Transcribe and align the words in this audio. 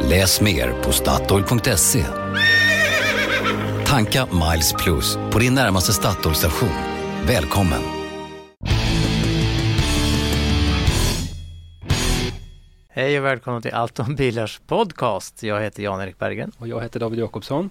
Läs 0.00 0.40
mer 0.40 0.82
på 0.82 0.92
Statoil.se. 0.92 2.04
Tanka 3.86 4.26
Miles 4.26 4.72
Plus 4.72 5.18
på 5.30 5.38
din 5.38 5.54
närmaste 5.54 5.92
Statoil-station. 5.92 6.68
Välkommen! 7.26 7.82
Hej 12.88 13.18
och 13.18 13.24
välkommen 13.24 13.62
till 13.62 13.74
Allt 13.74 13.98
om 13.98 14.14
bilars 14.14 14.60
podcast. 14.66 15.42
Jag 15.42 15.60
heter 15.60 15.82
Jan-Erik 15.82 16.18
Berggren. 16.18 16.52
Och 16.58 16.68
jag 16.68 16.82
heter 16.82 17.00
David 17.00 17.18
Jakobsson. 17.18 17.70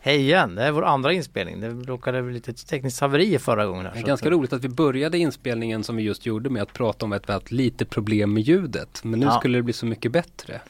Hej 0.00 0.20
igen, 0.20 0.54
det 0.54 0.62
är 0.62 0.70
vår 0.70 0.84
andra 0.84 1.12
inspelning. 1.12 1.60
Det 1.60 1.68
råkade 1.68 2.22
bli 2.22 2.32
lite 2.32 2.52
tekniskt 2.52 3.00
haveri 3.00 3.38
förra 3.38 3.66
gången. 3.66 3.86
Här, 3.86 3.92
det 3.92 4.00
är 4.00 4.04
ganska 4.04 4.28
att... 4.28 4.32
roligt 4.32 4.52
att 4.52 4.64
vi 4.64 4.68
började 4.68 5.18
inspelningen 5.18 5.84
som 5.84 5.96
vi 5.96 6.02
just 6.02 6.26
gjorde 6.26 6.50
med 6.50 6.62
att 6.62 6.72
prata 6.72 7.06
om 7.06 7.12
ett 7.12 7.28
väldigt 7.28 7.50
lite 7.50 7.84
problem 7.84 8.34
med 8.34 8.42
ljudet. 8.42 9.00
Men 9.04 9.20
nu 9.20 9.26
ja. 9.26 9.38
skulle 9.38 9.58
det 9.58 9.62
bli 9.62 9.72
så 9.72 9.86
mycket 9.86 10.12
bättre. 10.12 10.60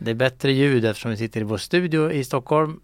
Det 0.00 0.10
är 0.10 0.14
bättre 0.14 0.52
ljud 0.52 0.84
eftersom 0.84 1.10
vi 1.10 1.16
sitter 1.16 1.40
i 1.40 1.44
vår 1.44 1.58
studio 1.58 2.12
i 2.12 2.24
Stockholm. 2.24 2.80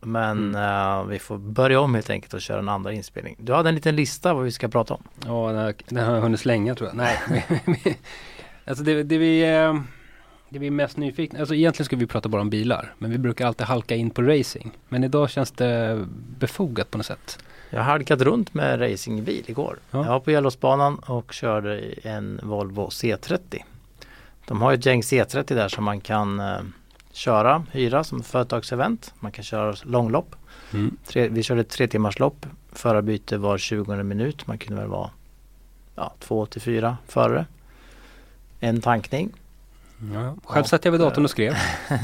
Men 0.00 0.54
mm. 0.54 1.00
uh, 1.00 1.06
vi 1.06 1.18
får 1.18 1.38
börja 1.38 1.80
om 1.80 1.94
helt 1.94 2.10
enkelt 2.10 2.34
och 2.34 2.40
köra 2.40 2.58
en 2.58 2.68
andra 2.68 2.92
inspelning. 2.92 3.36
Du 3.38 3.52
hade 3.52 3.68
en 3.68 3.74
liten 3.74 3.96
lista 3.96 4.34
vad 4.34 4.44
vi 4.44 4.52
ska 4.52 4.68
prata 4.68 4.94
om. 4.94 5.02
Ja, 5.26 5.72
den 5.88 6.04
har 6.04 6.14
jag 6.14 6.22
hunnit 6.22 6.40
slänga 6.40 6.74
tror 6.74 6.88
jag. 6.88 6.96
Nej, 6.96 7.46
alltså 8.64 8.84
det, 8.84 9.02
det 9.02 9.18
vi... 9.18 9.56
Uh 9.56 9.80
det 10.54 10.60
vi 10.60 10.66
är 10.66 10.70
mest 10.70 10.96
nyfikna, 10.96 11.38
alltså 11.38 11.54
egentligen 11.54 11.84
ska 11.84 11.96
vi 11.96 12.06
prata 12.06 12.28
bara 12.28 12.42
om 12.42 12.50
bilar. 12.50 12.94
Men 12.98 13.10
vi 13.10 13.18
brukar 13.18 13.46
alltid 13.46 13.66
halka 13.66 13.94
in 13.94 14.10
på 14.10 14.22
racing. 14.22 14.70
Men 14.88 15.04
idag 15.04 15.30
känns 15.30 15.50
det 15.50 16.04
befogat 16.38 16.90
på 16.90 16.98
något 16.98 17.06
sätt. 17.06 17.38
Jag 17.70 17.78
har 17.78 17.84
halkat 17.84 18.20
runt 18.20 18.54
med 18.54 18.80
racingbil 18.80 19.44
igår. 19.46 19.78
Ja. 19.90 19.98
Jag 19.98 20.10
var 20.10 20.20
på 20.20 20.30
Gällåsbanan 20.30 20.98
och 20.98 21.32
körde 21.32 21.80
en 22.02 22.40
Volvo 22.42 22.88
C30. 22.88 23.62
De 24.46 24.62
har 24.62 24.72
ett 24.72 24.86
gäng 24.86 25.00
C30 25.00 25.54
där 25.54 25.68
som 25.68 25.84
man 25.84 26.00
kan 26.00 26.40
eh, 26.40 26.58
köra, 27.12 27.66
hyra 27.72 28.04
som 28.04 28.22
företagsevent. 28.22 29.14
Man 29.20 29.32
kan 29.32 29.44
köra 29.44 29.74
långlopp. 29.82 30.36
Mm. 30.72 30.96
Tre, 31.06 31.28
vi 31.28 31.42
körde 31.42 31.64
tre 31.64 31.86
timmars 31.86 32.18
lopp. 32.18 32.46
Förarbyte 32.72 33.38
var 33.38 33.58
20 33.58 34.02
minut. 34.02 34.46
Man 34.46 34.58
kunde 34.58 34.80
väl 34.80 34.90
vara 34.90 35.10
ja, 35.94 36.12
två 36.20 36.46
till 36.46 36.60
fyra 36.60 36.96
förare. 37.08 37.46
En 38.60 38.80
tankning 38.80 39.32
Ja, 40.14 40.36
själv 40.44 40.64
satt 40.64 40.84
jag 40.84 40.92
vid 40.92 41.00
datorn 41.00 41.24
och 41.24 41.30
skrev. 41.30 41.54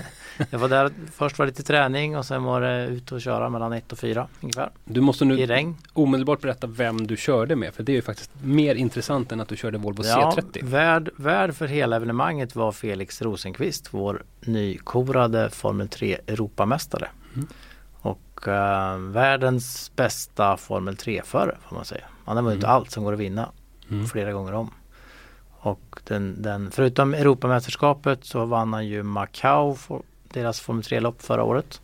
jag 0.51 0.59
var 0.59 0.69
där, 0.69 0.91
först 1.13 1.39
var 1.39 1.47
det 1.47 1.51
lite 1.51 1.63
träning 1.63 2.17
och 2.17 2.27
sen 2.27 2.43
var 2.43 2.61
det 2.61 2.87
ut 2.87 3.13
och 3.13 3.21
köra 3.21 3.49
mellan 3.49 3.73
1 3.73 3.93
och 3.93 3.99
4 3.99 4.29
ungefär. 4.41 4.71
Du 4.85 5.01
måste 5.01 5.25
nu 5.25 5.39
I 5.39 5.47
regn. 5.47 5.77
omedelbart 5.93 6.41
berätta 6.41 6.67
vem 6.67 7.07
du 7.07 7.17
körde 7.17 7.57
med 7.57 7.75
för 7.75 7.83
det 7.83 7.93
är 7.93 7.97
ju 7.97 8.03
faktiskt 8.03 8.31
mer 8.43 8.75
intressant 8.75 9.33
än 9.33 9.41
att 9.41 9.49
du 9.49 9.57
körde 9.57 9.79
Volvo 9.79 10.03
ja, 10.05 10.35
C30. 10.37 10.65
Värd, 10.65 11.11
värd 11.17 11.55
för 11.55 11.67
hela 11.67 11.97
evenemanget 11.97 12.57
var 12.57 12.73
Felix 12.73 13.23
Rosenqvist, 13.23 13.89
vår 13.91 14.23
nykorade 14.41 15.51
Formel 15.51 15.89
3 15.89 16.19
Europamästare. 16.27 17.09
Mm. 17.35 17.49
Och 18.03 18.49
uh, 18.49 18.97
världens 18.97 19.93
bästa 19.97 20.57
Formel 20.57 20.95
3-förare 20.95 21.57
får 21.69 21.77
man 21.77 21.85
säga. 21.85 22.05
Han 22.25 22.37
har 22.37 22.45
vunnit 22.45 22.65
mm. 22.65 22.75
allt 22.77 22.91
som 22.91 23.05
går 23.05 23.13
att 23.13 23.19
vinna 23.19 23.49
mm. 23.91 24.07
flera 24.07 24.33
gånger 24.33 24.53
om. 24.53 24.71
Och 25.63 26.01
den, 26.05 26.43
den, 26.43 26.71
förutom 26.71 27.15
Europamästerskapet 27.15 28.25
så 28.25 28.45
vann 28.45 28.73
han 28.73 28.87
ju 28.87 29.03
Macau, 29.03 29.77
deras 30.33 30.61
Formel 30.61 30.83
3-lopp 30.83 31.23
förra 31.23 31.45
året. 31.45 31.81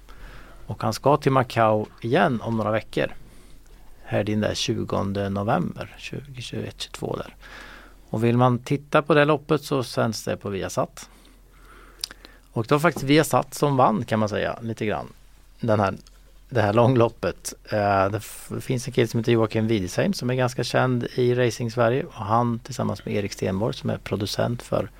Och 0.66 0.82
han 0.82 0.92
ska 0.92 1.16
till 1.16 1.32
Macau 1.32 1.86
igen 2.00 2.40
om 2.40 2.56
några 2.56 2.70
veckor. 2.70 3.14
Här 4.04 4.24
din 4.24 4.40
där 4.40 4.54
20 4.54 5.28
november 5.28 5.96
2021 6.10 6.74
22 6.78 7.16
där. 7.16 7.34
Och 8.10 8.24
vill 8.24 8.36
man 8.36 8.58
titta 8.58 9.02
på 9.02 9.14
det 9.14 9.24
loppet 9.24 9.62
så 9.62 9.82
sänds 9.82 10.24
det 10.24 10.36
på 10.36 10.48
Viasat. 10.48 11.08
Och 12.52 12.66
det 12.66 12.74
var 12.74 12.78
faktiskt 12.78 13.04
Viasat 13.04 13.54
som 13.54 13.76
vann 13.76 14.04
kan 14.04 14.18
man 14.18 14.28
säga 14.28 14.58
lite 14.62 14.86
grann. 14.86 15.06
Den 15.60 15.80
här 15.80 15.94
det 16.48 16.62
här 16.62 16.72
långloppet. 16.72 17.54
Uh, 17.72 18.10
det 18.10 18.20
finns 18.60 18.86
en 18.86 18.92
kille 18.92 19.08
som 19.08 19.20
heter 19.20 19.32
Joakim 19.32 19.66
Widesheim 19.66 20.12
som 20.12 20.30
är 20.30 20.34
ganska 20.34 20.64
känd 20.64 21.06
i 21.14 21.34
Racing 21.34 21.72
Sverige 21.72 22.04
och 22.04 22.12
han 22.12 22.58
tillsammans 22.58 23.04
med 23.04 23.14
Erik 23.14 23.32
Stenborg 23.32 23.74
som 23.74 23.90
är 23.90 23.98
producent 23.98 24.62
för 24.62 24.90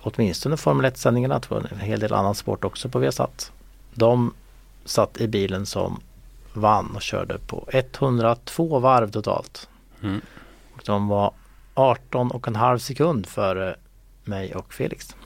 åtminstone 0.00 0.56
Formel 0.56 0.92
1-sändningarna, 0.92 1.40
tror 1.40 1.62
jag, 1.62 1.72
en 1.72 1.78
hel 1.78 2.00
del 2.00 2.12
annan 2.12 2.34
sport 2.34 2.64
också 2.64 2.88
på 2.88 2.98
Viasat. 2.98 3.52
De 3.94 4.34
satt 4.84 5.20
i 5.20 5.28
bilen 5.28 5.66
som 5.66 6.00
vann 6.52 6.96
och 6.96 7.02
körde 7.02 7.38
på 7.38 7.68
102 7.72 8.78
varv 8.78 9.10
totalt. 9.10 9.68
Mm. 10.02 10.20
Och 10.74 10.82
de 10.86 11.08
var 11.08 11.32
18 11.74 12.30
och 12.30 12.48
en 12.48 12.56
halv 12.56 12.78
sekund 12.78 13.26
före 13.26 13.76
mig 14.24 14.54
och 14.54 14.74
Felix. 14.74 15.16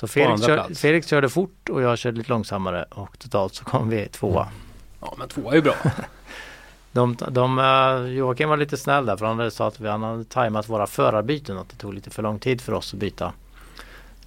Så 0.00 0.08
Felix, 0.08 0.46
kör, 0.46 0.74
Felix 0.74 1.06
körde 1.06 1.28
fort 1.28 1.68
och 1.68 1.82
jag 1.82 1.98
körde 1.98 2.18
lite 2.18 2.30
långsammare 2.30 2.84
och 2.90 3.18
totalt 3.18 3.54
så 3.54 3.64
kom 3.64 3.88
vi 3.88 4.08
tvåa. 4.08 4.48
Ja 5.00 5.14
men 5.18 5.28
tvåa 5.28 5.52
är 5.52 5.56
ju 5.56 5.62
bra. 5.62 5.74
de, 6.92 7.16
de, 7.28 7.58
uh, 7.58 8.12
Joakim 8.12 8.48
var 8.48 8.56
lite 8.56 8.76
snäll 8.76 9.06
där 9.06 9.16
för 9.16 9.26
han 9.26 9.38
hade 9.38 9.50
sa 9.50 9.68
att 9.68 9.80
vi 9.80 9.88
hade 9.88 10.24
tajmat 10.24 10.68
våra 10.68 10.86
förarbyten 10.86 11.58
att 11.58 11.68
det 11.68 11.76
tog 11.76 11.94
lite 11.94 12.10
för 12.10 12.22
lång 12.22 12.38
tid 12.38 12.60
för 12.60 12.72
oss 12.72 12.94
att 12.94 13.00
byta, 13.00 13.32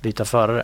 byta 0.02 0.26
förare. 0.26 0.64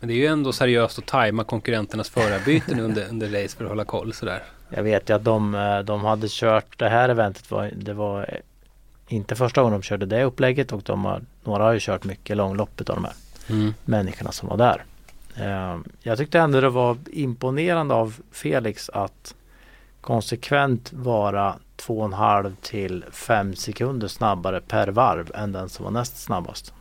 Men 0.00 0.08
det 0.08 0.14
är 0.14 0.18
ju 0.18 0.26
ändå 0.26 0.52
seriöst 0.52 0.98
att 0.98 1.06
tajma 1.06 1.44
konkurrenternas 1.44 2.10
förarbyten 2.10 2.80
under, 2.80 3.08
under 3.08 3.42
race 3.42 3.56
för 3.56 3.64
att 3.64 3.70
hålla 3.70 3.84
koll 3.84 4.12
sådär. 4.12 4.42
Jag 4.68 4.82
vet 4.82 5.10
ju 5.10 5.14
att 5.14 5.24
de, 5.24 5.54
eh, 5.54 5.78
de 5.78 6.04
hade 6.04 6.26
kört 6.30 6.78
det 6.78 6.88
här 6.88 7.08
eventet 7.08 7.50
var, 7.50 7.70
det 7.76 7.92
var 7.92 8.40
inte 9.08 9.36
första 9.36 9.62
gången 9.62 9.80
de 9.80 9.82
körde 9.82 10.06
det 10.06 10.24
upplägget 10.24 10.72
och 10.72 10.82
de 10.82 11.04
har, 11.04 11.22
några 11.44 11.64
har 11.64 11.72
ju 11.72 11.80
kört 11.80 12.04
mycket 12.04 12.36
långloppet 12.36 12.90
av 12.90 12.96
de 12.96 13.04
här 13.04 13.14
mm. 13.52 13.74
människorna 13.84 14.32
som 14.32 14.48
var 14.48 14.56
där. 14.56 14.84
Eh, 15.36 15.80
jag 16.00 16.18
tyckte 16.18 16.38
ändå 16.38 16.60
det 16.60 16.68
var 16.68 16.96
imponerande 17.12 17.94
av 17.94 18.16
Felix 18.30 18.88
att 18.88 19.34
konsekvent 20.00 20.92
vara 20.92 21.56
2,5 21.76 22.52
till 22.62 23.04
5 23.12 23.54
sekunder 23.54 24.08
snabbare 24.08 24.60
per 24.60 24.88
varv 24.88 25.30
än 25.34 25.52
den 25.52 25.68
som 25.68 25.84
var 25.84 25.92
näst 25.92 26.22
snabbast. 26.22 26.72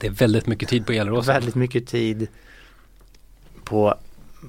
Det 0.00 0.06
är 0.06 0.10
väldigt 0.10 0.46
mycket 0.46 0.68
tid 0.68 0.86
på 0.86 0.92
Gelleråsen. 0.92 1.34
Väldigt 1.34 1.54
mycket 1.54 1.86
tid 1.86 2.28
på, 3.64 3.94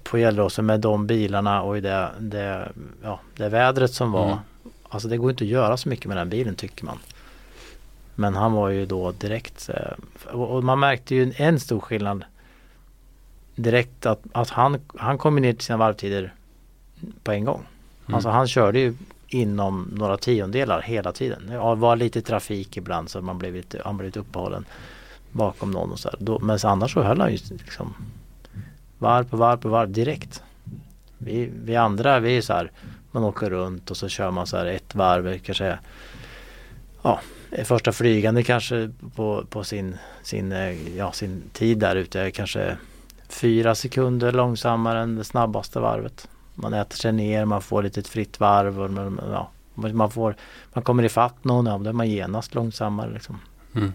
på 0.04 0.18
Gelleråsen 0.18 0.66
med 0.66 0.80
de 0.80 1.08
bilarna 1.08 1.62
och 1.62 1.78
i 1.78 1.82
det, 1.82 2.10
det, 2.20 2.72
ja, 3.04 3.20
det 3.36 3.50
vädret 3.50 3.94
som 3.94 4.12
var. 4.12 4.26
Mm. 4.26 4.38
Alltså 4.90 5.08
det 5.08 5.18
går 5.18 5.32
inte 5.32 5.44
att 5.44 5.50
göra 5.50 5.78
så 5.78 5.90
mycket 5.90 6.06
med 6.06 6.18
den 6.18 6.30
bilen 6.30 6.56
tycker 6.56 6.86
man. 6.86 7.00
Men 8.16 8.36
han 8.36 8.54
var 8.54 8.70
ju 8.70 8.86
då 8.86 9.12
direkt 9.12 9.70
eh, 9.70 10.34
och 10.34 10.64
man 10.64 10.80
märkte 10.80 11.16
ju 11.16 11.34
en 11.36 11.60
stor 11.60 11.80
skillnad 11.80 12.24
direkt 13.56 14.06
att, 14.06 14.22
att 14.32 14.50
han, 14.50 14.80
han 14.98 15.18
kom 15.18 15.36
ner 15.36 15.54
till 15.54 15.66
sina 15.66 15.78
varvtider 15.78 16.34
på 17.24 17.32
en 17.32 17.46
gång. 17.46 17.66
Mm. 18.06 18.16
Alltså 18.16 18.30
han 18.30 18.48
körde 18.48 18.80
ju 18.80 18.96
inom 19.28 19.90
några 19.94 20.18
tiondelar 20.18 20.82
hela 20.82 21.12
tiden. 21.12 21.48
Det 21.48 21.58
var 21.58 21.96
lite 21.96 22.22
trafik 22.22 22.78
ibland 22.78 23.10
så 23.10 23.22
man 23.22 23.38
blev 23.38 23.54
lite, 23.54 23.82
han 23.86 23.98
blev 23.98 24.06
lite 24.06 24.20
uppehållen 24.20 24.66
bakom 25.32 25.72
någon 25.72 25.92
och 25.92 26.00
så 26.00 26.10
här. 26.10 26.40
men 26.40 26.60
annars 26.64 26.94
så 26.94 27.02
höll 27.02 27.22
han 27.22 27.32
ju 27.32 27.38
liksom 27.50 27.94
varv 28.98 29.30
på 29.30 29.38
varv 29.38 29.58
på 29.58 29.70
varv 29.70 29.92
direkt. 29.92 30.44
Vi, 31.18 31.50
vi 31.64 31.76
andra 31.76 32.20
vi 32.20 32.38
är 32.38 32.42
så 32.42 32.54
här 32.54 32.72
man 33.12 33.24
åker 33.24 33.50
runt 33.50 33.92
och 33.92 33.98
så 33.98 34.08
kör 34.08 34.32
man 34.32 34.48
så 34.48 34.58
här 34.58 34.66
ett 34.66 34.96
varv 34.96 35.40
kanske 35.40 35.80
ja, 37.02 37.20
första 37.66 37.92
flygande 37.92 38.44
kanske 38.44 38.92
på, 39.16 39.46
på 39.50 39.64
sin, 39.64 39.98
sin, 40.24 40.52
eh, 40.52 40.98
ja, 40.98 41.12
sin 41.12 41.44
tid 41.54 41.78
där 41.78 41.96
ute 41.96 42.32
kanske 42.32 42.78
fyra 43.30 43.76
sekunder 43.76 44.32
långsammare 44.32 45.00
än 45.00 45.16
det 45.16 45.24
snabbaste 45.24 45.80
varvet. 45.80 46.28
Man 46.56 46.74
äter 46.74 46.98
sig 46.98 47.12
ner, 47.12 47.46
man 47.46 47.62
får 47.62 47.84
lite 47.84 48.04
fritt 48.04 48.40
varv 48.40 48.82
och 48.82 48.92
man, 48.92 49.20
ja, 49.32 49.50
man, 49.76 50.12
får, 50.12 50.36
man 50.74 50.84
kommer 50.84 51.04
ifatt 51.04 51.44
någon, 51.44 51.84
då 51.84 51.90
är 51.90 51.94
man 51.94 52.10
genast 52.10 52.56
långsammare. 52.56 53.14
Liksom. 53.14 53.40
Mm. 53.76 53.94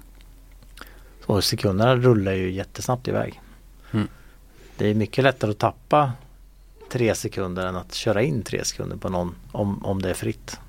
Och 1.27 1.45
sekunderna 1.45 1.97
rullar 1.97 2.33
ju 2.33 2.51
jättesnabbt 2.51 3.09
iväg. 3.09 3.41
Mm. 3.91 4.09
Det 4.77 4.87
är 4.87 4.95
mycket 4.95 5.25
lättare 5.25 5.51
att 5.51 5.59
tappa 5.59 6.13
tre 6.91 7.15
sekunder 7.15 7.67
än 7.67 7.77
att 7.77 7.95
köra 7.95 8.23
in 8.23 8.43
tre 8.43 8.65
sekunder 8.65 8.97
på 8.97 9.09
någon 9.09 9.35
om, 9.53 9.85
om 9.85 10.03
det 10.03 10.11
är 10.11 10.15
fritt. 10.15 10.61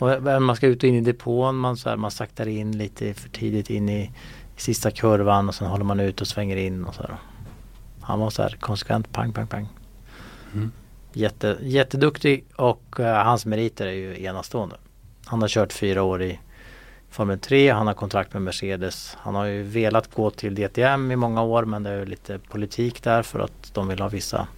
Och 0.00 0.42
man 0.42 0.56
ska 0.56 0.66
ut 0.66 0.82
och 0.82 0.88
in 0.88 0.94
i 0.94 1.00
depån, 1.00 1.56
man, 1.56 1.76
så 1.76 1.88
här, 1.88 1.96
man 1.96 2.10
saktar 2.10 2.48
in 2.48 2.78
lite 2.78 3.14
för 3.14 3.28
tidigt 3.28 3.70
in 3.70 3.88
i, 3.88 4.02
i 4.56 4.60
sista 4.60 4.90
kurvan 4.90 5.48
och 5.48 5.54
sen 5.54 5.66
håller 5.68 5.84
man 5.84 6.00
ut 6.00 6.20
och 6.20 6.26
svänger 6.26 6.56
in 6.56 6.84
och 6.84 6.94
så 6.94 7.02
här. 7.02 7.16
Han 8.00 8.20
var 8.20 8.30
så 8.30 8.42
här 8.42 8.56
konsekvent, 8.60 9.12
pang, 9.12 9.32
pang, 9.32 9.46
pang. 9.46 9.68
Mm. 10.54 10.72
Jätte, 11.12 11.56
jätteduktig 11.60 12.44
och 12.56 13.00
eh, 13.00 13.24
hans 13.24 13.46
meriter 13.46 13.86
är 13.86 13.92
ju 13.92 14.24
enastående. 14.24 14.76
Han 15.24 15.40
har 15.40 15.48
kört 15.48 15.72
fyra 15.72 16.02
år 16.02 16.22
i 16.22 16.38
Formel 17.10 17.38
3, 17.38 17.70
han 17.70 17.86
har 17.86 17.94
kontrakt 17.94 18.32
med 18.32 18.42
Mercedes. 18.42 19.16
Han 19.20 19.34
har 19.34 19.44
ju 19.44 19.62
velat 19.62 20.14
gå 20.14 20.30
till 20.30 20.54
DTM 20.54 21.10
i 21.10 21.16
många 21.16 21.42
år 21.42 21.64
men 21.64 21.82
det 21.82 21.90
är 21.90 21.98
ju 21.98 22.06
lite 22.06 22.38
politik 22.38 23.02
där 23.02 23.22
för 23.22 23.38
att 23.38 23.74
de 23.74 23.88
vill 23.88 24.00
ha 24.00 24.08
vissa 24.08 24.48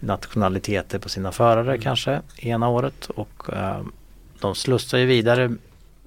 nationaliteter 0.00 0.98
på 0.98 1.08
sina 1.08 1.32
förare 1.32 1.70
Mm. 1.70 1.80
kanske 1.80 2.20
ena 2.36 2.68
året 2.68 3.06
och 3.06 3.52
eh, 3.52 3.82
de 4.42 4.54
slussar 4.54 4.98
ju 4.98 5.06
vidare 5.06 5.52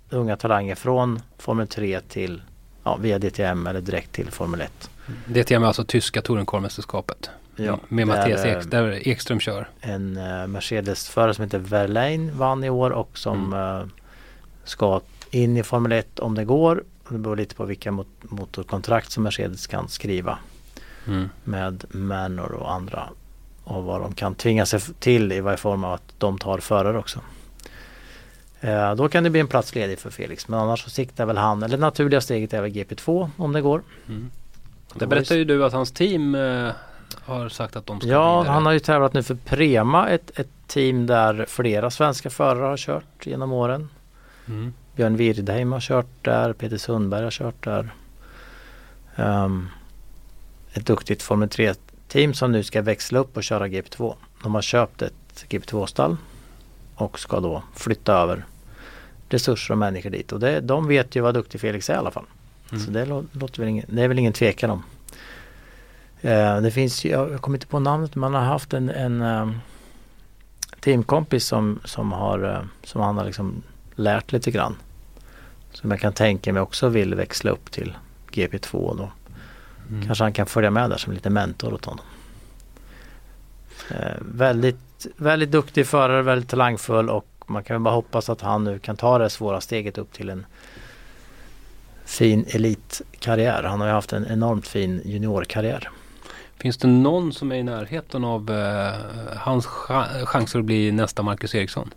unga 0.10 0.38
talanger 0.38 0.76
från 0.76 1.20
Formel 1.38 1.68
3 1.68 2.02
till 2.02 2.42
ja, 2.84 2.96
via 2.96 3.20
DTM 3.20 3.68
eller 3.68 3.82
direkt 3.82 4.12
till 4.12 4.32
Formel 4.32 4.62
1. 4.62 4.90
DTM 5.26 5.64
är 5.64 5.68
alltså 5.68 5.84
tyska 5.86 6.22
tourenkormästerskapet. 6.22 7.30
Ja, 7.56 7.80
med 7.88 8.08
där, 8.08 8.16
Mattias 8.16 8.46
eh, 8.46 8.58
Ek, 8.58 8.72
där 8.72 9.08
Ekström 9.08 9.40
kör. 9.40 9.70
En 9.82 10.18
uh, 10.18 10.48
Mercedes-förare 10.48 11.34
som 11.34 11.44
heter 11.44 11.58
Verlaine 11.60 12.32
vann 12.38 12.64
i 12.64 12.70
år 12.70 12.92
och 12.92 13.18
som 13.18 13.54
Mm. 13.54 13.80
eh, 13.82 13.86
ska 14.64 15.02
in 15.32 15.58
i 15.58 15.64
Formel 15.64 15.92
1 15.92 16.20
om 16.20 16.36
det 16.36 16.46
går. 16.46 16.84
Det 17.10 17.18
beror 17.18 17.36
lite 17.36 17.56
på 17.56 17.66
vilka 17.66 17.92
mot- 17.92 18.08
motorkontrakt 18.22 19.12
som 19.12 19.24
Mercedes 19.24 19.68
kan 19.68 19.88
skriva 19.90 20.38
Mm. 21.08 21.30
med 21.44 21.84
Manor 21.90 22.52
och 22.52 22.74
andra. 22.74 23.10
Och 23.64 23.84
vad 23.84 24.02
de 24.02 24.14
kan 24.14 24.36
tvinga 24.36 24.66
sig 24.66 24.80
till 25.00 25.32
i 25.32 25.40
varje 25.40 25.58
form 25.58 25.84
av 25.84 25.94
att 25.94 26.14
de 26.18 26.38
tar 26.38 26.58
förare 26.58 26.98
också. 26.98 27.20
Eh, 28.66 28.96
då 28.96 29.10
kan 29.10 29.24
det 29.24 29.30
bli 29.30 29.40
en 29.40 29.48
plats 29.48 29.76
ledig 29.76 30.00
för 30.00 30.10
Felix 30.10 30.48
men 30.48 30.60
annars 30.60 30.84
så 30.84 30.90
siktar 30.90 31.26
väl 31.26 31.38
han, 31.38 31.64
eller 31.64 31.78
det 31.78 31.82
naturliga 31.82 32.22
steget 32.22 32.54
är 32.54 32.62
väl 32.62 32.72
GP2 32.72 33.30
om 33.38 33.54
det 33.54 33.62
går. 33.62 33.82
Mm. 34.08 34.32
Det 34.94 35.08
berättar 35.08 35.36
ju 35.36 35.46
du 35.46 35.66
att 35.66 35.74
hans 35.74 35.92
team 35.92 36.36
eh, 36.36 36.72
har 37.26 37.50
sagt 37.50 37.76
att 37.76 37.86
de 37.86 38.00
ska 38.00 38.10
Ja, 38.10 38.40
vidare. 38.42 38.54
han 38.54 38.66
har 38.66 38.74
ju 38.74 38.80
tävlat 38.80 39.14
nu 39.14 39.24
för 39.24 39.36
Prema, 39.36 40.10
ett, 40.10 40.40
ett 40.40 40.50
team 40.68 41.08
där 41.08 41.46
flera 41.48 41.92
svenska 41.92 42.30
förare 42.30 42.66
har 42.66 42.78
kört 42.78 43.26
genom 43.26 43.52
åren. 43.52 43.90
Mm. 44.48 44.74
Björn 44.96 45.18
Wirdheim 45.18 45.72
har 45.72 45.80
kört 45.80 46.08
där, 46.22 46.54
Peter 46.54 46.78
Sundberg 46.78 47.24
har 47.24 47.32
kört 47.32 47.64
där. 47.64 47.90
Ehm, 49.16 49.70
ett 50.74 50.86
duktigt 50.86 51.24
Formel 51.24 51.50
3-team 51.50 52.34
som 52.34 52.52
nu 52.52 52.64
ska 52.64 52.82
växla 52.82 53.20
upp 53.20 53.38
och 53.38 53.44
köra 53.44 53.68
GP2. 53.68 54.16
De 54.44 54.56
har 54.56 54.62
köpt 54.62 55.02
ett 55.02 55.46
GP2-stall 55.50 56.18
och 56.96 57.20
ska 57.20 57.40
då 57.40 57.64
flytta 57.76 58.14
över 58.14 58.46
resurser 59.30 59.74
och 59.74 59.77
människor 59.77 60.10
dit. 60.10 60.31
Och 60.31 60.39
det, 60.39 60.60
de 60.60 60.88
vet 60.88 61.16
ju 61.16 61.22
vad 61.22 61.33
duktig 61.33 61.62
Felix 61.62 61.89
är 61.89 61.94
i 61.94 61.98
alla 61.98 62.12
fall. 62.12 62.25
Mm. 62.72 62.86
Så 62.86 62.92
det, 62.92 63.06
lå- 63.06 63.25
låter 63.31 63.60
väl 63.60 63.69
ingen, 63.69 63.86
det 63.89 64.01
är 64.01 64.07
väl 64.07 64.19
ingen 64.19 64.33
tvekan 64.33 64.69
om. 64.69 64.83
Eh, 66.22 66.62
det 66.62 66.72
finns 66.72 67.06
ju, 67.06 67.10
jag 67.10 67.42
kommer 67.42 67.57
inte 67.57 67.68
på 67.68 67.80
namnet, 67.80 68.16
man 68.16 68.33
har 68.33 68.42
haft 68.42 68.74
en, 68.74 68.89
en 68.89 69.22
ehm, 69.22 69.60
teamkompis 70.80 71.45
som, 71.45 71.80
som, 71.83 72.12
har, 72.12 72.44
eh, 72.44 72.62
som 72.83 73.01
han 73.01 73.18
har 73.18 73.25
liksom 73.25 73.63
lärt 73.95 74.31
lite 74.31 74.51
grann. 74.51 74.75
Som 75.72 75.92
jag 75.92 76.00
kan 76.00 76.13
tänka 76.13 76.54
mig 76.54 76.62
också 76.62 76.89
vill 76.89 77.16
växla 77.16 77.51
upp 77.51 77.72
till 77.72 77.98
GP2 78.31 78.98
då. 78.98 79.12
Mm. 79.89 80.06
Kanske 80.06 80.24
han 80.24 80.33
kan 80.33 80.45
följa 80.45 80.72
med 80.72 80.89
där 80.89 80.98
som 80.98 81.13
lite 81.13 81.30
mentor 81.30 81.74
åt 81.74 81.86
honom. 81.86 82.06
Eh, 83.89 84.18
väldigt, 84.19 85.06
väldigt 85.18 85.51
duktig 85.51 85.88
förare, 85.88 86.22
väldigt 86.22 86.50
talangfull 86.50 87.10
och 87.10 87.27
man 87.48 87.64
kan 87.64 87.84
bara 87.84 87.94
hoppas 87.96 88.30
att 88.30 88.42
han 88.42 88.64
nu 88.64 88.80
kan 88.80 88.98
ta 88.98 89.18
det 89.18 89.30
svåra 89.30 89.62
steget 89.62 89.98
upp 89.98 90.14
till 90.14 90.30
en 90.30 90.46
fin 92.06 92.46
elitkarriär. 92.48 93.64
Han 93.64 93.80
har 93.80 93.88
ju 93.88 93.94
haft 93.94 94.14
en 94.14 94.26
enormt 94.28 94.68
fin 94.68 95.02
juniorkarriär. 95.06 95.90
Finns 96.58 96.78
det 96.78 96.88
någon 96.88 97.34
som 97.34 97.52
är 97.52 97.56
i 97.56 97.64
närheten 97.64 98.24
av 98.24 98.52
eh, 98.52 98.94
hans 99.38 99.66
cha- 99.66 100.26
chanser 100.26 100.60
att 100.60 100.66
bli 100.66 100.92
nästa 100.92 101.24
Marcus 101.24 101.56
Eriksson? 101.56 101.94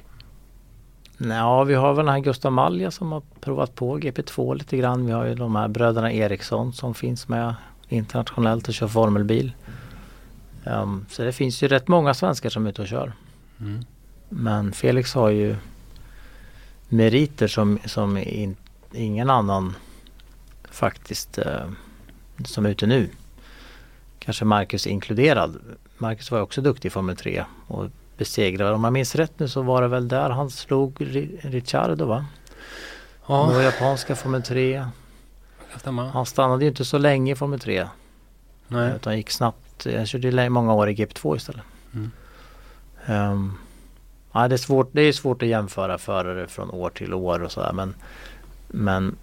Ja, 1.19 1.65
vi 1.65 1.75
har 1.75 1.95
väl 1.95 2.05
den 2.07 2.15
här 2.15 2.21
Gustav 2.21 2.53
Malja 2.53 2.91
som 2.91 3.13
har 3.13 3.23
provat 3.41 3.75
på 3.75 3.99
GP2 3.99 4.55
lite 4.55 4.77
grann. 4.77 5.07
Vi 5.07 5.13
har 5.13 5.25
ju 5.27 5.35
de 5.35 5.57
här 5.57 5.69
bröderna 5.69 6.13
Eriksson 6.13 6.73
som 6.73 6.95
finns 6.95 7.29
med 7.29 7.55
internationellt 7.89 8.69
och 8.69 8.75
kör 8.75 8.89
formelbil. 8.89 9.53
Ehm, 10.65 11.07
så 11.11 11.23
det 11.23 11.33
finns 11.33 11.63
ju 11.63 11.69
rätt 11.69 11.89
många 11.89 12.15
svenskar 12.15 12.51
som 12.51 12.67
är 12.67 12.71
ute 12.71 12.83
och 12.83 12.89
kör. 12.89 13.13
Mm. 13.61 13.85
Men 14.29 14.73
Felix 14.73 15.15
har 15.15 15.29
ju 15.31 15.57
meriter 16.89 17.49
som, 17.49 17.79
som 17.85 18.17
in, 18.19 18.57
ingen 18.93 19.31
annan 19.31 19.75
faktiskt 20.71 21.39
eh, 21.39 21.71
som 22.45 22.67
är 22.67 22.71
ute 22.71 22.87
nu. 22.87 23.09
Kanske 24.19 24.45
Marcus 24.45 24.87
inkluderad. 24.87 25.59
Marcus 25.99 26.31
var 26.31 26.41
också 26.41 26.61
duktig 26.61 26.89
i 26.89 26.91
Formel 26.91 27.17
3 27.17 27.45
och 27.67 27.87
besegrade. 28.17 28.75
Om 28.75 28.85
jag 28.85 28.93
minns 28.93 29.15
rätt 29.15 29.39
nu 29.39 29.49
så 29.49 29.63
var 29.63 29.83
det 29.83 29.89
väl 29.89 30.09
där 30.09 30.31
han 30.31 30.51
slog 30.51 30.95
Ri- 31.01 31.39
Ricciardo 31.43 32.05
va? 32.07 32.27
Ja, 33.27 33.63
japanska 33.63 34.17
Formel 34.17 34.43
3. 34.43 34.85
kan 35.71 35.81
stämma. 35.81 36.11
Han 36.11 36.27
stannade 36.27 36.65
ju 36.65 36.71
inte 36.71 36.85
så 36.85 36.99
länge 36.99 37.33
i 37.33 37.37
Formel 37.37 37.61
3. 37.61 37.89
Nej. 38.69 38.93
Utan 38.97 39.17
gick 39.17 39.31
snabbt. 39.31 39.87
Han 39.97 40.07
körde 40.07 40.51
många 40.51 40.75
år 40.75 40.89
i 40.91 40.95
GP2 40.95 41.37
istället. 41.37 41.63
Mm. 41.95 42.11
Ehm, 43.07 43.55
ja, 44.43 44.49
det, 44.49 44.55
är 44.55 44.57
svårt, 44.57 44.89
det 44.93 45.03
är 45.03 45.13
svårt 45.13 45.43
att 45.43 45.49
jämföra 45.49 45.99
förare 45.99 46.47
från 46.47 46.71
år 46.71 46.91
till 46.91 47.15
år 47.15 47.43
och 47.43 47.53
sådär 47.53 47.73
men, 47.73 47.95
men 48.69 49.17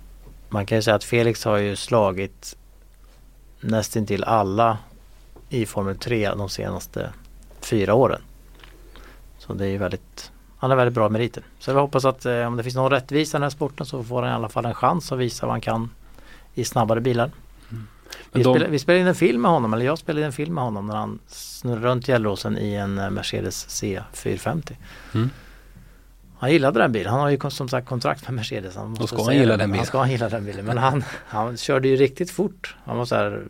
man 0.50 0.66
kan 0.66 0.78
ju 0.78 0.82
säga 0.82 0.96
att 0.96 1.04
Felix 1.04 1.46
har 1.46 1.58
ju 1.58 1.76
slagit 1.76 2.58
nästintill 3.62 4.24
alla 4.24 4.78
i 5.50 5.66
Formel 5.66 5.98
3 5.98 6.30
de 6.30 6.50
senaste 6.50 7.10
fyra 7.60 7.94
åren. 7.94 8.22
Så 9.38 9.54
det 9.54 9.66
är 9.66 9.70
ju 9.70 9.78
väldigt 9.78 10.32
han 10.58 10.70
har 10.70 10.78
väldigt 10.78 10.94
bra 10.94 11.10
meriter. 11.10 11.44
Så 11.60 11.72
jag 11.72 11.76
hoppas 11.76 12.06
att 12.06 12.26
eh, 12.26 12.48
om 12.48 12.58
det 12.58 12.64
finns 12.64 12.76
någon 12.76 12.92
rättvisa 12.92 13.38
i 13.38 13.40
den 13.40 13.44
här 13.44 13.50
sporten 13.50 13.86
så 13.86 14.04
får 14.04 14.22
han 14.22 14.32
i 14.32 14.34
alla 14.34 14.50
fall 14.50 14.66
en 14.66 14.74
chans 14.74 15.12
att 15.12 15.20
visa 15.20 15.46
vad 15.46 15.54
han 15.54 15.62
kan 15.62 15.90
i 16.54 16.66
snabbare 16.66 17.02
bilar. 17.02 17.32
Vi, 18.32 18.44
de- 18.44 18.54
spelade, 18.54 18.72
vi 18.72 18.80
spelade 18.80 19.02
in 19.02 19.08
en 19.08 19.16
film 19.16 19.42
med 19.42 19.52
honom, 19.52 19.74
eller 19.74 19.86
jag 19.86 19.98
spelade 19.98 20.22
in 20.22 20.26
en 20.26 20.34
film 20.34 20.54
med 20.54 20.64
honom 20.64 20.88
när 20.88 20.96
han 20.96 21.20
snurrade 21.28 21.88
runt 21.88 22.08
Gällåsen 22.08 22.58
i 22.58 22.74
en 22.74 22.98
eh, 22.98 23.10
Mercedes 23.10 23.84
C450. 23.84 24.74
Mm. 25.14 25.30
Han 26.38 26.52
gillade 26.52 26.80
den 26.80 26.92
bilen. 26.92 27.12
Han 27.12 27.22
har 27.22 27.30
ju 27.30 27.40
som 27.50 27.70
sagt 27.70 27.88
kontrakt 27.88 28.28
med 28.28 28.34
Mercedes. 28.34 28.76
Han 28.76 28.90
måste 28.90 29.08
ska 29.08 29.24
han 29.24 29.36
gilla 29.36 29.58
den 29.58 29.72
bilen. 29.72 29.78
Han 29.78 29.86
ska 29.86 30.08
gilla 30.08 30.30
den 30.30 30.46
bilen. 30.46 30.66
Men 30.66 30.78
han, 30.78 31.04
han 31.10 31.58
körde 31.58 31.88
ju 31.88 31.96
riktigt 31.96 32.32
fort. 32.32 32.76
Han 32.86 32.98
var 32.98 33.06
så 33.06 33.16
här, 33.16 33.44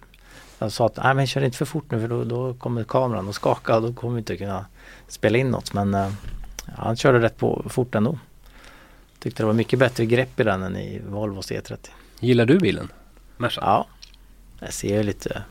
han 0.59 0.71
sa 0.71 0.85
att 0.85 0.97
nej 0.97 1.13
men 1.13 1.27
kör 1.27 1.43
inte 1.43 1.57
för 1.57 1.65
fort 1.65 1.91
nu 1.91 2.01
för 2.01 2.07
då, 2.07 2.23
då 2.23 2.53
kommer 2.53 2.83
kameran 2.83 3.29
att 3.29 3.35
skaka 3.35 3.75
och 3.75 3.81
då 3.81 3.93
kommer 3.93 4.13
vi 4.13 4.19
inte 4.19 4.37
kunna 4.37 4.65
spela 5.07 5.37
in 5.37 5.51
något. 5.51 5.73
Men 5.73 5.93
eh, 5.93 6.11
han 6.75 6.95
körde 6.97 7.19
rätt 7.21 7.37
på, 7.37 7.65
fort 7.69 7.95
ändå. 7.95 8.19
Tyckte 9.19 9.43
det 9.43 9.47
var 9.47 9.53
mycket 9.53 9.79
bättre 9.79 10.05
grepp 10.05 10.39
i 10.39 10.43
den 10.43 10.63
än 10.63 10.75
i 10.75 11.01
Volvo 11.09 11.41
C30. 11.41 11.77
Gillar 12.19 12.45
du 12.45 12.59
bilen? 12.59 12.91
Merca? 13.37 13.61
Ja, 13.61 13.87
det 14.59 14.71
ser 14.71 15.03
lite, 15.03 15.43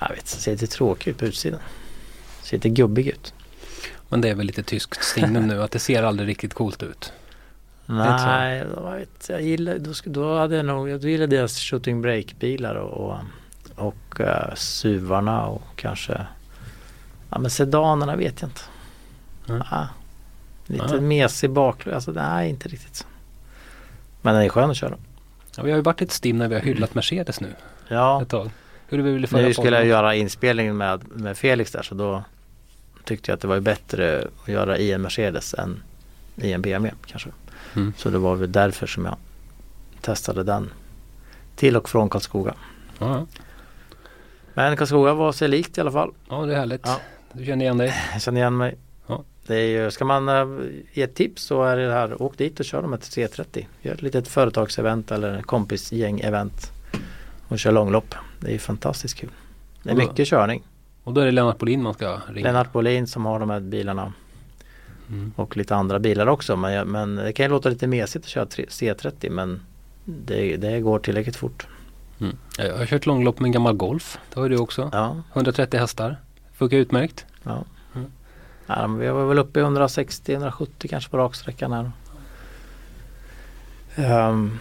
jag 0.00 0.08
vet, 0.08 0.24
det 0.24 0.26
ser 0.40 0.52
lite 0.52 0.66
tråkigt 0.66 1.08
ut 1.08 1.18
på 1.18 1.26
utsidan. 1.26 1.60
Ser 2.42 2.56
lite 2.56 2.68
gubbig 2.68 3.06
ut. 3.06 3.34
Men 4.08 4.20
det 4.20 4.28
är 4.28 4.34
väl 4.34 4.46
lite 4.46 4.62
tyskt 4.62 5.04
signum 5.04 5.46
nu 5.46 5.62
att 5.62 5.70
det 5.70 5.78
ser 5.78 6.02
aldrig 6.02 6.28
riktigt 6.28 6.54
coolt 6.54 6.82
ut. 6.82 7.12
Nej, 7.86 8.58
jag, 8.58 8.92
vet, 8.92 9.28
jag 9.28 9.42
gillar, 9.42 9.78
då, 9.78 9.92
då 10.04 10.38
hade 10.38 10.56
jag 10.56 10.64
nog, 10.66 10.88
jag 10.88 11.04
gillade 11.04 11.36
deras 11.36 11.58
shooting 11.60 12.02
brake 12.02 12.34
bilar 12.40 12.74
och, 12.74 13.10
och, 13.10 13.18
och 13.86 14.20
uh, 14.20 14.54
suvarna 14.54 15.46
och 15.46 15.62
kanske, 15.76 16.26
ja 17.30 17.38
men 17.38 17.50
sedanerna 17.50 18.16
vet 18.16 18.40
jag 18.40 18.50
inte. 18.50 18.60
Mm. 19.48 19.62
Ja, 19.70 19.88
lite 20.66 20.94
Ja. 20.94 21.00
mesig 21.00 21.50
baklänges, 21.50 22.08
alltså 22.08 22.22
nej 22.22 22.50
inte 22.50 22.68
riktigt. 22.68 23.06
Men 24.22 24.34
den 24.34 24.44
är 24.44 24.48
skön 24.48 24.70
att 24.70 24.76
köra. 24.76 24.96
Ja, 25.56 25.62
vi 25.62 25.70
har 25.70 25.76
ju 25.76 25.82
varit 25.82 26.02
ett 26.02 26.12
stim 26.12 26.38
när 26.38 26.48
vi 26.48 26.54
har 26.54 26.62
hyllat 26.62 26.94
Mercedes 26.94 27.40
nu 27.40 27.54
Ja, 27.88 28.22
ett 28.22 28.28
tag. 28.28 28.50
Hur 28.88 29.02
vi 29.02 29.12
ville 29.12 29.28
nu 29.32 29.54
skulle 29.54 29.76
jag 29.76 29.86
göra 29.86 30.14
inspelningen 30.14 30.76
med, 30.76 31.00
med 31.12 31.38
Felix 31.38 31.72
där 31.72 31.82
så 31.82 31.94
då 31.94 32.24
tyckte 33.04 33.30
jag 33.30 33.34
att 33.34 33.40
det 33.40 33.48
var 33.48 33.60
bättre 33.60 34.28
att 34.42 34.48
göra 34.48 34.78
i 34.78 34.92
en 34.92 35.02
Mercedes 35.02 35.54
än 35.54 35.82
i 36.36 36.52
en 36.52 36.62
BMW 36.62 36.96
kanske. 37.06 37.30
Mm. 37.76 37.92
Så 37.96 38.10
det 38.10 38.18
var 38.18 38.34
väl 38.34 38.52
därför 38.52 38.86
som 38.86 39.04
jag 39.04 39.16
testade 40.00 40.42
den 40.42 40.70
till 41.56 41.76
och 41.76 41.88
från 41.88 42.08
Karlskoga. 42.08 42.54
Ja. 42.98 43.26
Men 44.54 44.76
Karlskoga 44.76 45.14
var 45.14 45.32
sig 45.32 45.48
likt 45.48 45.78
i 45.78 45.80
alla 45.80 45.92
fall. 45.92 46.12
ja, 46.28 46.46
det 46.46 46.52
är 46.52 46.58
härligt. 46.58 46.82
Ja. 46.84 47.00
Du 47.32 47.44
känner 47.44 47.64
igen 47.64 47.78
dig? 47.78 47.94
Jag 48.12 48.22
känner 48.22 48.40
igen 48.40 48.56
mig. 48.56 48.74
Ja. 49.06 49.24
Det 49.46 49.56
är 49.56 49.68
ju, 49.68 49.90
ska 49.90 50.04
man 50.04 50.28
äh, 50.28 50.68
ge 50.92 51.02
ett 51.02 51.14
tips 51.14 51.42
så 51.42 51.62
är 51.62 51.76
det 51.76 51.92
här, 51.92 52.22
åk 52.22 52.38
dit 52.38 52.60
och 52.60 52.66
kör 52.66 52.82
de 52.82 52.92
här 52.92 52.98
till 52.98 53.12
330. 53.12 53.68
Gör 53.82 53.94
ett 53.94 54.02
litet 54.02 54.28
företagsevent 54.28 55.10
eller 55.10 55.42
kompisgäng-event 55.42 56.70
och 57.48 57.58
kör 57.58 57.72
långlopp. 57.72 58.14
Det 58.40 58.54
är 58.54 58.58
fantastiskt 58.58 59.14
kul. 59.18 59.30
Det 59.82 59.90
är 59.90 59.94
då- 59.94 59.98
mycket 60.00 60.28
körning. 60.28 60.62
Och 61.04 61.12
då 61.12 61.20
är 61.20 61.24
det 61.26 61.32
Lennart 61.32 61.58
Bolin 61.58 61.82
man 61.82 61.94
ska 61.94 62.20
ringa. 62.32 62.46
Lennart 62.46 62.72
Bolin 62.72 63.06
som 63.06 63.24
har 63.24 63.40
de 63.40 63.50
här 63.50 63.60
bilarna 63.60 64.12
Mm. 65.08 65.32
och 65.36 65.56
lite 65.56 65.76
andra 65.76 65.98
bilar 65.98 66.26
också. 66.26 66.56
Men, 66.56 66.88
men 66.88 67.16
det 67.16 67.32
kan 67.32 67.44
ju 67.44 67.50
låta 67.50 67.68
lite 67.68 67.86
mesigt 67.86 68.24
att 68.24 68.30
köra 68.30 68.46
tre- 68.46 68.66
C30 68.68 69.30
men 69.30 69.60
det, 70.04 70.56
det 70.56 70.80
går 70.80 70.98
tillräckligt 70.98 71.36
fort. 71.36 71.66
Mm. 72.20 72.36
Jag 72.58 72.76
har 72.78 72.86
kört 72.86 73.06
långlopp 73.06 73.38
med 73.40 73.48
en 73.48 73.52
gammal 73.52 73.74
Golf. 73.74 74.18
Det 74.34 74.40
har 74.40 74.48
du 74.48 74.58
också. 74.58 74.90
Ja, 74.92 75.16
130 75.32 75.80
hästar. 75.80 76.16
Funkar 76.54 76.76
utmärkt. 76.76 77.24
ja. 77.42 77.64
Mm. 77.94 78.10
ja 78.66 78.86
vi 78.86 79.08
var 79.08 79.26
väl 79.26 79.38
uppe 79.38 79.60
i 79.60 79.62
160-170 79.62 80.88
kanske 80.88 81.10
på 81.10 81.16
raksträckan 81.18 81.72
här. 81.72 81.90
Ehm, 83.96 84.58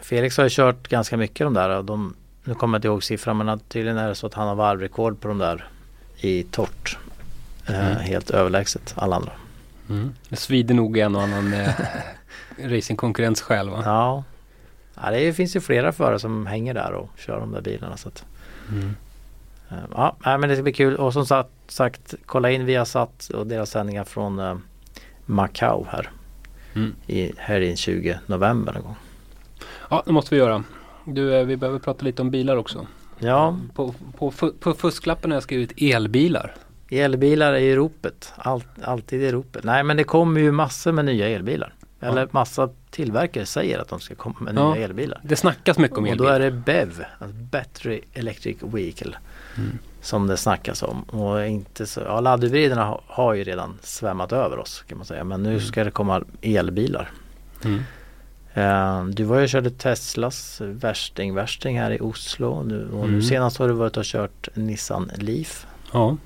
Felix 0.00 0.36
har 0.36 0.44
ju 0.44 0.50
kört 0.50 0.88
ganska 0.88 1.16
mycket 1.16 1.46
de 1.46 1.54
där. 1.54 1.82
De, 1.82 2.14
nu 2.44 2.54
kommer 2.54 2.74
jag 2.74 2.78
inte 2.78 2.88
ihåg 2.88 3.04
siffran 3.04 3.36
men 3.36 3.58
tydligen 3.58 3.98
är 3.98 4.08
det 4.08 4.14
så 4.14 4.26
att 4.26 4.34
han 4.34 4.48
har 4.48 4.54
varvrekord 4.54 5.20
på 5.20 5.28
de 5.28 5.38
där 5.38 5.68
i 6.16 6.42
torrt. 6.42 6.98
Eh, 7.66 7.86
Mm. 7.86 7.96
Helt 7.96 8.30
överlägset 8.30 8.94
alla 8.96 9.16
andra. 9.16 9.32
Mm. 9.88 10.14
Det 10.28 10.36
svider 10.36 10.74
nog 10.74 10.98
en 10.98 11.16
och 11.16 11.22
annan 11.22 11.52
eh, 11.52 11.68
racingkonkurrens 12.58 13.40
själv 13.42 13.72
va? 13.72 13.82
Ja, 13.84 14.24
ja 14.94 15.10
det 15.10 15.32
finns 15.32 15.56
ju 15.56 15.60
flera 15.60 15.92
förare 15.92 16.18
som 16.18 16.46
hänger 16.46 16.74
där 16.74 16.92
och 16.92 17.08
kör 17.16 17.40
de 17.40 17.52
där 17.52 17.60
bilarna. 17.60 17.96
Så 17.96 18.08
att, 18.08 18.24
Mm. 18.70 18.94
eh, 19.70 19.76
ja, 19.94 20.16
men 20.24 20.48
det 20.48 20.54
ska 20.56 20.62
bli 20.62 20.72
kul. 20.72 20.96
Och 20.96 21.12
som 21.12 21.26
sagt, 21.26 21.50
sagt 21.68 22.14
kolla 22.26 22.50
in 22.50 22.64
Viasat 22.66 23.28
och 23.34 23.46
deras 23.46 23.70
sändningar 23.70 24.04
från 24.04 24.38
eh, 24.38 24.56
Macau 25.26 25.86
här 25.90 26.10
Mm. 26.74 26.94
i 27.06 27.32
helgen 27.38 27.76
20 27.76 28.18
november 28.26 28.72
någon 28.72 28.82
gång. 28.82 28.96
Ja, 29.90 30.02
det 30.06 30.12
måste 30.12 30.34
vi 30.34 30.38
göra. 30.40 30.64
Du, 31.04 31.34
eh, 31.34 31.44
vi 31.44 31.56
behöver 31.56 31.78
prata 31.78 32.04
lite 32.04 32.22
om 32.22 32.30
bilar 32.30 32.56
också. 32.56 32.86
Ja, 33.18 33.58
På, 33.74 33.94
på, 34.18 34.32
på 34.60 34.74
fusklappen 34.74 35.30
har 35.30 35.36
jag 35.36 35.42
skrivit 35.42 35.72
elbilar. 35.76 36.54
elbilar 36.90 37.52
är 37.52 37.58
i 37.60 37.76
ropet. 37.76 38.32
Allt, 38.36 38.66
alltid 38.82 39.22
i 39.22 39.32
ropet. 39.32 39.64
Nej 39.64 39.82
men 39.84 39.96
det 39.96 40.04
kommer 40.04 40.40
ju 40.40 40.52
massor 40.52 40.92
med 40.92 41.04
nya 41.04 41.28
elbilar. 41.28 41.74
Eller 42.00 42.20
Ja. 42.22 42.28
massa 42.30 42.70
tillverkare 42.90 43.46
säger 43.46 43.78
att 43.78 43.88
de 43.88 44.00
ska 44.00 44.14
komma 44.14 44.36
med 44.40 44.56
Ja. 44.56 44.74
nya 44.74 44.84
elbilar. 44.84 45.20
Det 45.24 45.36
snackas 45.36 45.78
mycket 45.78 45.98
om 45.98 46.04
Och 46.04 46.16
då 46.16 46.24
elbilar. 46.28 46.40
är 46.40 46.40
det 46.40 46.50
BEV, 46.50 47.04
alltså 47.18 47.36
Battery 47.36 48.00
Electric 48.12 48.56
Vehicle. 48.62 49.16
Mm. 49.56 49.78
Som 50.00 50.26
det 50.26 50.36
snackas 50.36 50.82
om. 50.82 51.02
Och 51.02 51.46
inte 51.46 51.86
så, 51.86 52.00
ja 52.00 52.20
laddhybriderna 52.20 52.84
har, 52.84 53.00
har 53.06 53.34
ju 53.34 53.44
redan 53.44 53.78
svämmat 53.82 54.32
över 54.32 54.58
oss 54.58 54.84
kan 54.88 54.98
man 54.98 55.06
säga. 55.06 55.24
Men 55.24 55.42
nu 55.42 55.48
Mm. 55.48 55.60
ska 55.60 55.84
det 55.84 55.90
komma 55.90 56.24
elbilar. 56.42 57.10
Mm. 57.64 57.80
Eh, 58.54 59.04
du 59.04 59.24
var 59.24 59.36
ju 59.36 59.42
och 59.42 59.48
körde 59.48 59.70
Teslas 59.70 60.60
värsting, 60.60 61.34
värsting 61.34 61.80
här 61.80 61.90
i 61.90 62.00
Oslo. 62.00 62.62
Nu, 62.62 62.88
och 62.92 63.02
nu 63.06 63.08
Mm. 63.08 63.22
senast 63.22 63.56
har 63.56 63.68
du 63.68 63.74
varit 63.74 63.96
och 63.96 64.04
kört 64.04 64.48
Nissan 64.54 65.10
Leaf. 65.18 65.66
Ja. 65.92 66.16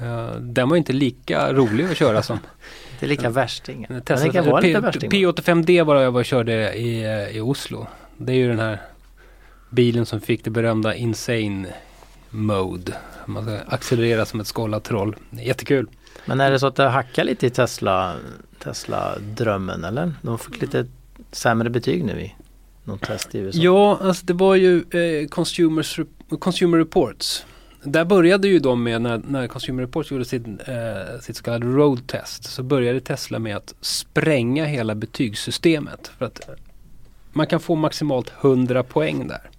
Eh, 0.00 0.30
den 0.40 0.68
var 0.68 0.76
inte 0.76 0.92
lika 0.92 1.52
rolig 1.52 1.84
att 1.84 1.96
köra 1.96 2.22
som 2.22 2.38
Det 3.00 3.06
är 3.06 3.08
lika 3.10 3.30
värsting. 3.30 3.86
Tesla. 4.04 4.26
det 4.26 4.32
kan 4.32 4.44
vara 4.50 4.60
lite 4.60 4.80
P- 4.80 4.86
värsting. 4.86 5.10
P85D 5.10 5.84
var 5.84 5.96
jag 6.02 6.12
var 6.12 6.20
och 6.20 6.24
körde 6.24 6.74
i, 6.74 7.02
i 7.36 7.40
Oslo. 7.40 7.86
Det 8.16 8.32
är 8.32 8.36
ju 8.36 8.48
den 8.48 8.58
här 8.58 8.80
bilen 9.70 10.06
som 10.06 10.20
fick 10.20 10.44
det 10.44 10.50
berömda 10.50 10.94
insane 10.94 11.66
mode. 12.30 12.92
Man 13.26 13.44
ska 13.44 13.58
accelerera 13.74 14.24
som 14.24 14.40
ett 14.40 14.46
skållat 14.46 14.84
troll. 14.84 15.16
Jättekul. 15.30 15.86
Men 16.24 16.40
är 16.40 16.50
det 16.50 16.58
så 16.58 16.66
att 16.66 16.76
det 16.76 16.88
hackar 16.88 17.24
lite 17.24 17.46
i 17.46 17.50
Tesla, 17.50 18.14
Tesla-drömmen 18.58 19.84
eller? 19.84 20.12
De 20.22 20.38
fick 20.38 20.60
lite 20.60 20.86
sämre 21.32 21.70
betyg 21.70 22.04
nu 22.04 22.20
i 22.20 22.34
någon 22.84 22.98
test 22.98 23.34
i 23.34 23.38
USA. 23.38 23.60
Ja, 23.62 23.98
alltså 24.02 24.26
det 24.26 24.32
var 24.32 24.54
ju 24.54 24.76
eh, 24.78 25.28
Consumers, 25.28 26.00
Consumer 26.38 26.78
Reports. 26.78 27.46
Där 27.84 28.04
började 28.04 28.48
ju 28.48 28.58
de 28.58 28.82
med 28.82 29.02
när, 29.02 29.22
när 29.28 29.46
Consumer 29.46 29.82
Reports 29.82 30.10
gjorde 30.10 30.24
sitt, 30.24 30.46
eh, 30.46 31.20
sitt 31.20 31.36
så 31.36 31.42
kallade 31.42 31.66
road 31.66 32.06
test. 32.06 32.44
Så 32.44 32.62
började 32.62 33.00
Tesla 33.00 33.38
med 33.38 33.56
att 33.56 33.74
spränga 33.80 34.64
hela 34.64 34.94
betygssystemet. 34.94 36.10
För 36.18 36.24
att 36.24 36.40
man 37.32 37.46
kan 37.46 37.60
få 37.60 37.74
maximalt 37.74 38.32
100 38.40 38.82
poäng 38.82 39.28
där. 39.28 39.50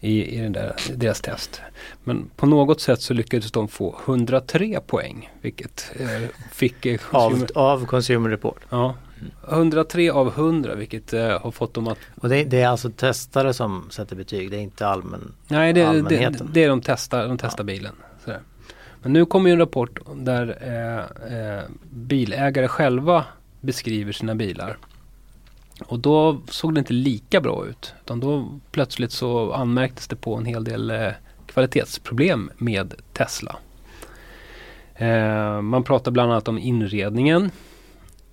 I, 0.00 0.36
i 0.36 0.40
den 0.40 0.52
där, 0.52 0.74
deras 0.94 1.20
test. 1.20 1.60
Men 2.04 2.30
på 2.36 2.46
något 2.46 2.80
sätt 2.80 3.02
så 3.02 3.14
lyckades 3.14 3.52
de 3.52 3.68
få 3.68 4.00
103 4.06 4.80
poäng. 4.86 5.30
Vilket 5.40 5.92
eh, 6.00 6.28
fick 6.52 6.86
eh, 6.86 7.00
Av, 7.10 7.30
Consumer, 7.30 7.48
av 7.54 7.86
Consumer 7.86 8.30
Report. 8.30 8.60
ja, 8.70 8.94
103 9.48 10.10
av 10.10 10.28
100 10.28 10.74
vilket 10.74 11.12
eh, 11.12 11.40
har 11.40 11.50
fått 11.50 11.74
dem 11.74 11.88
att 11.88 11.98
Och 12.20 12.28
det, 12.28 12.44
det 12.44 12.60
är 12.60 12.68
alltså 12.68 12.90
testare 12.90 13.54
som 13.54 13.86
sätter 13.90 14.16
betyg, 14.16 14.50
det 14.50 14.56
är 14.56 14.60
inte 14.60 14.86
allmän. 14.86 15.32
Nej, 15.48 15.72
det, 15.72 15.80
det, 15.80 15.86
allmänheten. 15.86 16.50
det 16.52 16.64
är 16.64 16.68
de 16.68 16.80
testar, 16.80 17.28
de 17.28 17.38
testar 17.38 17.64
bilen. 17.64 17.94
Sådär. 18.24 18.40
Men 19.02 19.12
nu 19.12 19.26
kommer 19.26 19.50
ju 19.50 19.52
en 19.52 19.58
rapport 19.58 19.98
där 20.14 20.58
eh, 20.60 21.38
eh, 21.38 21.62
bilägare 21.90 22.68
själva 22.68 23.24
beskriver 23.60 24.12
sina 24.12 24.34
bilar. 24.34 24.76
Och 25.86 25.98
då 25.98 26.40
såg 26.48 26.74
det 26.74 26.78
inte 26.78 26.92
lika 26.92 27.40
bra 27.40 27.66
ut. 27.66 27.94
Utan 28.04 28.20
då 28.20 28.48
plötsligt 28.70 29.12
så 29.12 29.52
anmärktes 29.52 30.08
det 30.08 30.16
på 30.16 30.34
en 30.36 30.44
hel 30.44 30.64
del 30.64 30.90
eh, 30.90 31.10
kvalitetsproblem 31.46 32.50
med 32.56 32.94
Tesla. 33.12 33.56
Eh, 34.94 35.60
man 35.60 35.84
pratade 35.84 36.12
bland 36.12 36.32
annat 36.32 36.48
om 36.48 36.58
inredningen. 36.58 37.50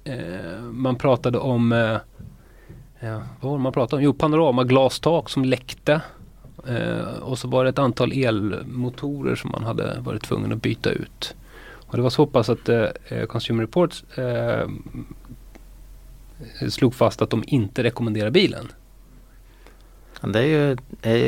Eh, 0.04 0.62
man 0.62 0.96
pratade 0.96 1.38
om 1.38 1.72
eh, 1.72 1.98
Ja, 3.04 3.22
vad 3.40 3.52
var 3.52 3.58
det 3.58 3.64
man 3.64 3.74
pratade 3.74 4.00
om? 4.00 4.04
Jo, 4.04 4.14
panoramaglastak 4.14 5.30
som 5.30 5.46
läckte. 5.46 6.02
Eh, 6.68 7.18
och 7.22 7.40
så 7.40 7.48
var 7.48 7.64
det 7.64 7.70
ett 7.70 7.80
antal 7.80 8.12
elmotorer 8.12 9.36
som 9.36 9.52
man 9.52 9.64
hade 9.64 10.00
varit 10.00 10.24
tvungen 10.24 10.52
att 10.52 10.62
byta 10.62 10.90
ut. 10.90 11.36
Och 11.92 11.98
det 11.98 12.04
var 12.04 12.10
så 12.10 12.26
pass 12.26 12.50
att 12.50 12.70
eh, 12.70 12.86
eh, 13.08 13.26
Consumer 13.26 13.64
Reports 13.64 14.04
eh, 14.18 14.70
slog 16.70 16.96
fast 16.96 17.22
att 17.22 17.30
de 17.30 17.44
inte 17.48 17.84
rekommenderar 17.84 18.30
bilen. 18.30 18.72
Det 20.22 20.40
är 20.40 20.44
ju 20.46 20.78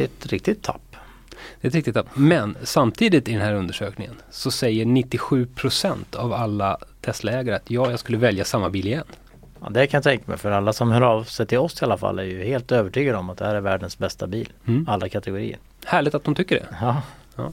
ett 0.06 0.26
riktigt 0.26 0.62
tapp. 0.62 0.96
Det 1.62 1.68
är 1.68 1.70
ett 1.70 1.76
riktigt 1.76 1.96
tapp. 1.96 2.08
Men 2.14 2.58
samtidigt 2.64 3.28
i 3.28 3.32
den 3.32 3.42
här 3.42 3.54
undersökningen 3.54 4.16
så 4.32 4.52
säger 4.52 4.86
97% 4.86 6.16
av 6.16 6.34
alla 6.34 6.78
Tesla-ägare 7.06 7.56
att 7.56 7.70
ja, 7.72 7.90
jag 7.92 8.00
skulle 8.00 8.18
välja 8.18 8.46
samma 8.46 8.70
bil 8.70 8.88
igen. 8.88 9.06
Ja, 9.62 9.70
det 9.70 9.88
kan 9.88 9.98
jag 9.98 10.04
tänka 10.04 10.24
mig 10.28 10.38
för 10.38 10.52
alla 10.52 10.74
som 10.74 10.92
hör 10.92 11.02
av 11.02 11.24
sig 11.24 11.46
till 11.46 11.58
oss 11.58 11.82
i 11.82 11.86
alla 11.86 11.98
fall 11.98 12.20
är 12.20 12.24
ju 12.24 12.44
helt 12.44 12.72
övertygade 12.72 13.18
om 13.18 13.30
att 13.30 13.38
det 13.38 13.46
här 13.46 13.56
är 13.56 13.62
världens 13.62 13.98
bästa 13.98 14.28
bil. 14.28 14.50
Mm. 14.68 14.86
Alla 14.90 15.10
kategorier. 15.10 15.58
Härligt 15.86 16.16
att 16.16 16.24
de 16.24 16.36
tycker 16.36 16.56
det. 16.56 16.66
Ja. 16.82 17.02
Ja. 17.36 17.52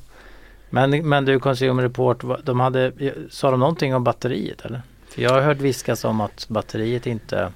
Men, 0.70 1.08
men 1.08 1.24
du 1.24 1.40
Consumer 1.40 1.82
Report, 1.82 2.24
de 2.44 2.60
hade, 2.60 2.92
sa 3.30 3.50
de 3.50 3.60
någonting 3.60 3.94
om 3.94 4.04
batteriet 4.04 4.64
eller? 4.64 4.82
För 5.08 5.22
jag 5.22 5.30
har 5.30 5.40
hört 5.40 5.58
viskas 5.58 6.04
om 6.04 6.20
att 6.20 6.48
batteriet 6.48 7.06
inte 7.06 7.52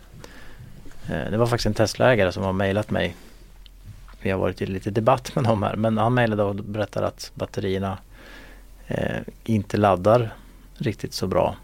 eh, 1.11 1.31
Det 1.31 1.37
var 1.37 1.47
faktiskt 1.47 1.67
en 1.67 1.75
Tesla-ägare 1.75 2.33
som 2.33 2.43
har 2.43 2.53
mejlat 2.53 2.91
mig 2.91 3.17
Vi 4.21 4.31
har 4.31 4.39
varit 4.39 4.63
i 4.63 4.67
lite 4.67 4.91
debatt 4.91 5.35
med 5.35 5.45
dem 5.45 5.63
här 5.63 5.77
men 5.77 5.99
han 5.99 6.15
mejlade 6.15 6.43
och 6.43 6.55
berättade 6.55 7.07
att 7.07 7.31
batterierna 7.35 7.99
eh, 8.87 9.21
inte 9.45 9.77
laddar 9.77 10.35
riktigt 10.79 11.15
så 11.15 11.27
bra 11.27 11.57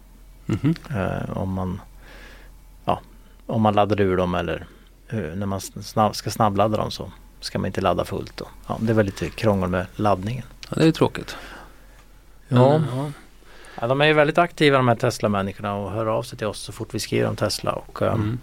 Mhm. 0.45 0.75
eh, 0.95 1.37
om 1.37 1.53
man 1.53 1.81
ja, 2.85 2.99
om 3.45 3.61
man 3.61 3.73
laddar 3.73 4.01
ur 4.01 4.17
dem 4.17 4.35
eller 4.35 4.65
eh, 5.09 5.17
när 5.19 5.45
man 5.45 5.61
snabb, 5.61 6.15
ska 6.15 6.29
snabbladda 6.31 6.77
dem 6.77 6.91
så 6.91 7.11
ska 7.39 7.59
man 7.59 7.65
inte 7.65 7.81
ladda 7.81 8.05
fullt. 8.05 8.37
Då. 8.37 8.47
Ja, 8.67 8.77
det 8.81 8.93
var 8.93 9.03
lite 9.03 9.29
krångel 9.29 9.69
med 9.69 9.85
laddningen. 9.95 10.45
Ja, 10.69 10.75
det 10.75 10.87
är 10.87 10.91
tråkigt. 10.91 11.35
Ja. 12.47 12.77
Men, 12.79 12.87
ja. 12.97 13.11
Ja, 13.81 13.87
de 13.87 14.01
är 14.01 14.05
ju 14.05 14.13
väldigt 14.13 14.37
aktiva 14.37 14.77
de 14.77 14.87
här 14.87 14.95
Tesla-människorna 14.95 15.75
och 15.75 15.91
hör 15.91 16.05
av 16.05 16.23
sig 16.23 16.37
till 16.37 16.47
oss 16.47 16.59
så 16.59 16.71
fort 16.71 16.93
vi 16.93 16.99
skriver 16.99 17.29
om 17.29 17.35
Tesla. 17.35 17.71
Och 17.71 18.01
eh, 18.01 18.13
Mm. 18.13 18.39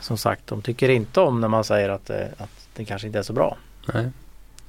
som 0.00 0.16
sagt, 0.16 0.46
de 0.46 0.62
tycker 0.62 0.88
inte 0.88 1.20
om 1.20 1.40
när 1.40 1.48
man 1.48 1.64
säger 1.64 1.88
att, 1.88 2.10
eh, 2.10 2.26
att 2.38 2.68
det 2.74 2.84
kanske 2.84 3.06
inte 3.06 3.18
är 3.18 3.22
så 3.22 3.32
bra. 3.32 3.56
Nej. 3.94 4.10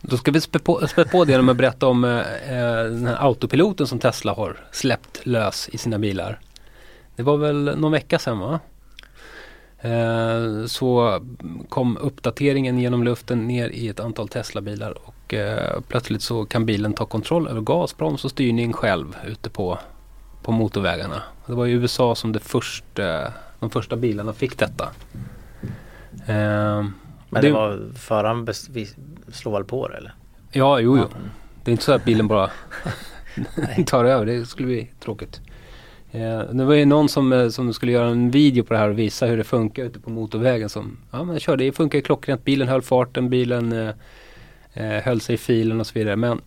Då 0.02 0.18
ska 0.18 0.32
vi 0.32 0.42
spä 0.42 0.60
på, 0.60 0.88
spä 0.88 1.06
på 1.06 1.25
det 1.25 1.32
genom 1.32 1.50
att 1.50 1.58
berätta 1.58 1.88
om 1.88 2.04
eh, 2.04 2.24
den 2.84 3.08
här 3.08 3.18
autopiloten 3.25 3.88
som 3.88 4.00
Tesla 4.00 4.34
har 4.34 4.58
släppt 4.72 5.25
lös 5.25 5.70
i 5.70 5.78
sina 5.78 6.00
bilar. 6.00 6.40
Det 7.15 7.24
var 7.24 7.38
väl 7.38 7.77
någon 7.77 7.91
vecka 7.91 8.20
sedan 8.20 8.39
va? 8.39 8.60
Eh, 9.84 10.65
så 10.65 11.20
kom 11.70 11.98
uppdateringen 11.98 12.79
genom 12.79 13.03
luften 13.03 13.48
ner 13.48 13.70
i 13.70 13.88
ett 13.88 14.00
antal 14.00 14.27
Tesla-bilar 14.27 14.98
och 15.08 15.34
eh, 15.34 15.82
plötsligt 15.88 16.22
så 16.22 16.46
kan 16.46 16.65
bilen 16.65 16.93
ta 16.93 17.05
kontroll 17.05 17.48
över 17.48 17.62
gas, 17.62 17.98
broms 17.98 18.25
och 18.25 18.32
styrning 18.32 18.74
själv 18.74 19.15
ute 19.27 19.50
på, 19.50 19.79
på 20.43 20.51
motorvägarna. 20.51 21.24
Det 21.46 21.53
var 21.53 21.65
i 21.65 21.72
USA 21.72 22.15
som 22.15 22.32
det 22.32 22.39
första, 22.39 23.34
de 23.60 23.70
första 23.70 23.96
bilarna 23.96 24.34
fick 24.34 24.58
detta. 24.58 24.89
Eh, 26.27 26.86
Men 27.29 27.41
det, 27.41 27.51
var 27.51 27.91
föraren 27.96 28.48
slår 29.32 29.51
väl 29.51 29.63
på 29.63 29.88
det 29.88 29.98
eller? 29.98 30.13
Ja, 30.51 30.79
jo, 30.79 30.98
jo. 30.98 31.08
Det 31.63 31.72
är 31.72 31.72
inte 31.72 31.84
så 31.84 31.91
att 31.91 32.05
bilen 32.05 32.27
bara 32.27 32.50
tar 33.86 34.05
över. 34.05 34.25
Det 34.25 34.46
skulle 34.46 34.67
bli 34.67 34.91
tråkigt. 35.00 35.41
Eh, 36.13 36.39
det 36.39 36.65
var 36.65 36.74
ju 36.74 36.86
någon 36.86 37.10
som, 37.10 37.34
eh, 37.34 37.50
som 37.50 37.74
skulle 37.74 37.91
göra 37.91 38.08
en 38.08 38.32
video 38.32 38.63
på 38.63 38.74
det 38.74 38.79
här 38.79 38.89
och 38.89 39.00
visa 39.00 39.25
hur 39.25 39.38
det 39.38 39.43
funkar 39.43 39.84
ute 39.84 40.00
på 40.00 40.10
motorvägen. 40.10 40.70
Som, 40.70 40.98
ja, 41.12 41.24
men 41.24 41.39
kör, 41.39 41.58
det 41.58 41.72
funkar 41.72 41.98
ju 41.98 42.01
klockrent. 42.01 42.43
Bilen 42.43 42.67
höll 42.67 42.82
farten, 42.82 43.29
bilen 43.29 43.72
eh, 43.72 43.89
eh, 44.74 45.03
höll 45.03 45.22
sig 45.22 45.36
i 45.36 45.38
filen 45.38 45.79
och 45.79 45.88
så 45.88 45.93
vidare. 45.93 46.15
Men 46.15 46.41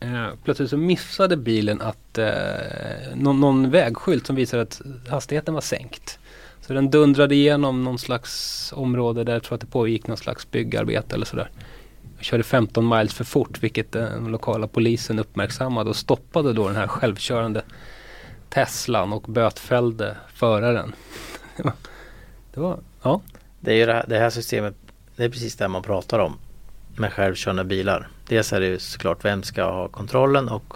eh, 0.00 0.26
plötsligt 0.44 0.70
så 0.70 0.76
missade 0.76 1.36
bilen 1.36 1.80
att 1.80 2.18
eh, 2.18 2.26
någon, 3.14 3.40
någon 3.40 3.70
vägskylt 3.70 4.26
som 4.26 4.36
visade 4.36 4.62
att 4.62 4.80
hastigheten 5.08 5.54
var 5.54 5.60
sänkt. 5.60 6.18
Så 6.60 6.72
den 6.72 6.90
dundrade 6.90 7.34
igenom 7.34 7.84
någon 7.84 7.98
slags 7.98 8.72
område 8.76 9.24
där 9.24 9.32
jag 9.32 9.42
tror 9.42 9.54
att 9.54 9.60
det 9.60 9.66
pågick 9.66 10.06
någon 10.06 10.16
slags 10.16 10.50
byggarbete 10.50 11.14
eller 11.14 11.26
sådär. 11.26 11.50
Jag 12.16 12.24
körde 12.24 12.42
15 12.42 12.88
miles 12.88 13.14
för 13.14 13.24
fort 13.24 13.62
vilket 13.62 13.92
den 13.92 14.26
lokala 14.26 14.66
polisen 14.66 15.18
uppmärksammade 15.18 15.90
och 15.90 15.96
stoppade 15.96 16.52
då 16.52 16.66
den 16.66 16.76
här 16.76 16.86
självkörande 16.86 17.62
Teslan 18.52 19.12
och 19.12 19.22
bötfällde 19.22 20.16
föraren. 20.34 20.94
Det 21.56 21.62
var, 21.62 21.72
det 22.54 22.60
var 22.60 22.78
ja. 23.02 23.20
Det 23.60 23.72
är 23.72 23.76
ju 23.76 23.86
det 23.86 23.92
här, 23.92 24.04
det 24.08 24.18
här 24.18 24.30
systemet, 24.30 24.74
det 25.16 25.24
är 25.24 25.28
precis 25.28 25.56
det 25.56 25.68
man 25.68 25.82
pratar 25.82 26.18
om 26.18 26.38
med 26.96 27.12
självkörande 27.12 27.64
bilar. 27.64 28.08
Dels 28.28 28.52
är 28.52 28.60
det 28.60 28.66
ju 28.66 28.78
såklart 28.78 29.24
vem 29.24 29.42
ska 29.42 29.64
ha 29.64 29.88
kontrollen 29.88 30.48
och, 30.48 30.74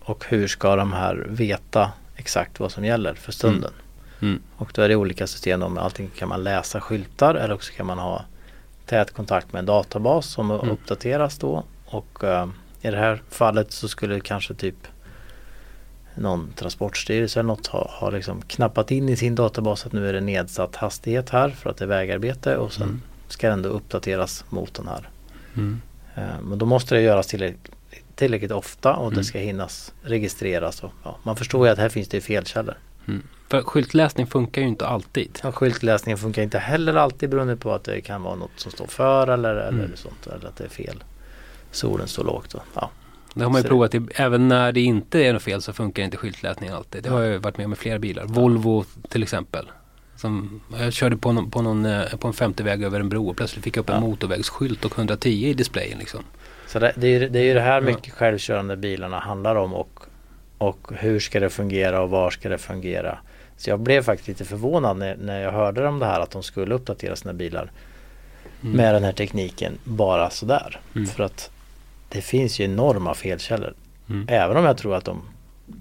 och 0.00 0.24
hur 0.28 0.46
ska 0.48 0.76
de 0.76 0.92
här 0.92 1.26
veta 1.30 1.92
exakt 2.16 2.60
vad 2.60 2.72
som 2.72 2.84
gäller 2.84 3.14
för 3.14 3.32
stunden. 3.32 3.72
Mm. 4.20 4.32
Mm. 4.34 4.42
Och 4.56 4.70
då 4.74 4.82
är 4.82 4.88
det 4.88 4.96
olika 4.96 5.26
system. 5.26 5.62
Om 5.62 5.78
allting 5.78 6.10
kan 6.16 6.28
man 6.28 6.44
läsa 6.44 6.80
skyltar 6.80 7.34
eller 7.34 7.54
också 7.54 7.72
kan 7.72 7.86
man 7.86 7.98
ha 7.98 8.24
tät 8.86 9.10
kontakt 9.12 9.52
med 9.52 9.60
en 9.60 9.66
databas 9.66 10.26
som 10.26 10.50
Mm. 10.50 10.70
uppdateras 10.70 11.38
då. 11.38 11.64
Och 11.86 12.24
eh, 12.24 12.48
i 12.80 12.90
det 12.90 12.96
här 12.98 13.22
fallet 13.30 13.72
så 13.72 13.88
skulle 13.88 14.20
kanske 14.20 14.54
typ 14.54 14.76
någon 16.14 16.52
transportstyrelse 16.56 17.40
eller 17.40 17.46
något 17.46 17.66
ha, 17.66 17.90
ha 18.00 18.10
liksom 18.10 18.42
knappat 18.42 18.90
in 18.90 19.08
i 19.08 19.16
sin 19.16 19.34
databas 19.34 19.86
att 19.86 19.92
nu 19.92 20.08
är 20.08 20.12
det 20.12 20.20
nedsatt 20.20 20.76
hastighet 20.76 21.30
här 21.30 21.48
för 21.50 21.70
att 21.70 21.76
det 21.76 21.84
är 21.84 21.88
vägarbete 21.88 22.56
och 22.56 22.72
sen 22.72 22.82
Mm. 22.82 23.02
ska 23.28 23.48
den 23.48 23.62
då 23.62 23.68
uppdateras 23.68 24.44
mot 24.48 24.74
den 24.74 24.88
här. 24.88 25.08
Mm. 25.56 25.80
Eh, 26.14 26.40
Men 26.42 26.58
då 26.58 26.66
måste 26.66 26.94
det 26.94 27.00
göras 27.00 27.26
tillräckligt, 27.26 27.70
tillräckligt 28.14 28.50
ofta 28.52 28.92
och 28.96 29.06
Mm. 29.06 29.18
det 29.18 29.24
ska 29.24 29.38
hinnas 29.38 29.92
registreras. 30.02 30.82
Och, 30.82 30.90
ja, 31.04 31.16
man 31.22 31.36
förstår 31.36 31.66
ju 31.66 31.72
att 31.72 31.78
här 31.78 31.88
finns 31.88 32.08
det 32.08 32.20
felkällor. 32.20 32.74
Mm. 33.08 33.22
För 33.48 33.62
skyltläsning 33.62 34.26
funkar 34.26 34.62
ju 34.62 34.68
inte 34.68 34.86
alltid. 34.86 35.38
Ja, 35.42 35.52
skyltläsningen 35.52 36.18
funkar 36.18 36.42
inte 36.42 36.58
heller 36.58 36.94
alltid 36.94 37.30
beroende 37.30 37.56
på 37.56 37.72
att 37.72 37.84
det 37.84 38.00
kan 38.00 38.22
vara 38.22 38.34
något 38.34 38.50
som 38.56 38.72
står 38.72 38.86
för 38.86 39.26
eller, 39.28 39.68
Mm. 39.68 39.80
eller 39.80 39.96
sånt. 39.96 40.26
Eller 40.26 40.48
att 40.48 40.56
det 40.56 40.64
är 40.64 40.68
fel. 40.68 41.04
Solen 41.70 42.08
står 42.08 42.24
lågt. 42.24 42.54
Och, 42.54 42.62
ja. 42.74 42.90
Det 43.34 43.42
har 43.44 43.50
man 43.50 43.58
ju 43.58 43.62
Så- 43.62 43.68
provat. 43.68 43.94
I, 43.94 44.00
även 44.14 44.48
när 44.48 44.72
det 44.72 44.80
inte 44.80 45.18
är 45.20 45.32
något 45.32 45.42
fel 45.42 45.62
så 45.62 45.72
funkar 45.72 46.02
inte 46.02 46.16
skyltläsning 46.16 46.70
alltid. 46.70 47.02
Det 47.02 47.10
har 47.10 47.20
jag 47.22 47.38
varit 47.40 47.56
med 47.56 47.64
om 47.64 47.70
med 47.70 47.78
flera 47.78 47.98
bilar. 47.98 48.24
Volvo 48.24 48.84
till 49.08 49.22
exempel. 49.22 49.70
Som, 50.16 50.60
jag 50.80 50.92
körde 50.92 51.16
på, 51.16 51.32
någon, 51.32 51.50
på, 51.50 51.62
någon, 51.62 51.84
eh, 51.86 52.16
på 52.16 52.26
en 52.28 52.34
50-väg 52.34 52.82
över 52.82 53.00
en 53.00 53.08
bro 53.08 53.28
och 53.28 53.36
plötsligt 53.36 53.64
fick 53.64 53.76
jag 53.76 53.82
upp 53.82 53.88
en 53.88 53.94
Ja. 53.94 54.00
motorvägsskylt 54.00 54.84
och 54.84 54.98
110 54.98 55.46
i 55.48 55.54
displayen. 55.54 55.98
Liksom. 55.98 56.20
Så 56.66 56.78
det, 56.78 56.92
det, 56.96 57.06
är, 57.08 57.28
det 57.28 57.38
är 57.38 57.44
ju 57.44 57.54
det 57.54 57.60
här 57.60 57.74
Ja. 57.74 57.80
mycket 57.80 58.12
självkörande 58.12 58.76
bilarna 58.76 59.18
handlar 59.18 59.56
om 59.56 59.74
och, 59.74 60.00
och 60.58 60.88
hur 60.94 61.20
ska 61.20 61.40
det 61.40 61.50
fungera 61.50 62.02
och 62.02 62.10
var 62.10 62.30
ska 62.30 62.48
det 62.48 62.58
fungera. 62.58 63.18
Så 63.56 63.70
jag 63.70 63.80
blev 63.80 64.02
faktiskt 64.02 64.28
lite 64.28 64.44
förvånad 64.44 64.96
när, 64.96 65.16
när 65.16 65.40
jag 65.40 65.52
hörde 65.52 65.86
om 65.88 65.98
det 65.98 66.06
här 66.06 66.20
att 66.20 66.30
de 66.30 66.42
skulle 66.42 66.74
uppdatera 66.74 67.16
sina 67.16 67.32
bilar 67.34 67.70
Mm. 68.62 68.76
med 68.76 68.94
den 68.94 69.04
här 69.04 69.12
tekniken 69.12 69.78
bara 69.84 70.30
sådär. 70.30 70.80
Mm. 70.94 71.06
För 71.06 71.24
att 71.24 71.50
det 72.14 72.20
finns 72.20 72.60
ju 72.60 72.64
enorma 72.64 73.14
felkällor. 73.14 73.74
Mm. 74.10 74.26
Även 74.28 74.56
om 74.56 74.64
jag 74.64 74.78
tror 74.78 74.94
att 74.94 75.04
de, 75.04 75.22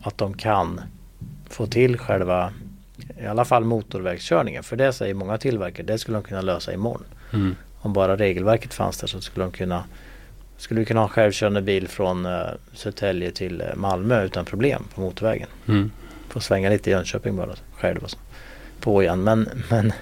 att 0.04 0.18
de 0.18 0.34
kan 0.34 0.82
få 1.50 1.68
till 1.68 1.98
själva 1.98 2.54
i 3.22 3.26
alla 3.26 3.46
fall 3.46 3.64
motorvägskörningen. 3.64 4.64
För 4.64 4.76
det 4.76 4.94
säger 4.94 5.14
många 5.14 5.38
tillverkare, 5.38 5.86
det 5.86 5.98
skulle 5.98 6.18
de 6.18 6.24
kunna 6.24 6.42
lösa 6.42 6.74
imorgon. 6.74 7.06
Mm. 7.34 7.56
Om 7.80 7.94
bara 7.94 8.18
regelverket 8.18 8.74
fanns 8.74 8.98
där 8.98 9.08
så 9.08 9.22
skulle 9.22 9.46
de 9.46 9.52
kunna 9.52 9.84
skulle 10.58 10.80
vi 10.80 10.86
kunna 10.86 11.00
ha 11.00 11.08
självkörande 11.08 11.62
bil 11.62 11.88
från 11.88 12.26
uh, 12.26 12.46
Södertälje 12.74 13.32
till 13.32 13.62
eh, 13.62 13.68
Malmö 13.76 14.24
utan 14.24 14.46
problem 14.46 14.84
på 14.96 15.02
motorvägen. 15.02 15.48
Mm. 15.68 15.92
Få 16.30 16.40
svänga 16.40 16.70
lite 16.70 16.90
i 16.90 16.94
Jönköping 16.94 17.36
bara 17.36 17.56
själv 17.74 18.04
och 18.04 18.10
så. 18.10 18.18
På 18.80 19.04
igen. 19.04 19.24
Men, 19.24 19.50
men 19.70 19.94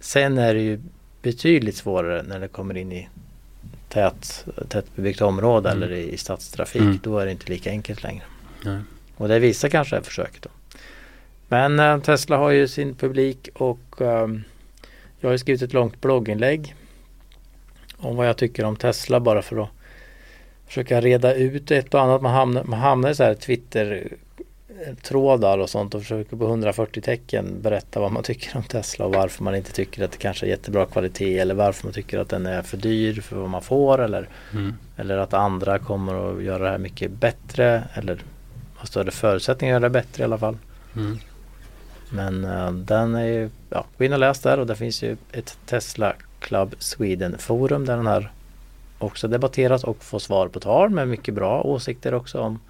sen 0.00 0.38
är 0.38 0.54
det 0.54 0.60
ju 0.60 0.80
betydligt 1.22 1.76
svårare 1.76 2.22
när 2.22 2.40
det 2.40 2.48
kommer 2.48 2.76
in 2.76 2.92
i 2.92 3.08
tät, 3.88 4.46
tättbebyggt 4.68 5.20
område 5.20 5.70
Mm. 5.70 5.82
eller 5.82 5.94
i, 5.94 6.12
i 6.12 6.16
stadstrafik. 6.16 6.82
Mm. 6.82 6.98
Då 7.02 7.18
är 7.18 7.26
det 7.26 7.32
inte 7.32 7.52
lika 7.52 7.70
enkelt 7.70 8.02
längre. 8.02 8.24
Nej. 8.64 8.78
Och 9.16 9.28
det 9.28 9.38
visar 9.38 9.68
kanske 9.68 9.96
det 9.96 10.00
här 10.00 10.04
försöket 10.04 10.42
då. 10.42 10.48
Men 11.48 11.80
eh, 11.80 11.98
Tesla 12.00 12.36
har 12.36 12.50
ju 12.50 12.68
sin 12.68 12.94
publik 12.94 13.48
och 13.54 14.00
ehm, 14.00 14.42
jag 15.20 15.30
har 15.30 15.36
skrivit 15.36 15.62
ett 15.62 15.72
långt 15.72 16.00
blogginlägg 16.00 16.74
om 17.96 18.16
vad 18.16 18.28
jag 18.28 18.36
tycker 18.36 18.64
om 18.64 18.76
Tesla 18.76 19.20
bara 19.20 19.42
för 19.42 19.62
att 19.62 19.68
försöka 20.66 21.00
reda 21.00 21.34
ut 21.34 21.70
ett 21.70 21.94
och 21.94 22.00
annat. 22.00 22.22
Man 22.22 22.32
hamnar, 22.34 22.64
man 22.64 22.78
hamnar 22.80 23.10
i 23.10 23.14
så 23.14 23.22
här 23.24 23.34
Twitter 23.34 24.08
trådar 25.02 25.58
och 25.58 25.70
sånt 25.70 25.94
och 25.94 26.00
försöker 26.00 26.36
på 26.36 26.44
140 26.44 27.00
tecken 27.00 27.62
berätta 27.62 28.00
vad 28.00 28.12
man 28.12 28.22
tycker 28.22 28.56
om 28.56 28.62
Tesla 28.62 29.04
och 29.04 29.14
varför 29.14 29.44
man 29.44 29.54
inte 29.54 29.72
tycker 29.72 30.04
att 30.04 30.12
det 30.12 30.18
kanske 30.18 30.46
är 30.46 30.50
jättebra 30.50 30.86
kvalitet 30.86 31.38
eller 31.38 31.54
varför 31.54 31.84
man 31.86 31.92
tycker 31.92 32.18
att 32.18 32.28
den 32.28 32.46
är 32.46 32.62
för 32.62 32.76
dyr 32.76 33.20
för 33.20 33.36
vad 33.36 33.50
man 33.50 33.62
får 33.62 34.00
eller, 34.02 34.28
Mm. 34.52 34.74
eller 34.96 35.18
att 35.18 35.34
andra 35.34 35.78
kommer 35.78 36.30
att 36.30 36.42
göra 36.42 36.64
det 36.64 36.70
här 36.70 36.78
mycket 36.78 37.10
bättre 37.10 37.84
eller 37.94 38.18
har 38.76 38.86
större 38.86 39.10
förutsättningar 39.10 39.74
att 39.74 39.80
göra 39.80 39.88
det 39.88 39.92
bättre 39.92 40.22
i 40.22 40.24
alla 40.24 40.38
fall. 40.38 40.56
Mm. 40.96 41.18
Men 42.10 42.44
eh, 42.44 42.72
den 42.72 43.14
är 43.14 43.26
ju, 43.26 43.50
ja, 43.70 43.84
gå 43.98 44.04
in 44.04 44.12
och 44.12 44.18
läs 44.18 44.40
där 44.40 44.60
och 44.60 44.66
det 44.66 44.76
finns 44.76 45.02
ju 45.02 45.16
ett 45.32 45.58
Tesla 45.66 46.12
Club 46.40 46.74
Sweden 46.78 47.38
forum 47.38 47.86
där 47.86 47.96
den 47.96 48.06
här 48.06 48.32
också 48.98 49.28
debatteras 49.28 49.84
och 49.84 50.04
får 50.04 50.18
svar 50.18 50.48
på 50.48 50.60
tal 50.60 50.90
med 50.90 51.08
mycket 51.08 51.34
bra 51.34 51.62
åsikter 51.62 52.14
också 52.14 52.40
om, 52.40 52.60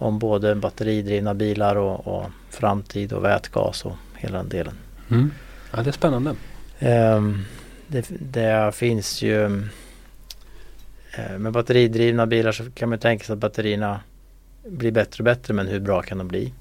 om 0.00 0.18
både 0.18 0.54
batteridrivna 0.54 1.34
bilar 1.34 1.76
och, 1.76 2.06
och 2.06 2.30
framtid 2.50 3.12
och 3.12 3.24
vätgas 3.24 3.84
och 3.84 3.96
hela 4.14 4.38
den 4.38 4.48
delen. 4.48 4.74
Mm. 5.10 5.30
Ja, 5.72 5.82
det 5.82 5.90
är 5.90 5.92
spännande. 5.92 6.34
Ehm, 6.78 7.44
det, 7.86 8.06
det 8.08 8.74
finns 8.74 9.22
ju 9.22 9.44
eh, 11.12 11.38
med 11.38 11.52
batteridrivna 11.52 12.26
bilar 12.26 12.52
så 12.52 12.70
kan 12.70 12.88
man 12.88 12.98
tänka 12.98 13.24
sig 13.24 13.32
att 13.32 13.38
batterierna 13.38 14.00
blir 14.66 14.92
bättre 14.92 15.20
och 15.20 15.24
bättre 15.24 15.54
men 15.54 15.66
hur 15.66 15.80
bra 15.80 16.02
kan 16.02 16.18
de 16.18 16.28
bli? 16.28 16.52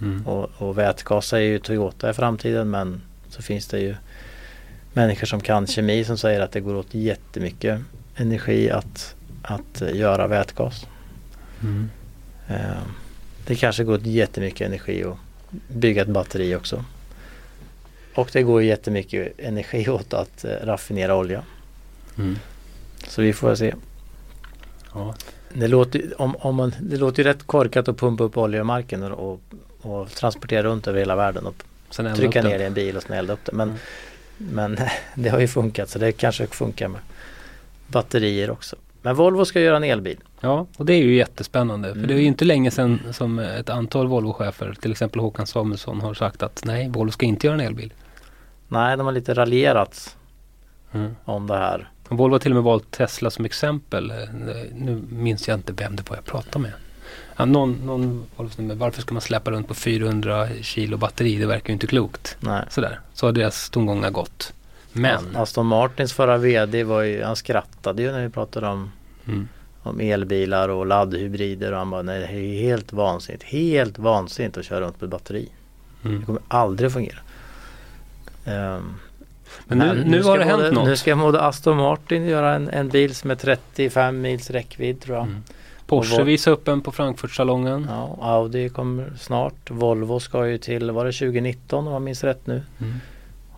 Mm. 0.00 0.26
Och, 0.26 0.50
och 0.58 0.78
vätgas 0.78 1.32
är 1.32 1.38
ju 1.38 1.58
Toyota 1.58 2.10
i 2.10 2.12
framtiden 2.12 2.70
men 2.70 3.00
så 3.28 3.42
finns 3.42 3.66
det 3.66 3.80
ju 3.80 3.94
människor 4.92 5.26
som 5.26 5.40
kan 5.40 5.66
kemi 5.66 6.04
som 6.04 6.18
säger 6.18 6.40
att 6.40 6.52
det 6.52 6.60
går 6.60 6.74
åt 6.74 6.94
jättemycket 6.94 7.80
energi 8.16 8.70
att, 8.70 9.14
att 9.42 9.82
göra 9.94 10.26
vätgas. 10.26 10.86
Mm. 11.62 11.90
Eh, 12.48 12.82
det 13.46 13.54
kanske 13.54 13.84
går 13.84 14.00
jättemycket 14.06 14.66
energi 14.66 15.04
att 15.04 15.16
bygga 15.68 16.02
ett 16.02 16.08
batteri 16.08 16.54
också. 16.56 16.84
Och 18.14 18.30
det 18.32 18.42
går 18.42 18.62
jättemycket 18.62 19.32
energi 19.38 19.88
åt 19.88 20.14
att 20.14 20.44
eh, 20.44 20.50
raffinera 20.50 21.16
olja. 21.16 21.42
Mm. 22.18 22.38
Så 23.08 23.22
vi 23.22 23.32
får 23.32 23.54
se. 23.54 23.74
Ja. 24.94 25.14
Det 25.54 25.68
låter, 25.68 26.20
om, 26.20 26.36
om 26.36 26.54
man, 26.54 26.74
det 26.80 26.96
låter 26.96 27.22
ju 27.22 27.28
rätt 27.28 27.46
korkat 27.46 27.88
att 27.88 27.96
pumpa 27.96 28.24
upp 28.24 28.36
olja 28.36 28.60
i 28.60 28.64
marken 28.64 29.02
och, 29.02 29.32
och, 29.32 29.40
och 29.92 30.10
transportera 30.10 30.62
runt 30.62 30.86
över 30.86 30.98
hela 30.98 31.16
världen 31.16 31.46
och 31.46 31.64
Sen 31.90 32.16
trycka 32.16 32.42
ner 32.42 32.58
i 32.58 32.64
en 32.64 32.74
bil 32.74 32.96
och 32.96 33.02
sen 33.02 33.16
elda 33.16 33.32
upp 33.32 33.44
det. 33.44 33.52
Men, 33.52 33.78
Mm. 34.40 34.54
men 34.54 34.88
det 35.14 35.28
har 35.28 35.40
ju 35.40 35.48
funkat 35.48 35.90
så 35.90 35.98
det 35.98 36.12
kanske 36.12 36.46
funkar 36.46 36.88
med 36.88 37.00
batterier 37.86 38.50
också. 38.50 38.76
Men 39.02 39.16
Volvo 39.16 39.44
ska 39.44 39.60
göra 39.60 39.76
en 39.76 39.84
elbil. 39.84 40.18
Ja, 40.40 40.66
och 40.76 40.86
det 40.86 40.92
är 40.92 41.02
ju 41.02 41.14
jättespännande. 41.16 41.88
För 41.88 41.96
Mm. 41.96 42.08
det 42.08 42.14
är 42.14 42.18
ju 42.18 42.24
inte 42.24 42.44
länge 42.44 42.70
sedan 42.70 43.00
som 43.12 43.38
ett 43.38 43.68
antal 43.70 44.06
Volvo-chefer, 44.08 44.74
till 44.80 44.90
exempel 44.90 45.20
Håkan 45.20 45.46
Samuelsson, 45.46 46.00
har 46.00 46.14
sagt 46.14 46.42
att 46.42 46.62
nej, 46.64 46.88
Volvo 46.88 47.10
ska 47.12 47.26
inte 47.26 47.46
göra 47.46 47.54
en 47.54 47.60
elbil. 47.66 47.92
Nej, 48.68 48.96
de 48.96 49.06
har 49.06 49.12
lite 49.12 49.34
raljerat 49.34 50.16
Mm. 50.92 51.16
om 51.24 51.46
det 51.46 51.56
här. 51.56 51.90
Volvo 52.08 52.34
har 52.34 52.38
till 52.38 52.52
och 52.52 52.54
med 52.56 52.64
valt 52.64 52.90
Tesla 52.90 53.30
som 53.30 53.44
exempel. 53.44 54.12
Nu 54.74 55.02
minns 55.10 55.48
jag 55.48 55.54
inte 55.58 55.72
vem 55.72 55.96
det 55.96 56.10
var 56.10 56.16
jag 56.16 56.24
pratade 56.24 56.58
med. 56.62 56.72
Ja, 57.36 57.44
någon, 57.44 57.72
någon 57.86 58.24
Volvo 58.36 58.74
varför 58.74 59.00
ska 59.02 59.14
man 59.14 59.20
släppa 59.20 59.50
runt 59.50 59.68
på 59.68 59.74
400 59.74 60.48
kilo 60.60 60.96
batteri? 60.96 61.36
Det 61.36 61.46
verkar 61.46 61.68
ju 61.68 61.72
inte 61.72 61.86
klokt. 61.86 62.36
Nej. 62.40 62.64
Sådär, 62.70 63.00
så 63.14 63.26
har 63.26 63.32
deras 63.32 63.70
tongångar 63.70 64.10
gått. 64.10 64.52
Men, 65.00 65.36
Aston 65.36 65.66
Martins 65.66 66.12
förra 66.12 66.36
VD 66.36 66.84
var 66.84 67.02
ju, 67.02 67.22
han 67.22 67.36
skrattade 67.36 68.02
ju 68.02 68.12
när 68.12 68.22
vi 68.22 68.28
pratade 68.28 68.66
om, 68.66 68.92
mm, 69.26 69.48
om 69.82 70.00
elbilar 70.00 70.68
och 70.68 70.86
laddhybrider 70.86 71.72
och 71.72 71.78
han 71.78 71.90
bara 71.90 72.02
nej 72.02 72.20
det 72.20 72.26
är 72.26 72.62
helt 72.62 72.92
vansinnigt, 72.92 73.44
helt 73.44 73.98
vansinnigt 73.98 74.56
att 74.56 74.64
köra 74.64 74.80
runt 74.80 75.00
med 75.00 75.10
batteri. 75.10 75.48
Det 76.02 76.08
mm. 76.08 76.26
kommer 76.26 76.42
aldrig 76.48 76.92
fungera. 76.92 77.18
Ehm, 78.44 78.94
Men 79.64 79.78
nu, 79.78 80.04
nu, 80.06 80.22
ska 80.22 80.30
har 80.30 80.38
det 80.38 80.44
hänt 80.44 80.56
både, 80.56 80.70
något. 80.70 80.88
Nu 80.88 80.96
ska 80.96 81.16
både 81.16 81.40
Aston 81.40 81.76
Martin 81.76 82.26
göra 82.26 82.54
en, 82.54 82.68
en 82.68 82.88
bil 82.88 83.14
som 83.14 83.30
är 83.30 83.34
35 83.34 84.20
mils 84.20 84.50
räckvidd 84.50 85.00
tror 85.00 85.16
jag. 85.16 85.26
Mm. 85.26 85.42
Porsche 85.86 86.20
Och 86.20 86.28
visade 86.28 86.54
upp 86.56 86.68
en 86.68 86.80
på 86.80 86.92
Frankfurtsalongen. 86.92 87.86
Ja, 87.90 88.18
Audi 88.20 88.68
kommer 88.68 89.12
snart. 89.18 89.70
Volvo 89.70 90.20
ska 90.20 90.46
ju 90.46 90.58
till, 90.58 90.90
var 90.90 91.04
det 91.04 91.12
2019 91.12 91.86
om 91.86 91.92
jag 91.92 92.02
minns 92.02 92.24
rätt 92.24 92.46
nu? 92.46 92.62
Mm. 92.80 92.94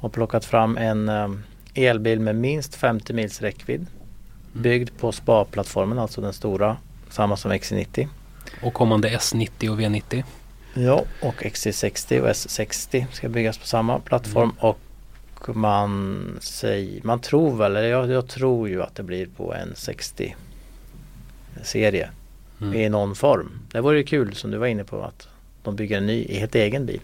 Har 0.00 0.08
plockat 0.08 0.44
fram 0.44 0.76
en 0.76 1.08
um, 1.08 1.42
elbil 1.74 2.20
med 2.20 2.36
minst 2.36 2.74
50 2.74 3.12
mils 3.12 3.40
räckvidd. 3.40 3.80
Mm. 3.80 4.62
Byggd 4.62 4.90
på 4.98 5.12
SPA-plattformen, 5.12 5.98
alltså 5.98 6.20
den 6.20 6.32
stora. 6.32 6.76
Samma 7.10 7.36
som 7.36 7.52
XC90. 7.52 8.08
Och 8.62 8.74
kommande 8.74 9.08
S90 9.08 9.68
och 9.68 9.80
V90. 9.80 10.24
Ja, 10.74 11.04
och 11.22 11.42
XC60 11.42 12.20
och 12.20 12.28
S60 12.28 13.06
ska 13.12 13.28
byggas 13.28 13.58
på 13.58 13.66
samma 13.66 13.98
plattform. 13.98 14.50
Mm. 14.50 14.56
Och 14.58 15.56
man 15.56 16.38
säger, 16.40 17.00
man 17.02 17.20
tror 17.20 17.56
väl, 17.56 17.76
eller 17.76 17.88
jag, 17.88 18.10
jag 18.10 18.28
tror 18.28 18.68
ju 18.68 18.82
att 18.82 18.94
det 18.94 19.02
blir 19.02 19.26
på 19.26 19.54
en 19.54 19.72
60 19.74 20.36
serie 21.62 22.10
Mm. 22.60 22.74
i 22.74 22.88
någon 22.88 23.14
form. 23.14 23.60
Det 23.72 23.80
vore 23.80 23.98
ju 23.98 24.04
kul 24.04 24.34
som 24.34 24.50
du 24.50 24.58
var 24.58 24.66
inne 24.66 24.84
på 24.84 25.02
att 25.02 25.28
de 25.62 25.76
bygger 25.76 25.96
en 25.98 26.06
ny, 26.06 26.38
helt 26.38 26.54
egen 26.54 26.86
bil. 26.86 27.00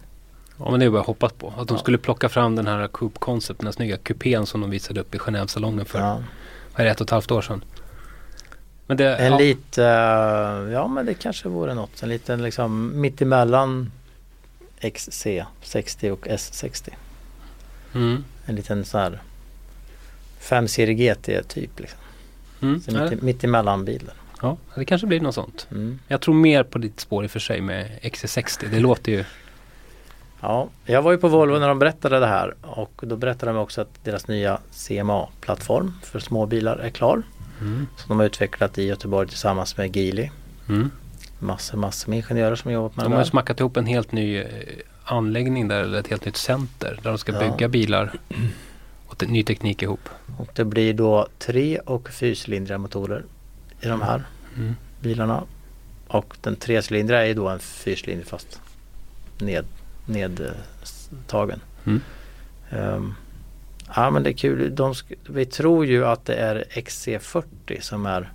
Ja 0.58 0.70
men 0.70 0.80
det 0.80 0.86
är 0.86 0.90
bara 0.90 1.00
att 1.00 1.06
hoppas 1.06 1.32
på. 1.32 1.52
Att 1.58 1.68
de 1.68 1.74
Ja. 1.74 1.80
skulle 1.80 1.98
plocka 1.98 2.28
fram 2.28 2.56
den 2.56 2.66
här 2.66 2.88
Coupe 2.88 3.18
Concept, 3.18 3.60
den 3.60 3.66
här 3.66 3.72
snygga 3.72 3.96
kupén 3.96 4.46
som 4.46 4.60
de 4.60 4.70
visade 4.70 5.00
upp 5.00 5.14
i 5.14 5.18
Genèvesalongen 5.18 5.84
för 5.84 5.98
Ja. 5.98 6.22
vad 6.76 6.86
är 6.86 6.90
ett 6.90 7.00
och 7.00 7.06
ett 7.06 7.10
halvt 7.10 7.30
år 7.30 7.42
sedan. 7.42 7.64
Men 8.86 8.96
det, 8.96 9.16
En 9.16 9.32
ja, 9.32 9.38
lite, 9.38 9.84
eh, 9.84 10.72
ja 10.72 10.88
men 10.88 11.06
det 11.06 11.14
kanske 11.14 11.48
vore 11.48 11.74
något. 11.74 12.02
En 12.02 12.08
liten 12.08 12.42
liksom 12.42 13.00
mittemellan 13.00 13.90
XC60 14.80 16.10
och 16.10 16.26
S60. 16.26 16.88
mm, 17.94 18.24
En 18.46 18.54
liten 18.54 18.84
sån 18.84 19.00
här 19.00 19.18
5 20.38 20.68
serie 20.68 20.94
GT 20.94 21.42
typ. 21.48 21.80
Liksom. 21.80 21.98
mm, 22.62 22.80
Så 22.80 22.90
mitt, 23.10 23.22
mittemellan 23.22 23.84
bilen. 23.84 24.14
ja, 24.42 24.56
det 24.74 24.84
kanske 24.84 25.06
blir 25.06 25.20
något 25.20 25.34
sånt. 25.34 25.66
Mm. 25.70 25.98
Jag 26.08 26.20
tror 26.20 26.34
mer 26.34 26.62
på 26.62 26.78
ditt 26.78 27.00
spår 27.00 27.24
i 27.24 27.26
och 27.26 27.30
för 27.30 27.40
sig 27.40 27.60
med 27.60 27.98
XC60. 28.02 28.70
Det 28.70 28.80
låter 28.80 29.12
ju... 29.12 29.24
Ja, 30.40 30.68
jag 30.84 31.02
var 31.02 31.12
ju 31.12 31.18
på 31.18 31.28
Volvo 31.28 31.58
när 31.58 31.68
de 31.68 31.78
berättade 31.78 32.20
det 32.20 32.26
här 32.26 32.54
och 32.62 33.00
då 33.02 33.16
berättade 33.16 33.52
de 33.52 33.58
också 33.58 33.80
att 33.80 34.04
deras 34.04 34.28
nya 34.28 34.58
CMA-plattform 34.72 35.92
för 36.02 36.18
små 36.18 36.46
bilar 36.46 36.76
är 36.76 36.90
klar. 36.90 37.22
Mm, 37.60 37.86
Som 37.96 38.08
de 38.08 38.18
har 38.18 38.26
utvecklat 38.26 38.78
i 38.78 38.82
Göteborg 38.84 39.28
tillsammans 39.28 39.76
med 39.76 39.96
Geely. 39.96 40.30
mm. 40.68 40.90
Massor, 41.38 41.78
massor 41.78 42.10
med 42.10 42.16
ingenjörer 42.16 42.56
som 42.56 42.72
jobbat 42.72 42.96
med 42.96 43.04
De 43.04 43.08
det 43.10 43.16
har 43.16 43.24
ju 43.24 43.30
smackat 43.30 43.60
ihop 43.60 43.76
en 43.76 43.86
helt 43.86 44.12
ny 44.12 44.36
eh, 44.38 44.46
anläggning 45.04 45.68
där, 45.68 45.82
eller 45.82 45.98
ett 46.00 46.08
helt 46.08 46.24
nytt 46.24 46.36
center 46.36 46.98
där 47.02 47.10
de 47.10 47.18
ska 47.18 47.32
Ja. 47.32 47.38
bygga 47.40 47.68
bilar 47.68 48.12
och 49.06 49.28
ny 49.28 49.42
teknik 49.42 49.82
ihop. 49.82 50.08
Och 50.38 50.48
det 50.54 50.64
blir 50.64 50.94
då 50.94 51.26
tre 51.38 51.78
och 51.78 52.08
fyrcylindriga 52.08 52.78
motorer 52.78 53.24
i 53.80 53.86
de 53.88 54.02
här 54.02 54.24
Mm. 54.56 54.76
bilarna. 55.00 55.42
Och 56.08 56.36
den 56.40 56.56
trecylindriga 56.56 57.26
är 57.26 57.34
då 57.34 57.48
en 57.48 57.58
fyrcylindrig 57.58 58.26
fast 58.28 58.60
ned, 59.38 59.64
nedtagen. 60.06 61.60
Mm. 61.84 62.00
Ehm, 62.70 63.14
ja 63.94 64.10
men 64.10 64.22
det 64.22 64.30
är 64.30 64.36
kul. 64.36 64.74
De 64.74 64.94
vi 65.28 65.46
tror 65.46 65.86
ju 65.86 66.06
att 66.06 66.24
det 66.24 66.34
är 66.34 66.64
XC40 66.70 67.80
som 67.80 68.06
är 68.06 68.32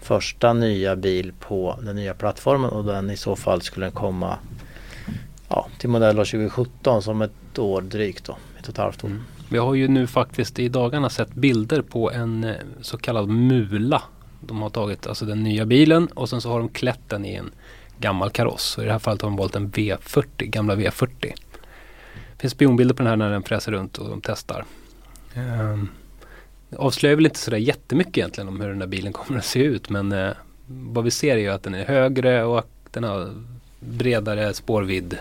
första 0.00 0.52
nya 0.52 0.96
bil 0.96 1.32
på 1.40 1.78
den 1.82 1.96
nya 1.96 2.14
plattformen 2.14 2.70
och 2.70 2.84
den 2.84 3.10
i 3.10 3.16
så 3.16 3.36
fall 3.36 3.62
skulle 3.62 3.86
den 3.86 3.92
komma 3.92 4.38
ja, 5.48 5.66
till 5.78 5.88
modell 5.88 6.20
år 6.20 6.24
2017 6.24 7.02
som 7.02 7.22
ett 7.22 7.58
år 7.58 7.82
drygt 7.82 8.24
då. 8.24 8.36
Ett 8.58 8.64
och 8.64 8.68
ett 8.68 8.76
halvt 8.76 9.04
år. 9.04 9.08
Mm. 9.08 9.22
Vi 9.48 9.58
har 9.58 9.74
ju 9.74 9.88
nu 9.88 10.06
faktiskt 10.06 10.58
i 10.58 10.68
dagarna 10.68 11.10
sett 11.10 11.34
bilder 11.34 11.82
på 11.82 12.10
en 12.10 12.44
eh, 12.44 12.54
så 12.80 12.98
kallad 12.98 13.28
mula. 13.28 14.02
De 14.40 14.62
har 14.62 14.70
tagit 14.70 15.06
alltså 15.06 15.24
den 15.24 15.42
nya 15.42 15.64
bilen 15.64 16.06
och 16.06 16.28
sen 16.28 16.40
så 16.40 16.50
har 16.50 16.58
de 16.58 16.68
klätt 16.68 17.08
den 17.08 17.24
i 17.24 17.34
en 17.34 17.50
gammal 17.98 18.30
kaross. 18.30 18.78
Och 18.78 18.82
I 18.82 18.86
det 18.86 18.92
här 18.92 18.98
fallet 18.98 19.22
har 19.22 19.30
de 19.30 19.36
valt 19.36 19.56
en 19.56 19.70
V40, 19.70 20.26
gamla 20.36 20.74
V40. 20.74 21.08
Det 21.20 22.40
finns 22.40 22.52
spionbilder 22.52 22.94
på 22.94 23.02
den 23.02 23.10
här 23.10 23.16
när 23.16 23.30
den 23.30 23.42
fräser 23.42 23.72
runt 23.72 23.98
och 23.98 24.08
de 24.08 24.20
testar. 24.20 24.64
Um, 25.36 25.88
det 26.68 26.76
avslöjar 26.76 27.16
väl 27.16 27.26
inte 27.26 27.38
sådär 27.38 27.58
jättemycket 27.58 28.18
egentligen 28.18 28.48
om 28.48 28.60
hur 28.60 28.68
den 28.68 28.78
där 28.78 28.86
bilen 28.86 29.12
kommer 29.12 29.38
att 29.38 29.44
se 29.44 29.60
ut 29.60 29.90
men 29.90 30.12
eh, 30.12 30.30
vad 30.66 31.04
vi 31.04 31.10
ser 31.10 31.36
är 31.36 31.40
ju 31.40 31.48
att 31.48 31.62
den 31.62 31.74
är 31.74 31.84
högre 31.84 32.44
och 32.44 32.58
att 32.58 32.68
den 32.90 33.04
har 33.04 33.30
bredare 33.80 34.54
spårvidd. 34.54 35.12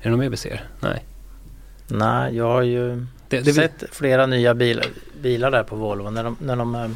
Är 0.00 0.04
det 0.04 0.10
något 0.10 0.18
mer 0.18 0.28
vi 0.28 0.36
ser? 0.36 0.64
Nej. 0.80 1.04
Nej, 1.88 2.36
jag 2.36 2.44
har 2.44 2.62
ju 2.62 3.06
Det, 3.28 3.40
det, 3.40 3.52
sett 3.52 3.84
flera 3.90 4.26
nya 4.26 4.54
bilar, 4.54 4.86
bilar 5.20 5.50
där 5.50 5.62
på 5.62 5.76
Volvo. 5.76 6.10
När 6.10 6.24
de, 6.24 6.36
när 6.40 6.56
de 6.56 6.74
eh, 6.74 6.90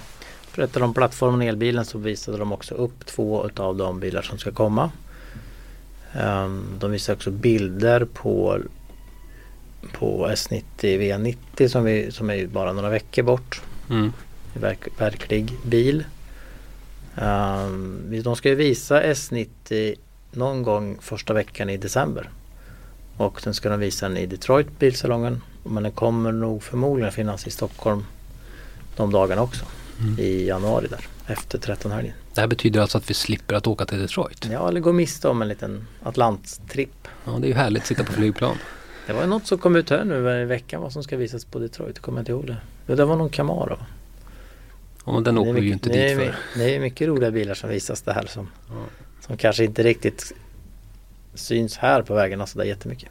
berättade 0.56 0.84
om 0.84 0.94
plattformen 0.94 1.42
elbilen 1.42 1.84
så 1.84 1.98
visade 1.98 2.38
de 2.38 2.52
också 2.52 2.74
upp 2.74 3.06
två 3.06 3.46
utav 3.46 3.76
de 3.76 4.00
bilar 4.00 4.22
som 4.22 4.38
ska 4.38 4.52
komma. 4.52 4.90
Ehm, 6.12 6.64
de 6.78 6.90
visar 6.90 7.14
också 7.14 7.30
bilder 7.30 8.04
på 8.04 8.58
på 9.92 10.28
S90 10.28 10.62
V90 10.80 11.68
som, 11.68 11.84
vi, 11.84 12.12
som 12.12 12.30
är 12.30 12.46
bara 12.46 12.72
några 12.72 12.88
veckor 12.88 13.22
bort. 13.22 13.62
mm. 13.90 14.12
Verk, 14.54 14.88
verklig 14.98 15.52
bil. 15.64 16.04
Ehm, 17.16 18.22
de 18.24 18.36
ska 18.36 18.48
ju 18.48 18.54
visa 18.54 19.02
S90 19.02 19.94
någon 20.30 20.62
gång 20.62 20.98
första 21.00 21.34
veckan 21.34 21.70
i 21.70 21.76
december. 21.76 22.30
Och 23.16 23.40
sen 23.40 23.54
ska 23.54 23.68
de 23.68 23.80
visa 23.80 24.08
den 24.08 24.16
i 24.16 24.26
Detroit 24.26 24.78
bilsalongen. 24.78 25.42
Men 25.64 25.82
den 25.82 25.92
kommer 25.92 26.32
nog 26.32 26.62
förmodligen 26.62 27.12
finnas 27.12 27.46
i 27.46 27.50
Stockholm 27.50 28.04
de 28.96 29.12
dagarna 29.12 29.42
också. 29.42 29.64
Mm. 30.00 30.18
I 30.18 30.46
januari 30.46 30.86
där. 30.90 31.06
Efter 31.26 31.58
13-helgen. 31.58 32.14
Det 32.34 32.40
här 32.40 32.48
betyder 32.48 32.80
alltså 32.80 32.98
att 32.98 33.10
vi 33.10 33.14
slipper 33.14 33.54
att 33.54 33.66
åka 33.66 33.86
till 33.86 33.98
Detroit. 33.98 34.48
Ja, 34.52 34.68
eller 34.68 34.80
gå 34.80 34.92
miste 34.92 35.28
om 35.28 35.42
en 35.42 35.48
liten 35.48 35.86
Atlanttripp. 36.02 37.08
Ja, 37.24 37.32
det 37.32 37.46
är 37.46 37.48
ju 37.48 37.54
härligt 37.54 37.82
att 37.82 37.88
sitta 37.88 38.04
på 38.04 38.12
flygplan. 38.12 38.56
Det 39.06 39.12
var 39.12 39.20
ju 39.20 39.26
något 39.26 39.46
som 39.46 39.58
kom 39.58 39.76
ut 39.76 39.90
här 39.90 40.04
nu 40.04 40.42
i 40.42 40.44
veckan 40.44 40.82
vad 40.82 40.92
som 40.92 41.02
ska 41.02 41.16
visas 41.16 41.44
på 41.44 41.58
Detroit. 41.58 41.98
Kommer 41.98 42.18
jag 42.18 42.22
inte 42.22 42.32
ihåg 42.32 42.46
det. 42.46 42.56
Ja, 42.86 42.94
det 42.94 43.04
var 43.04 43.16
någon 43.16 43.28
Camaro. 43.28 43.78
Och 45.04 45.22
den 45.22 45.34
Det 45.34 45.40
åker 45.40 45.52
vi 45.52 45.66
ju 45.66 45.72
inte 45.72 45.88
det 45.88 46.08
dit 46.08 46.18
är, 46.18 46.24
för. 46.24 46.36
Det 46.58 46.76
är 46.76 46.80
mycket 46.80 47.08
roliga 47.08 47.30
bilar 47.30 47.54
som 47.54 47.70
visas 47.70 48.02
det 48.02 48.12
här 48.12 48.26
som, 48.26 48.48
Ja. 48.68 48.74
som 49.26 49.36
kanske 49.36 49.64
inte 49.64 49.82
riktigt 49.82 50.32
syns 51.34 51.76
här 51.76 52.02
på 52.02 52.14
vägarna 52.14 52.46
sådär 52.46 52.64
jättemycket. 52.64 53.08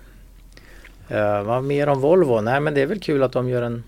Uh, 1.11 1.43
vad 1.43 1.63
mer 1.63 1.87
om 1.89 2.01
Volvo? 2.01 2.41
Nej 2.41 2.59
men 2.59 2.73
det 2.73 2.81
är 2.81 2.85
väl 2.85 2.99
kul 2.99 3.23
att 3.23 3.31
de 3.31 3.49
gör 3.49 3.61
en 3.61 3.83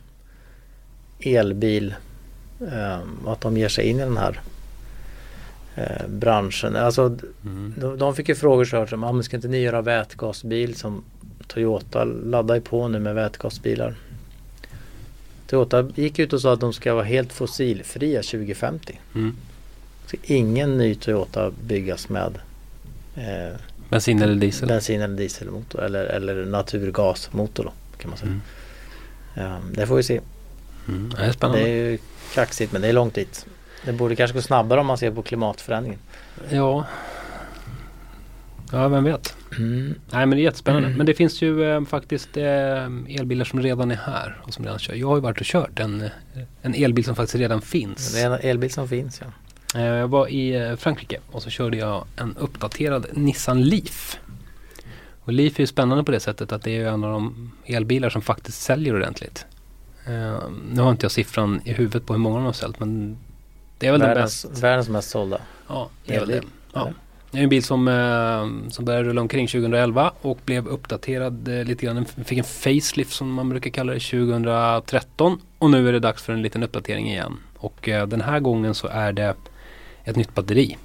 elbil 1.20 1.96
och 3.26 3.34
att 3.34 3.42
de 3.42 3.58
ger 3.58 3.70
sig 3.70 3.86
in 3.86 3.98
i 3.98 4.00
den 4.00 4.18
här 4.18 4.40
eh, 5.76 6.08
branschen. 6.08 6.76
Alltså 6.76 7.18
Mm. 7.46 7.74
de, 7.78 7.98
de 7.98 8.16
fick 8.16 8.30
ju 8.30 8.36
frågor 8.36 8.66
så 8.66 8.78
här 8.78 8.86
som, 8.86 9.04
ah, 9.04 9.12
men 9.12 9.24
ska 9.24 9.36
inte 9.36 9.48
ni 9.48 9.58
göra 9.60 9.82
vätgasbil 9.82 10.76
som 10.76 11.04
Toyota 11.48 12.04
laddar 12.04 12.56
ju 12.56 12.62
på 12.62 12.88
nu 12.88 13.00
med 13.00 13.16
vätgasbilar. 13.16 13.96
Toyota 15.48 15.90
gick 15.96 16.20
ut 16.20 16.34
och 16.34 16.42
sa 16.42 16.54
att 16.54 16.60
de 16.60 16.74
ska 16.74 16.94
vara 16.94 17.04
helt 17.04 17.34
fossilfria 17.34 18.22
2050. 18.22 19.00
Mm. 19.16 19.36
Så 20.06 20.18
ingen 20.24 20.78
ny 20.78 20.96
Toyota 20.96 21.52
byggas 21.68 22.10
med 22.10 22.40
eh, 23.16 23.56
Bensin 23.90 24.22
eller 24.22 24.36
diesel? 24.36 24.68
bensin 24.68 25.02
eller 25.02 25.16
dieselmotor 25.18 25.84
eller, 25.84 26.06
eller 26.06 26.46
naturgasmotor 26.46 27.64
då 27.64 27.72
kan 27.98 28.10
man 28.10 28.18
säga. 28.20 28.40
Mm. 29.36 29.52
Eh, 29.54 29.60
det 29.74 29.88
får 29.88 29.96
vi 29.96 30.04
se. 30.04 30.20
Mm. 30.88 31.10
Det 31.18 31.22
är 31.24 31.28
Det 31.28 31.34
spännande. 31.34 31.62
är 31.62 31.68
ju 31.92 31.98
kaxigt 32.34 32.72
men 32.72 32.82
det 32.82 32.88
är 32.88 32.94
långt 32.94 33.14
dit. 33.14 33.46
Det 33.86 33.94
borde 33.94 34.16
kanske 34.16 34.36
gå 34.38 34.42
snabbare 34.42 34.80
om 34.80 34.86
man 34.86 34.98
ser 34.98 35.12
på 35.12 35.22
klimatförändringen. 35.22 36.00
Ja. 36.50 36.86
Ja, 38.72 38.88
vem 38.88 39.04
vet. 39.04 39.36
Mm. 39.58 39.96
Nej 40.12 40.26
men 40.26 40.30
det 40.30 40.42
är 40.42 40.44
jättespännande. 40.44 40.88
Mm. 40.88 40.98
Men 40.98 41.06
det 41.06 41.14
finns 41.14 41.42
ju 41.42 41.64
eh, 41.72 41.84
faktiskt 41.86 42.38
eh, 42.38 42.46
elbilar 43.08 43.46
som 43.46 43.62
redan 43.62 43.92
är 43.92 43.96
här 43.96 44.38
och 44.44 44.54
som 44.54 44.66
redan 44.66 44.80
kör. 44.80 44.94
Jag 44.94 45.08
har 45.08 45.16
ju 45.16 45.22
varit 45.22 45.40
och 45.40 45.46
kört 45.46 45.80
en, 45.80 46.02
eh, 46.02 46.10
en 46.62 46.76
elbil 46.76 47.06
som 47.06 47.16
faktiskt 47.16 47.36
redan 47.36 47.62
finns. 47.62 48.14
Det 48.14 48.22
är 48.22 48.26
en 48.32 48.40
elbil 48.50 48.72
som 48.72 48.88
finns 48.88 49.22
ja. 49.22 49.28
Eh, 49.80 49.86
Jag 49.86 50.08
var 50.08 50.28
i 50.28 50.56
eh, 50.56 50.76
Frankrike 50.76 51.20
och 51.32 51.44
så 51.44 51.50
körde 51.50 51.78
jag 51.78 52.06
en 52.16 52.36
uppdaterad 52.38 53.06
Nissan 53.14 53.64
Leaf. 53.64 54.20
Och 55.24 55.34
Leaf 55.34 55.56
är 55.56 55.60
ju 55.64 55.68
spännande 55.68 56.04
på 56.04 56.12
det 56.12 56.20
sättet 56.20 56.52
att 56.52 56.64
det 56.64 56.72
är 56.78 56.88
en 56.88 57.04
av 57.04 57.12
de 57.12 57.52
elbilar 57.66 58.10
som 58.10 58.22
faktiskt 58.22 58.62
säljer 58.62 58.96
ordentligt. 58.96 59.46
Eh, 60.08 60.40
nu 60.72 60.82
har 60.82 60.92
inte 60.92 61.04
jag 61.06 61.12
siffran 61.12 61.62
i 61.66 61.74
huvudet 61.74 62.06
på 62.06 62.14
hur 62.14 62.20
många 62.20 62.36
de 62.36 62.46
har 62.46 62.54
sålt 62.54 62.80
men 62.80 63.18
det 63.78 63.88
är 63.88 63.92
väl 63.92 64.00
den 64.00 64.10
Världens, 64.10 64.46
bäst. 64.50 64.64
världens 64.64 64.90
mest 64.90 65.10
sålda. 65.10 65.42
Ja, 65.68 65.90
det 66.06 66.16
är 66.16 66.20
väl 66.20 66.30
det. 66.30 66.42
Ja. 66.74 66.90
Det 67.32 67.38
är 67.40 67.44
en 67.44 67.50
bil 67.50 67.64
som, 67.64 67.88
eh, 67.88 68.70
som 68.72 68.86
började 68.86 69.10
rulla 69.10 69.22
omkring 69.22 69.48
2011 69.48 70.12
och 70.22 70.40
blev 70.46 70.68
uppdaterad 70.68 71.48
eh, 71.48 71.66
lite 71.66 71.86
grann. 71.86 71.96
Den 71.96 72.26
fick 72.26 72.38
en 72.38 72.44
facelift 72.44 73.14
som 73.14 73.34
man 73.34 73.50
brukar 73.50 73.70
kalla 73.70 73.94
det 73.94 74.00
2013 74.00 75.42
och 75.58 75.70
nu 75.70 75.88
är 75.88 75.94
det 75.94 76.00
dags 76.00 76.24
för 76.24 76.34
en 76.34 76.42
liten 76.42 76.64
uppdatering 76.64 77.10
igen. 77.10 77.38
Och 77.58 77.90
eh, 77.90 78.08
den 78.08 78.22
här 78.22 78.40
gången 78.40 78.76
så 78.76 78.88
är 78.88 79.14
det 79.14 79.36
ett 80.04 80.16
nytt 80.16 80.36
batteri 80.36 80.78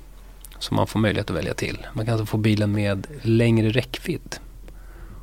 som 0.58 0.76
man 0.76 0.86
får 0.86 1.00
möjlighet 1.00 1.30
att 1.30 1.36
välja 1.36 1.54
till. 1.54 1.86
Man 1.92 2.04
kan 2.04 2.12
alltså 2.12 2.26
få 2.26 2.36
bilen 2.36 2.72
med 2.72 3.06
längre 3.22 3.70
räckvidd. 3.70 4.36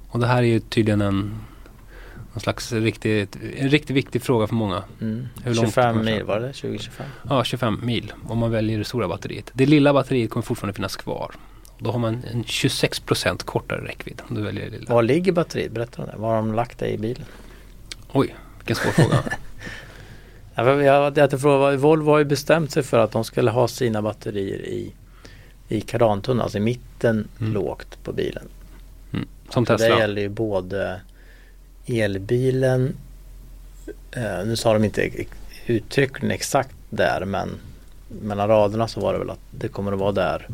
Och 0.10 0.20
det 0.20 0.28
här 0.28 0.38
är 0.38 0.48
ju 0.48 0.60
tydligen 0.60 1.02
en, 1.02 1.36
en 2.40 2.44
slags 2.44 2.72
riktigt, 2.74 3.38
en 3.58 3.70
riktigt 3.70 3.96
viktig 3.96 4.22
fråga 4.22 4.48
för 4.48 4.56
många. 4.56 4.84
Mm. 5.02 5.28
Hur 5.44 5.54
långt 5.54 5.68
25 5.68 5.94
kommer 5.94 6.12
mil 6.12 6.24
var 6.24 6.40
det? 6.40 6.54
2025? 6.54 7.06
Ja, 7.30 7.44
25 7.44 7.80
mil 7.84 8.14
om 8.28 8.38
man 8.38 8.52
väljer 8.52 8.78
det 8.78 8.84
stora 8.84 9.08
batteriet. 9.08 9.52
Det 9.54 9.66
lilla 9.66 9.94
batteriet 9.94 10.30
kommer 10.30 10.44
fortfarande 10.44 10.74
finnas 10.74 10.96
kvar. 10.96 11.32
Då 11.80 11.92
har 11.92 12.00
man 12.00 12.24
en 12.32 12.44
26% 12.44 13.46
kortare 13.46 13.86
räckvidd 13.88 14.22
om 14.30 14.36
du 14.36 14.42
väljer 14.42 14.66
det 14.66 14.72
lilla. 14.78 14.94
Var 14.94 15.04
ligger 15.04 15.32
batteriet? 15.32 15.72
Berätta 15.72 16.02
om 16.02 16.08
det. 16.08 16.16
Var 16.18 16.30
har 16.30 16.36
de 16.36 16.54
lagt 16.54 16.80
det 16.80 16.90
i 16.94 16.98
bilen? 16.98 17.26
Oj, 18.12 18.36
vilken 18.58 18.76
svår 18.76 18.92
fråga. 18.92 19.24
Jag, 20.84 21.18
jag 21.18 21.42
fråga, 21.42 21.78
Volvo 21.78 22.12
har 22.12 22.20
ju 22.20 22.26
bestämt 22.26 22.72
sig 22.72 22.84
för 22.84 23.00
att 23.00 23.12
de 23.12 23.24
skulle 23.24 23.52
ha 23.52 23.68
sina 23.68 24.02
batterier 24.02 24.60
i, 24.66 24.94
i 25.68 25.82
kardantunneln, 25.82 26.42
alltså 26.42 26.58
i 26.58 26.62
mitten 26.62 27.28
Mm. 27.40 27.54
lågt 27.54 28.04
på 28.04 28.14
bilen. 28.14 28.44
Mm. 29.14 29.28
Som 29.50 29.66
Så 29.66 29.72
det 29.74 29.78
Tesla. 29.78 30.00
gäller 30.00 30.22
ju 30.22 30.30
både 30.30 31.02
elbilen, 31.90 32.96
eh, 34.12 34.46
nu 34.46 34.56
sa 34.56 34.74
de 34.74 34.84
inte 34.84 35.10
uttryckligen 35.66 36.32
exakt 36.32 36.76
där 36.90 37.26
men 37.26 37.50
mellan 38.22 38.48
raderna 38.48 38.88
så 38.88 39.00
var 39.00 39.14
det 39.14 39.20
väl 39.20 39.30
att 39.30 39.40
det 39.52 39.68
kommer 39.68 39.92
att 39.92 40.00
vara 40.00 40.12
där 40.12 40.48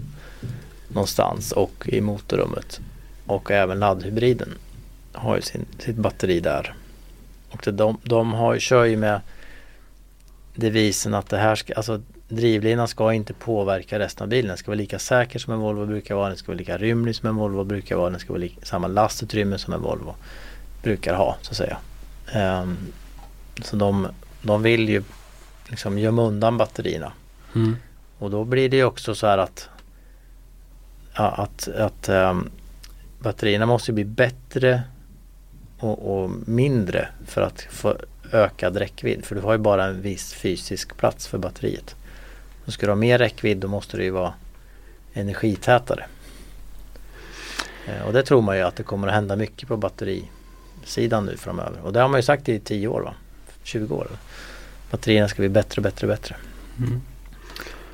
någonstans 0.87 1.51
och 1.51 1.83
i 1.85 2.01
motorrummet. 2.01 2.79
Och 3.25 3.51
även 3.51 3.79
laddhybriden 3.79 4.49
har 5.13 5.35
ju 5.35 5.41
sin, 5.41 5.65
sitt 5.79 5.95
batteri 5.95 6.39
där. 6.39 6.75
Och 7.49 7.61
det, 7.63 7.71
de, 7.71 7.97
de 8.03 8.33
har, 8.33 8.59
kör 8.59 8.85
ju 8.85 8.97
med 8.97 9.21
devisen 10.55 11.13
att 11.13 11.29
det 11.29 11.37
här 11.37 11.55
ska, 11.55 11.73
alltså 11.73 12.01
drivlinan 12.27 12.87
ska 12.87 13.13
inte 13.13 13.33
påverka 13.33 13.99
resten 13.99 14.23
av 14.23 14.29
bilen. 14.29 14.47
Den 14.47 14.57
ska 14.57 14.71
vara 14.71 14.77
lika 14.77 14.99
säker 14.99 15.39
som 15.39 15.53
en 15.53 15.59
Volvo 15.59 15.85
brukar 15.85 16.15
vara. 16.15 16.27
Den 16.27 16.37
ska 16.37 16.47
vara 16.47 16.57
lika 16.57 16.77
rymlig 16.77 17.15
som 17.15 17.29
en 17.29 17.35
Volvo 17.35 17.63
brukar 17.63 17.95
vara. 17.95 18.09
Den 18.09 18.19
ska 18.19 18.33
vara 18.33 18.39
lika, 18.41 18.65
samma 18.65 18.87
lastutrymme 18.87 19.57
som 19.57 19.73
en 19.73 19.81
Volvo 19.81 20.15
brukar 20.85 21.13
ha 21.15 21.37
så 21.41 21.51
att 21.51 21.57
säga. 21.57 21.77
Ehm, 22.33 22.77
så 23.63 23.75
de, 23.75 24.07
de 24.41 24.61
vill 24.63 24.89
ju 24.89 25.03
liksom 25.67 25.99
gömma 25.99 26.21
undan 26.21 26.57
batterierna. 26.57 27.11
Mm. 27.55 27.75
Och 28.19 28.31
då 28.31 28.43
blir 28.43 28.69
det 28.69 28.77
ju 28.77 28.83
också 28.83 29.15
så 29.15 29.27
här 29.27 29.37
att, 29.37 29.69
ja, 31.15 31.27
att, 31.31 31.67
att 31.67 32.09
ehm, 32.09 32.49
batterierna 33.19 33.65
måste 33.65 33.93
bli 33.93 34.05
bättre 34.05 34.81
och, 35.79 36.23
och 36.23 36.29
mindre 36.45 37.07
för 37.25 37.41
att 37.41 37.61
få 37.61 37.95
ökad 38.31 38.77
räckvidd. 38.77 39.25
För 39.25 39.35
du 39.35 39.41
har 39.41 39.51
ju 39.51 39.57
bara 39.57 39.85
en 39.85 40.01
viss 40.01 40.33
fysisk 40.33 40.97
plats 40.97 41.27
för 41.27 41.37
batteriet. 41.37 41.95
Så 42.65 42.71
ska 42.71 42.85
du 42.85 42.91
ha 42.91 42.95
mer 42.95 43.17
räckvidd 43.17 43.57
då 43.57 43.67
måste 43.67 43.97
det 43.97 44.03
ju 44.03 44.09
vara 44.11 44.33
energitätare. 45.13 46.05
Eh, 47.87 48.05
Och 48.07 48.13
det 48.13 48.23
tror 48.23 48.41
man 48.41 48.57
ju 48.57 48.63
att 48.63 48.75
det 48.75 48.83
kommer 48.83 49.07
att 49.07 49.13
hända 49.13 49.35
mycket 49.35 49.67
på 49.67 49.77
batterisidan 50.85 51.25
nu 51.25 51.37
framöver. 51.37 51.81
Och 51.83 51.93
det 51.93 51.99
har 51.99 52.07
man 52.07 52.17
ju 52.19 52.23
sagt 52.23 52.49
i 52.49 52.59
10 52.59 52.87
år 52.87 53.01
va? 53.01 53.13
20 53.63 53.95
år. 53.95 54.07
Batterierna 54.91 55.27
ska 55.27 55.41
bli 55.41 55.49
bättre 55.49 55.79
och 55.79 55.83
bättre 55.83 56.07
och 56.07 56.13
bättre. 56.13 56.35
Mm. 56.77 57.01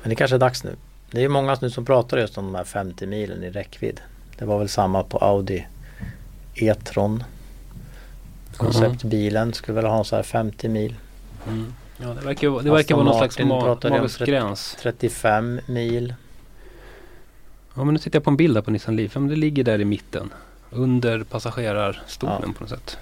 Men 0.02 0.10
det 0.10 0.14
kanske 0.14 0.36
är 0.36 0.38
dags 0.38 0.64
nu. 0.64 0.76
Det 1.10 1.18
är 1.18 1.22
ju 1.22 1.28
många 1.28 1.56
nu 1.60 1.70
som 1.70 1.84
pratar 1.84 2.18
just 2.18 2.38
om 2.38 2.44
de 2.44 2.54
här 2.54 2.64
50 2.64 3.06
milen 3.06 3.42
i 3.42 3.50
räckvidd. 3.50 4.00
Det 4.38 4.44
var 4.44 4.58
väl 4.58 4.68
samma 4.68 5.02
på 5.02 5.18
Audi 5.18 5.66
E-tron. 6.54 7.24
Konceptbilen 8.56 9.52
skulle 9.54 9.76
väl 9.76 9.90
ha 9.90 10.04
så 10.04 10.16
här 10.16 10.22
50 10.22 10.68
mil. 10.68 10.94
Mm. 11.48 11.72
Ja, 11.96 12.08
det 12.08 12.26
verkar, 12.26 12.48
det 12.50 12.56
Aston 12.56 12.72
verkar 12.74 12.94
vara 12.94 13.04
någon 13.04 13.18
slags 13.18 13.38
ma- 13.38 13.90
magisk 13.90 14.18
30 14.18 14.30
gräns. 14.30 14.76
35 14.80 15.60
mil. 15.66 16.14
Ja 17.74 17.84
men 17.84 17.94
nu 17.94 17.98
tittar 17.98 18.16
jag 18.16 18.24
på 18.24 18.30
en 18.30 18.36
bild 18.36 18.56
här 18.56 18.62
på 18.62 18.70
Nissan 18.70 18.96
Leaf. 18.96 19.14
Ja, 19.14 19.20
men 19.20 19.28
det 19.28 19.36
ligger 19.36 19.64
där 19.64 19.80
i 19.80 19.84
mitten. 19.84 20.30
Under 20.72 21.24
passagerarstolen 21.24 22.36
Ja. 22.46 22.52
på 22.58 22.60
något 22.64 22.70
sätt. 22.70 22.96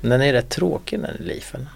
Men 0.00 0.10
Den 0.10 0.22
är 0.22 0.32
rätt 0.32 0.48
tråkig 0.48 1.00
den 1.00 1.16
Leafen. 1.20 1.68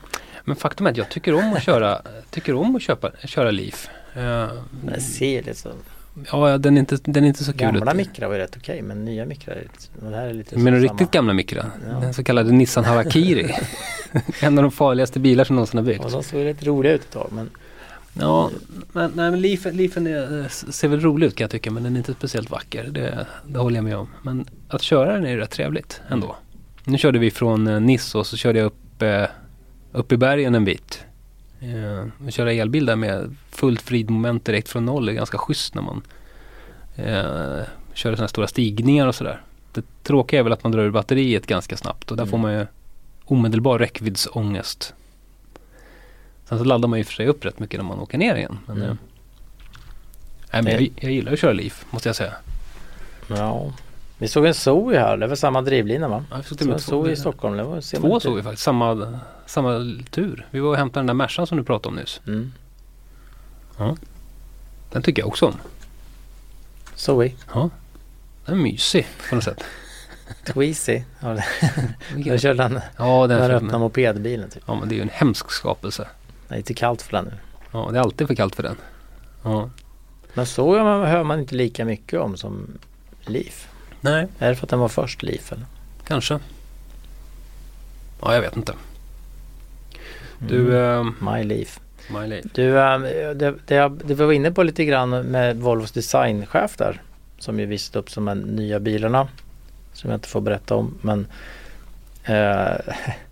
Men 0.44 0.56
faktum 0.56 0.86
är 0.86 0.90
att 0.90 0.96
jag 0.96 1.08
tycker 1.10 1.34
om 1.34 1.52
att 1.52 1.62
köra, 1.62 2.02
tycker 2.30 2.54
om 2.54 2.76
att 2.76 2.82
köpa, 2.82 3.10
köra 3.24 3.50
Leaf. 3.50 3.88
Eh, 4.14 4.48
Den 4.82 5.00
ser 5.00 5.42
lite 5.42 5.54
så... 5.54 5.68
ja, 6.32 6.58
den 6.58 6.76
är 6.76 6.80
inte, 6.80 6.98
den 7.04 7.24
är 7.24 7.28
inte 7.28 7.44
så 7.44 7.52
kul. 7.52 7.60
Gamla 7.60 7.90
ut. 7.90 7.96
mikrar 7.96 8.28
var 8.28 8.34
ju 8.34 8.40
rätt 8.40 8.56
okej 8.56 8.82
men 8.82 9.04
nya 9.04 9.26
och 10.04 10.10
Det 10.10 10.16
här 10.16 10.26
är 10.26 10.32
lite 10.34 10.56
Men 10.56 10.64
den 10.72 10.82
samma. 10.82 10.92
riktigt 10.92 11.10
gamla 11.10 11.32
Micra, 11.32 11.66
Ja. 11.88 12.00
den 12.00 12.14
så 12.14 12.24
kallade 12.24 12.52
Nissan 12.52 12.84
Harakiri. 12.84 13.54
en 14.40 14.58
av 14.58 14.62
de 14.62 14.70
farligaste 14.70 15.20
bilar 15.20 15.44
som 15.44 15.56
någonsin 15.56 15.78
har 15.78 15.84
byggts. 15.84 16.04
Och 16.04 16.10
de 16.10 16.22
såg 16.22 16.44
lite 16.44 16.64
roliga 16.64 16.92
ut 16.92 17.00
ett 17.00 17.10
tag 17.10 17.28
men 17.32 17.50
Ja, 18.20 18.50
men, 18.92 19.12
nej, 19.14 19.30
men 19.30 19.40
Leafen, 19.40 19.76
Leafen 19.76 20.06
är, 20.06 20.40
eh, 20.40 20.46
ser 20.48 20.88
väl 20.88 21.00
rolig 21.00 21.26
ut 21.26 21.36
kan 21.36 21.44
jag 21.44 21.50
tycka 21.50 21.70
men 21.70 21.82
den 21.82 21.94
är 21.94 21.98
inte 21.98 22.14
speciellt 22.14 22.50
vacker. 22.50 22.84
Det, 22.84 23.26
det 23.46 23.58
håller 23.58 23.76
jag 23.76 23.84
med 23.84 23.96
om. 23.96 24.08
Men 24.22 24.46
att 24.68 24.82
köra 24.82 25.12
den 25.12 25.26
är 25.26 25.36
rätt 25.36 25.50
trevligt 25.50 26.00
ändå. 26.08 26.36
Nu 26.84 26.98
körde 26.98 27.18
vi 27.18 27.30
från 27.30 27.66
eh, 27.66 27.80
Nice 27.80 28.18
och 28.18 28.26
så 28.26 28.36
körde 28.36 28.58
jag 28.58 28.66
upp, 28.66 29.02
eh, 29.02 29.24
upp 29.92 30.12
i 30.12 30.16
bergen 30.16 30.54
en 30.54 30.64
bit. 30.64 31.04
Eh, 31.60 32.26
att 32.28 32.34
köra 32.34 32.52
elbil 32.52 32.86
där 32.86 32.96
med 32.96 33.36
fullt 33.50 33.90
vridmoment 33.90 34.44
direkt 34.44 34.68
från 34.68 34.84
noll 34.86 35.08
är 35.08 35.12
ganska 35.12 35.38
schysst 35.38 35.74
när 35.74 35.82
man 35.82 36.02
eh, 36.96 37.64
kör 37.94 38.10
sådana 38.10 38.20
här 38.20 38.26
stora 38.26 38.46
stigningar 38.46 39.06
och 39.06 39.14
sådär. 39.14 39.40
Det 39.72 39.84
tråkiga 40.02 40.40
är 40.40 40.44
väl 40.44 40.52
att 40.52 40.62
man 40.62 40.72
drar 40.72 40.82
ur 40.82 40.90
batteriet 40.90 41.46
ganska 41.46 41.76
snabbt 41.76 42.10
och 42.10 42.16
där 42.16 42.24
Mm. 42.24 42.30
får 42.30 42.38
man 42.38 42.52
ju 42.52 42.66
omedelbar 43.24 43.78
räckviddsångest. 43.78 44.94
Sen 46.52 46.58
så 46.58 46.64
laddar 46.64 46.88
man 46.88 46.98
ju 46.98 47.04
för 47.04 47.12
sig 47.12 47.26
upp 47.26 47.44
rätt 47.44 47.58
mycket 47.58 47.80
när 47.80 47.84
man 47.84 47.98
åker 47.98 48.18
ner 48.18 48.34
igen. 48.36 48.58
Men, 48.66 48.76
Mm. 48.76 48.88
eh, 48.90 48.96
nej, 50.52 50.62
men 50.62 50.72
jag, 50.72 50.90
jag 51.00 51.12
gillar 51.12 51.32
att 51.32 51.38
köra 51.38 51.52
Leaf 51.52 51.84
måste 51.90 52.08
jag 52.08 52.16
säga. 52.16 52.32
ja. 53.28 53.72
Vi 54.18 54.28
såg 54.28 54.46
en 54.46 54.54
Zoe 54.54 54.98
här, 54.98 55.16
det 55.16 55.26
var 55.26 55.36
samma 55.36 55.62
drivlina 55.62 56.08
va? 56.08 56.24
Ja, 56.30 56.36
jag 56.36 56.44
såg 56.44 56.48
Så 56.48 56.54
till 56.56 56.68
och 56.68 56.74
en 56.74 56.80
Zoe 56.80 57.10
i 57.12 57.16
Stockholm. 57.16 57.56
Det 57.56 57.62
var, 57.62 57.96
Två 58.00 58.20
såg 58.20 58.36
vi 58.36 58.42
faktiskt, 58.42 58.62
samma, 58.62 59.18
samma 59.46 59.98
tur. 60.10 60.46
Vi 60.50 60.60
var 60.60 60.70
och 60.70 60.76
hämtade 60.76 60.98
den 61.00 61.06
där 61.06 61.14
Mercan 61.14 61.46
som 61.46 61.58
du 61.58 61.64
pratade 61.64 61.88
om 61.88 61.96
nyss. 61.96 62.20
Mm. 62.26 62.52
Den 64.92 65.02
tycker 65.02 65.22
jag 65.22 65.28
också 65.28 65.46
om. 65.46 65.54
Zoe. 66.94 67.32
Ja, 67.54 67.70
den 68.46 68.58
är 68.58 68.62
mysig 68.62 69.06
på 69.28 69.34
något 69.34 69.44
sätt. 69.44 69.64
Tweezy. 70.44 71.02
Ja, 71.20 71.38
Jag 72.16 72.40
körde 72.40 72.82
Ja, 72.98 73.26
den 73.26 73.38
när 73.38 73.46
fin. 73.48 73.56
öppnade 73.56 73.78
mopedbilen 73.78 74.50
typ. 74.50 74.62
Ja, 74.66 74.74
men 74.74 74.88
det 74.88 74.94
är 74.94 74.96
ju 74.96 75.02
en 75.02 75.10
hemsk 75.12 75.50
skapelse. 75.50 76.08
Det 76.52 76.56
är 76.56 76.58
lite 76.58 76.74
kallt 76.74 77.02
för 77.02 77.12
den 77.12 77.24
nu. 77.24 77.32
Ja, 77.72 77.88
det 77.92 77.98
är 77.98 78.02
alltid 78.02 78.26
för 78.26 78.34
kallt 78.34 78.54
för 78.56 78.62
den. 78.62 78.76
Ja. 79.42 79.70
Men 80.34 80.46
så 80.46 80.78
hör 81.06 81.24
man, 81.24 81.40
inte 81.40 81.54
lika 81.54 81.84
mycket 81.84 82.20
om 82.20 82.36
som 82.36 82.66
Leaf. 83.20 83.68
Nej, 84.00 84.26
Är 84.38 84.48
det 84.48 84.56
för 84.56 84.66
att 84.66 84.70
den 84.70 84.78
var 84.78 84.88
först 84.88 85.22
Leaf 85.22 85.52
eller? 85.52 85.64
kanske. 86.06 86.38
Ja, 88.22 88.34
jag 88.34 88.40
vet 88.40 88.56
inte. 88.56 88.72
Du, 90.38 90.78
Mm. 90.78 91.06
eh, 91.22 91.32
My 91.32 91.44
Leaf. 91.44 91.80
My 92.10 92.26
Leaf. 92.26 92.44
Du, 92.54 92.78
eh, 92.78 92.98
det, 93.34 93.54
det, 93.66 93.74
jag, 93.74 93.92
det 93.92 94.14
vi 94.14 94.24
var 94.24 94.32
inne 94.32 94.52
på 94.52 94.62
lite 94.62 94.84
grann 94.84 95.10
med 95.10 95.56
Volvos 95.56 95.92
designchef 95.92 96.76
där. 96.76 97.02
Som 97.38 97.60
ju 97.60 97.66
visade 97.66 97.98
upp 97.98 98.10
som 98.10 98.28
en 98.28 98.38
nya 98.38 98.80
bilarna. 98.80 99.28
Som 99.92 100.10
jag 100.10 100.16
inte 100.16 100.28
får 100.28 100.40
berätta 100.40 100.74
om. 100.74 100.98
Men 101.02 101.26
eh, 102.24 102.76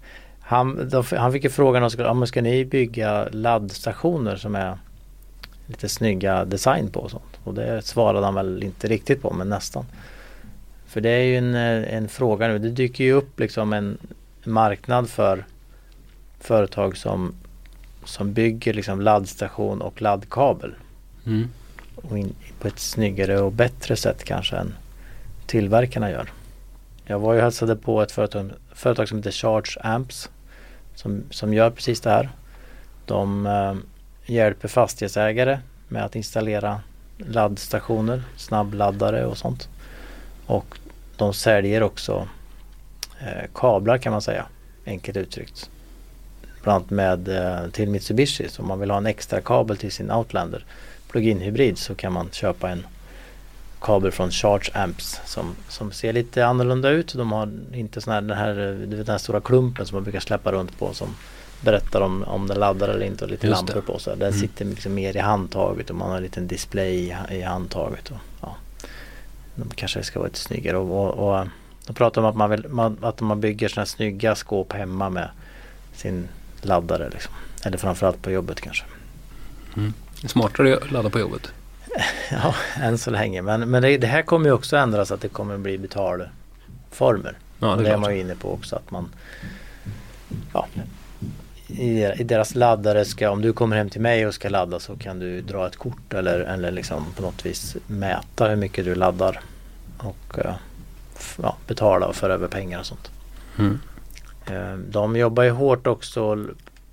han, 0.51 0.89
då, 0.89 1.05
han 1.17 1.33
fick 1.33 1.45
ju 1.45 1.51
frågan 1.51 1.83
om 1.83 1.91
ska, 1.91 2.11
om 2.11 2.27
ska 2.27 2.43
ni 2.43 2.65
bygga 2.65 3.29
laddstationer 3.33 4.37
som 4.37 4.55
är 4.55 4.79
lite 5.67 5.89
snygga 5.89 6.45
design 6.45 6.91
på 6.91 7.01
och 7.01 7.11
sånt. 7.11 7.39
Och 7.45 7.55
det 7.55 7.83
svarade 7.83 8.25
han 8.25 8.35
väl 8.35 8.63
inte 8.63 8.89
riktigt 8.89 9.23
på 9.23 9.33
men 9.33 9.49
nästan. 9.49 9.85
För 10.87 11.01
det 11.01 11.11
är 11.11 11.23
ju 11.23 11.37
en, 11.37 11.55
en 11.55 12.09
fråga 12.09 12.49
nu. 12.49 12.59
Det 12.59 12.71
dyker 12.71 13.05
ju 13.05 13.13
upp 13.13 13.41
liksom 13.41 13.73
en 13.73 13.99
marknad 14.45 15.09
för 15.09 15.45
företag 16.41 16.97
som 16.97 17.35
som 18.05 18.33
bygger 18.33 18.75
liksom 18.75 19.01
laddstation 19.01 19.81
och 19.81 20.03
laddkabel. 20.03 20.75
Mm. 21.27 21.49
Och 21.97 22.19
in, 22.19 22.35
på 22.61 22.69
ett 22.69 22.79
snyggare 22.79 23.41
och 23.41 23.53
bättre 23.53 23.97
sätt 23.97 24.25
kanske 24.25 24.57
än 24.57 24.75
tillverkarna 25.47 26.11
gör. 26.11 26.33
Jag 27.05 27.19
var 27.19 27.35
ju 27.35 27.41
hälsade 27.41 27.77
på 27.77 28.03
ett 28.03 28.13
företag, 28.13 28.51
företag 28.75 29.09
som 29.09 29.19
heter 29.19 29.31
Charge 29.31 29.81
Amps. 29.81 30.31
Som, 31.01 31.23
som 31.31 31.55
gör 31.55 31.71
precis 31.71 32.01
det 32.01 32.11
här. 32.11 32.31
De 33.07 33.47
eh, 33.47 33.75
hjälper 34.27 34.69
fastighetsägare 34.69 35.59
med 35.89 36.05
att 36.05 36.17
installera 36.17 36.81
laddstationer, 37.19 38.23
snabbladdare 38.37 39.27
och 39.27 39.39
sånt. 39.39 39.69
Och 40.47 40.79
de 41.17 41.35
säljer 41.35 41.83
också 41.83 42.29
eh, 43.21 43.49
kablar 43.55 43.99
kan 43.99 44.13
man 44.13 44.23
säga, 44.23 44.47
enkelt 44.87 45.17
uttryckt. 45.17 45.71
Bland 46.63 46.77
annat 46.77 46.91
med, 46.91 47.29
eh, 47.29 47.71
till 47.71 47.89
Mitsubishi. 47.89 48.49
Så 48.49 48.63
om 48.63 48.69
man 48.69 48.81
vill 48.81 48.91
ha 48.91 48.99
en 48.99 49.07
extra 49.07 49.41
kabel 49.41 49.77
till 49.77 49.93
sin 49.93 50.11
Outlander 50.11 50.65
plug-in 51.11 51.41
hybrid 51.41 51.79
så 51.79 51.95
kan 51.95 52.13
man 52.13 52.29
köpa 52.33 52.71
en 52.71 52.87
kabel 53.81 54.13
från 54.13 54.31
Charge 54.31 54.71
Amps 54.75 55.21
som, 55.27 55.55
som 55.69 55.93
ser 55.93 56.13
lite 56.13 56.47
annorlunda 56.47 56.89
ut. 56.91 57.15
De 57.15 57.33
har 57.33 57.51
inte 57.73 58.01
sån 58.01 58.13
här, 58.13 58.21
den 58.21 58.37
här, 58.39 58.55
du 58.87 58.97
vet, 58.97 59.07
den 59.07 59.13
här 59.15 59.19
stora 59.19 59.41
klumpen 59.41 59.87
som 59.87 59.97
man 59.97 60.03
brukar 60.05 60.21
släppa 60.21 60.53
runt 60.53 60.79
på 60.79 60.95
som 60.95 61.09
berättar 61.61 62.01
om, 62.01 62.23
om 62.25 62.47
den 62.47 62.59
laddar 62.59 62.89
eller 62.89 63.07
inte 63.07 63.25
och 63.25 63.31
lite 63.31 63.47
Just 63.47 63.67
det. 63.67 63.75
lampor 63.75 63.93
på. 63.93 63.99
Så 63.99 64.11
den 64.11 64.23
Mm. 64.29 64.41
sitter 64.41 64.65
liksom 64.65 64.95
mer 64.95 65.17
i 65.17 65.21
handtaget 65.21 65.91
och 65.91 65.97
man 65.97 66.09
har 66.11 66.17
en 66.17 66.23
liten 66.23 66.47
display 66.47 66.95
i, 66.95 67.15
i 67.31 67.43
handtaget. 67.43 68.11
Och, 68.11 68.17
ja. 68.41 68.57
De 69.55 69.69
kanske 69.75 70.03
ska 70.03 70.19
vara 70.19 70.27
lite 70.27 70.39
snyggare 70.41 70.77
och, 70.77 71.19
och, 71.19 71.39
och 71.41 71.47
de 71.87 71.95
pratar 71.95 72.21
om 72.23 72.27
att 72.29 72.37
man, 72.37 72.51
vill, 72.51 72.69
man, 72.69 72.97
att 73.03 73.21
man 73.21 73.41
bygger 73.41 73.69
såna 73.69 73.81
här 73.81 73.87
snygga 73.87 74.35
skåp 74.35 74.73
hemma 74.73 75.11
med 75.11 75.29
sin 75.95 76.29
laddare 76.63 77.11
liksom. 77.11 77.33
Eller 77.65 77.79
framförallt 77.79 78.23
på 78.23 78.31
jobbet 78.31 78.61
kanske. 78.61 78.85
Smartare 80.27 80.77
att 80.77 80.91
ladda 80.91 81.11
på 81.11 81.19
jobbet. 81.21 81.53
Ja, 82.31 82.55
än 82.81 82.99
så 82.99 83.11
länge. 83.11 83.43
Men, 83.43 83.71
men 83.71 83.83
det, 83.83 83.99
det 83.99 84.07
här 84.07 84.23
kommer 84.23 84.47
ju 84.47 84.53
också 84.53 84.77
ändras 84.77 85.11
att 85.11 85.21
det 85.21 85.29
kommer 85.29 85.59
bli 85.59 85.79
betalformer. 85.79 87.39
Ja, 87.59 87.77
det 87.77 87.83
det 87.83 87.89
är 87.89 87.95
är 87.95 87.99
man 87.99 88.15
ju 88.15 88.21
inne 88.21 88.35
på 88.35 88.53
också 88.53 88.77
att 88.77 88.91
man 88.91 89.09
ja, 90.55 90.67
i, 91.67 92.05
i 92.05 92.25
deras 92.25 92.55
laddare 92.55 93.05
ska, 93.05 93.31
om 93.31 93.43
du 93.43 93.53
kommer 93.53 93.77
hem 93.77 93.91
till 93.91 94.01
mig 94.01 94.27
och 94.27 94.35
ska 94.35 94.49
ladda 94.49 94.81
så 94.81 94.97
kan 94.97 95.19
du 95.19 95.41
dra 95.41 95.67
ett 95.67 95.77
kort 95.77 96.15
eller, 96.15 96.41
eller 96.41 96.71
liksom 96.71 97.07
på 97.17 97.23
något 97.23 97.47
vis 97.47 97.77
mäta 97.87 98.49
hur 98.49 98.57
mycket 98.57 98.85
du 98.85 98.95
laddar. 98.95 99.41
Och 99.99 100.39
eh, 100.39 100.55
ja, 101.43 101.57
betala 101.67 102.07
och 102.07 102.17
föra 102.17 102.35
över 102.35 102.49
pengar 102.49 102.81
och 102.81 102.87
sånt. 102.87 103.11
Mm. 103.59 103.81
Eh, 104.47 104.75
De 104.75 105.17
jobbar 105.17 105.43
ju 105.43 105.51
hårt 105.51 105.87
också 105.87 106.45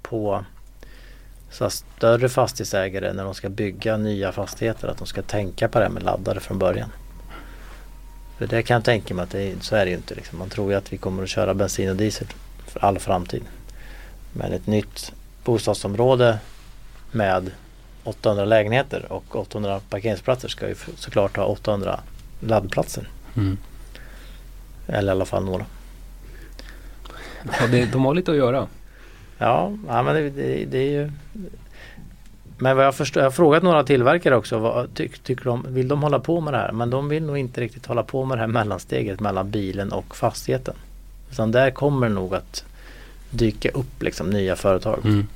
på 0.02 0.46
så 1.52 1.70
större 1.70 2.30
fastighetsägare 2.30 3.14
när 3.14 3.24
de 3.24 3.34
ska 3.36 3.50
bygga 3.50 3.98
nya 3.98 4.32
fastigheter 4.32 4.88
att 4.88 4.98
de 4.98 5.08
ska 5.08 5.22
tänka 5.22 5.68
på 5.68 5.80
det 5.80 5.86
här 5.86 5.92
med 5.92 6.04
laddare 6.04 6.40
från 6.40 6.60
början. 6.60 6.90
För 8.38 8.48
det 8.48 8.64
kan 8.64 8.76
jag 8.76 8.84
tänka 8.84 9.14
mig 9.14 9.24
att 9.24 9.30
det, 9.30 9.42
är- 9.42 9.56
så 9.62 9.76
är 9.76 9.86
det 9.86 9.92
ju 9.92 9.98
inte. 9.98 10.16
Liksom. 10.16 10.40
Man 10.40 10.50
tror 10.50 10.72
ju 10.72 10.78
att 10.78 10.94
vi 10.94 10.98
kommer 10.98 11.24
att 11.24 11.30
köra 11.30 11.54
bensin 11.54 11.90
och 11.90 11.96
diesel 11.96 12.28
för 12.68 12.86
all 12.86 13.00
framtid. 13.00 13.44
Men 14.34 14.54
ett 14.54 14.68
nytt 14.68 15.12
bostadsområde 15.44 16.40
med 17.12 17.52
800 18.04 18.46
lägenheter 18.46 19.12
och 19.12 19.36
800 19.36 19.82
parkeringsplatser 19.90 20.48
ska 20.48 20.68
ju 20.68 20.76
såklart 20.96 21.38
ha 21.38 21.46
800 21.46 22.00
laddplatser. 22.40 23.10
Mm. 23.36 23.58
Eller 24.88 25.08
i 25.08 25.16
alla 25.16 25.26
fall 25.26 25.46
några. 25.46 25.66
Ja, 27.60 27.68
det, 27.68 27.86
de 27.86 28.06
har 28.06 28.14
lite 28.16 28.32
att 28.32 28.38
göra. 28.38 28.68
Ja, 29.38 29.72
ja 29.88 30.04
men 30.04 30.16
det, 30.16 30.30
det, 30.30 30.66
det 30.66 30.78
är 30.78 30.92
ju 30.92 31.12
Men 32.58 32.78
vad 32.78 32.86
jag 32.86 32.96
förstår, 32.96 33.22
jag 33.24 33.26
har 33.26 33.32
frågat 33.32 33.64
några 33.64 33.84
tillverkare 33.84 34.36
också, 34.36 34.58
vad 34.58 34.94
tyck, 34.94 35.20
tycker 35.20 35.46
de, 35.46 35.66
vill 35.68 35.88
de 35.88 36.04
hålla 36.04 36.20
på 36.20 36.42
med 36.42 36.54
det 36.54 36.58
här? 36.58 36.72
Men 36.72 36.90
de 36.90 37.10
vill 37.10 37.24
nog 37.24 37.38
inte 37.38 37.62
riktigt 37.62 37.86
hålla 37.86 38.04
på 38.04 38.26
med 38.26 38.38
det 38.38 38.40
här 38.40 38.48
mellansteget 38.48 39.20
mellan 39.20 39.52
bilen 39.52 39.92
och 39.92 40.16
fastigheten. 40.16 40.76
Utan 41.32 41.52
där 41.52 41.72
kommer 41.72 42.10
nog 42.10 42.36
att 42.36 42.64
dyka 43.30 43.70
upp 43.70 44.04
liksom 44.04 44.30
nya 44.30 44.56
företag. 44.56 45.00
Mm. 45.04 45.28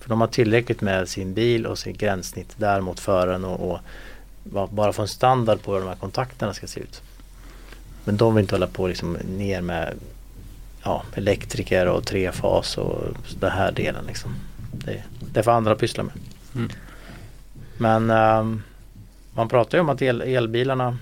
För 0.00 0.08
de 0.08 0.20
har 0.20 0.28
tillräckligt 0.28 0.80
med 0.80 1.08
sin 1.08 1.34
bil 1.34 1.66
och 1.66 1.78
sin 1.78 1.96
gränssnitt 1.96 2.54
där 2.56 2.80
mot 2.80 3.00
föraren 3.00 3.44
och, 3.44 3.70
och 3.70 3.78
ba- 4.44 4.66
bara 4.66 4.92
få 4.92 5.02
en 5.02 5.08
standard 5.08 5.62
på 5.62 5.72
hur 5.72 5.80
de 5.80 5.88
här 5.88 5.96
kontakterna 5.96 6.54
ska 6.54 6.66
se 6.66 6.80
ut. 6.80 7.02
Men 8.04 8.16
de 8.16 8.34
vill 8.34 8.42
inte 8.42 8.54
hålla 8.54 8.66
på 8.66 8.86
liksom 8.88 9.12
ner 9.12 9.60
med 9.60 9.94
ja, 10.86 11.02
elektriker 11.14 11.86
och 11.88 12.04
trefas 12.06 12.78
och 12.78 13.02
den 13.40 13.50
här 13.50 13.72
delen 13.72 14.04
liksom. 14.06 14.34
Det, 14.72 15.02
det 15.32 15.42
får 15.42 15.50
andra 15.50 15.74
pyssla 15.74 16.02
med. 16.02 16.12
Mm. 16.54 16.70
Men 17.78 18.10
ehm, 18.10 18.62
man 19.34 19.48
pratar 19.48 19.78
ju 19.78 19.82
om 19.82 19.88
att 19.88 20.02
el, 20.02 20.20
elbilarna 20.22 20.98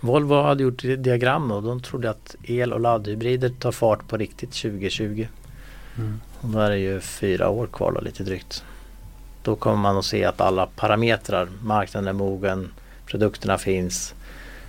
Volvo 0.00 0.42
hade 0.42 0.62
gjort 0.62 0.82
di- 0.82 0.96
diagram 0.96 1.50
och 1.52 1.62
de 1.62 1.80
trodde 1.82 2.10
att 2.10 2.36
el 2.42 2.72
och 2.72 2.80
laddhybrider 2.80 3.48
tar 3.48 3.72
fart 3.72 4.08
på 4.08 4.16
riktigt 4.16 4.52
2020. 4.52 5.26
Mm. 5.98 6.20
Och 6.40 6.48
då 6.48 6.58
är 6.58 6.70
det 6.70 6.78
ju 6.78 7.00
fyra 7.00 7.48
år 7.48 7.66
kvar 7.66 7.92
då, 7.92 8.00
lite 8.00 8.22
drygt. 8.24 8.64
Då 9.42 9.56
kommer 9.56 9.76
man 9.76 9.96
att 9.98 10.04
se 10.04 10.24
att 10.24 10.40
alla 10.40 10.66
parametrar, 10.66 11.48
marknaden 11.62 12.08
är 12.08 12.12
mogen, 12.12 12.72
produkterna 13.06 13.58
finns, 13.58 14.14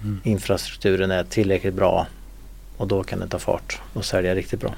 Mm. 0.01 0.19
infrastrukturen 0.23 1.11
är 1.11 1.23
tillräckligt 1.23 1.73
bra 1.73 2.07
och 2.77 2.87
då 2.87 3.03
kan 3.03 3.19
det 3.19 3.27
ta 3.27 3.39
fart 3.39 3.81
och 3.93 4.05
sälja 4.05 4.35
riktigt 4.35 4.59
bra. 4.59 4.73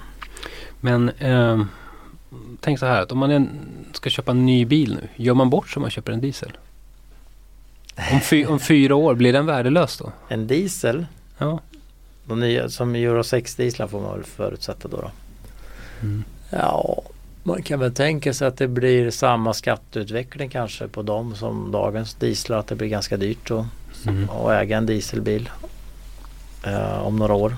Men 0.79 1.11
ehm, 1.19 1.67
tänk 2.61 2.79
så 2.79 2.85
här 2.85 3.01
att 3.01 3.11
om 3.11 3.17
man 3.17 3.31
en, 3.31 3.49
ska 3.93 4.09
köpa 4.09 4.31
en 4.31 4.45
ny 4.45 4.65
bil 4.65 4.93
nu. 5.01 5.07
Gör 5.23 5.33
man 5.33 5.49
bort 5.49 5.69
som 5.69 5.81
man 5.81 5.91
köper 5.91 6.11
en 6.11 6.21
diesel? 6.21 6.51
Om, 8.13 8.21
fy, 8.21 8.45
om 8.45 8.59
fyra 8.69 8.95
år, 8.95 9.15
blir 9.15 9.33
den 9.33 9.45
värdelös 9.45 9.97
då? 9.97 10.11
En 10.27 10.47
diesel, 10.47 11.05
Ja. 11.37 11.59
de 12.25 12.39
nya, 12.39 12.69
som 12.69 12.95
Euro 12.95 13.23
6 13.23 13.55
dieslar 13.55 13.87
får 13.87 14.01
man 14.01 14.13
väl 14.15 14.23
förutsätta 14.23 14.87
då. 14.87 14.97
då. 15.01 15.11
Mm. 16.01 16.23
Ja, 16.49 17.01
man 17.43 17.61
kan 17.63 17.79
väl 17.79 17.93
tänka 17.93 18.33
sig 18.33 18.47
att 18.47 18.57
det 18.57 18.67
blir 18.67 19.11
samma 19.11 19.53
skatteutveckling 19.53 20.49
kanske 20.49 20.87
på 20.87 21.01
dem 21.01 21.35
som 21.35 21.71
dagens 21.71 22.13
dieslar. 22.13 22.57
Att 22.57 22.67
det 22.67 22.75
blir 22.75 22.87
ganska 22.87 23.17
dyrt 23.17 23.51
att, 23.51 23.65
Mm. 24.07 24.29
äga 24.49 24.77
en 24.77 24.85
dieselbil 24.85 25.49
eh, 26.63 26.99
om 27.07 27.15
några 27.15 27.33
år. 27.33 27.55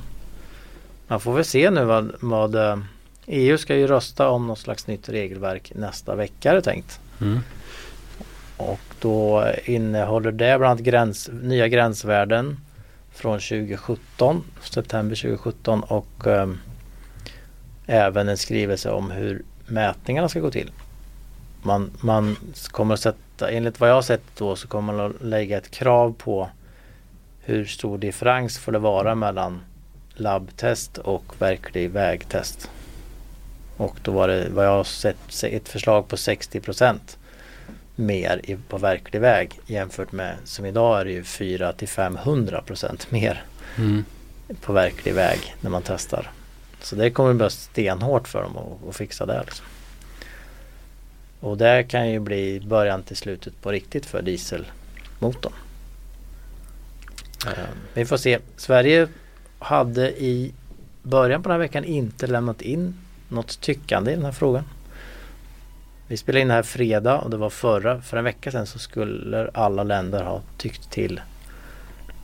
Man 1.08 1.20
får 1.20 1.34
väl 1.34 1.46
se 1.46 1.70
nu 1.70 1.86
vad, 1.86 2.12
vad 2.20 2.56
eh, 2.56 2.78
EU 3.26 3.58
ska 3.58 3.76
ju 3.76 3.88
rösta 3.88 4.30
om 4.30 4.48
något 4.48 4.60
slags 4.60 4.88
nytt 4.88 5.10
regelverk 5.10 5.72
nästa 5.76 6.16
vecka 6.16 6.52
är 6.52 6.56
det 6.56 6.62
tänkt. 6.62 7.00
Mm. 7.22 7.40
Och 8.58 8.80
då 9.00 9.52
innehåller 9.66 10.32
det 10.32 10.58
bland 10.58 10.66
annat 10.66 10.80
gräns, 10.80 11.30
nya 11.42 11.68
gränsvärden 11.68 12.60
från 13.12 13.40
2017, 13.40 14.44
september 14.62 15.16
2017 15.16 15.84
och 15.84 16.28
ehm, 16.28 16.58
även 17.86 18.30
en 18.30 18.38
skrivelse 18.38 18.92
om 18.92 19.12
hur 19.12 19.44
mätningarna 19.68 20.30
ska 20.30 20.40
gå 20.40 20.52
till. 20.52 20.72
Man, 21.62 21.92
man 22.02 22.36
kommer 22.72 22.94
att 22.94 23.00
sätta, 23.00 23.50
enligt 23.50 23.80
vad 23.80 23.90
jag 23.90 23.96
har 23.96 24.02
sett 24.02 24.24
då 24.38 24.56
så 24.56 24.68
kommer 24.68 24.94
man 24.94 25.06
att 25.06 25.22
lägga 25.22 25.58
ett 25.58 25.72
krav 25.72 26.16
på 26.18 26.50
hur 27.40 27.66
stor 27.66 27.98
differens 27.98 28.58
får 28.58 28.72
det 28.72 28.80
vara 28.80 29.16
mellan 29.16 29.62
labbtest 30.20 30.98
och 30.98 31.24
verklig 31.40 31.92
vägtest. 31.92 32.70
Och 33.78 33.98
då 34.02 34.12
var 34.12 34.28
det 34.28 34.50
vad 34.50 34.66
jag 34.66 34.72
har 34.72 34.84
sett 34.84 35.44
ett 35.44 35.70
förslag 35.70 36.08
på 36.08 36.18
60 36.18 36.60
procent 36.60 37.18
mer 37.96 38.42
i, 38.44 38.58
på 38.70 38.78
verklig 38.78 39.22
väg 39.22 39.60
jämfört 39.66 40.12
med 40.12 40.36
som 40.44 40.66
idag 40.66 41.00
är 41.02 41.06
det 41.06 41.12
ju 41.12 41.24
4 41.24 41.74
till 41.74 41.88
500 41.88 42.62
procent 42.62 43.12
mer 43.12 43.44
Mm. 43.78 44.06
på 44.62 44.74
verklig 44.74 45.14
väg 45.14 45.56
när 45.62 45.70
man 45.70 45.82
testar. 45.86 46.32
Så 46.82 46.96
det 46.96 47.12
kommer 47.12 47.34
bli 47.34 47.50
stenhårt 47.50 48.28
för 48.28 48.42
dem 48.44 48.58
att, 48.58 48.90
att 48.90 48.96
fixa 48.96 49.26
det. 49.26 49.44
Liksom. 49.46 49.66
Och 51.40 51.58
det 51.58 51.84
kan 51.84 52.10
ju 52.10 52.20
bli 52.20 52.60
början 52.60 53.04
till 53.04 53.18
slutet 53.18 53.62
på 53.62 53.72
riktigt 53.72 54.06
för 54.06 54.22
dieselmotorn. 54.22 55.54
Eh, 57.48 57.52
Vi 57.94 58.06
får 58.06 58.18
se. 58.18 58.40
Sverige 58.58 59.08
hade 59.60 60.24
i 60.24 60.54
början 61.04 61.44
på 61.44 61.50
den 61.50 61.54
här 61.54 61.60
veckan 61.60 61.84
inte 61.84 62.28
lämnat 62.28 62.62
in 62.62 62.96
något 63.30 63.62
tyckande 63.62 64.12
i 64.12 64.16
den 64.16 64.26
här 64.26 64.32
frågan. 64.32 64.64
Vi 66.08 66.18
spelade 66.18 66.42
in 66.42 66.48
det 66.48 66.54
här 66.54 66.64
fredag 66.64 67.20
och 67.20 67.30
det 67.30 67.38
var 67.38 67.50
förra, 67.50 68.02
för 68.02 68.18
en 68.18 68.24
vecka 68.24 68.52
sedan 68.52 68.68
så 68.68 68.80
skulle 68.80 69.50
alla 69.54 69.84
länder 69.84 70.24
ha 70.24 70.42
tyckt 70.58 70.92
till, 70.92 71.22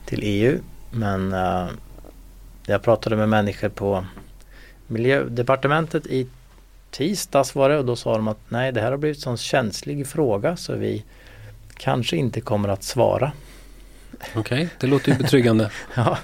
till 0.06 0.20
EU. 0.24 0.60
Men 0.92 1.34
eh, 1.34 1.68
jag 2.66 2.82
pratade 2.82 3.16
med 3.16 3.30
människor 3.30 3.70
på 3.70 4.06
miljödepartementet 4.88 6.08
i 6.08 6.28
tisdags 6.92 7.56
var 7.56 7.70
det 7.70 7.78
och 7.78 7.86
då 7.86 7.96
sa 7.96 8.16
de 8.16 8.28
att 8.28 8.40
nej 8.50 8.72
det 8.72 8.82
här 8.82 8.92
har 8.92 8.98
blivit 8.98 9.18
en 9.18 9.22
sån 9.22 9.38
känslig 9.38 10.08
fråga 10.08 10.56
så 10.56 10.76
vi 10.76 11.04
kanske 11.78 12.18
inte 12.18 12.42
kommer 12.42 12.70
att 12.70 12.84
svara. 12.84 13.32
Okej, 14.36 14.70
det 14.80 14.88
låter 14.88 15.12
ju 15.12 15.18
betryggande. 15.18 15.72
Ja, 15.96 16.18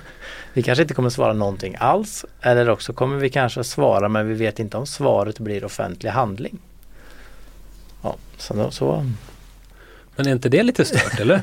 vi 0.54 0.64
kanske 0.64 0.82
inte 0.82 0.94
kommer 0.94 1.10
svara 1.10 1.34
någonting 1.34 1.76
alls 1.80 2.26
eller 2.42 2.70
också 2.70 2.94
kommer 2.94 3.18
vi 3.18 3.30
kanske 3.30 3.64
svara 3.64 4.10
men 4.10 4.28
vi 4.28 4.34
vet 4.34 4.60
inte 4.60 4.78
om 4.78 4.86
svaret 4.86 5.40
blir 5.40 5.64
offentlig 5.66 6.10
handling. 6.10 6.60
Ja, 8.02 8.16
så, 8.38 8.72
så 8.72 9.06
Men 10.16 10.28
är 10.28 10.32
inte 10.32 10.50
det 10.50 10.64
lite 10.64 10.86
stört 10.86 11.20
eller? 11.20 11.36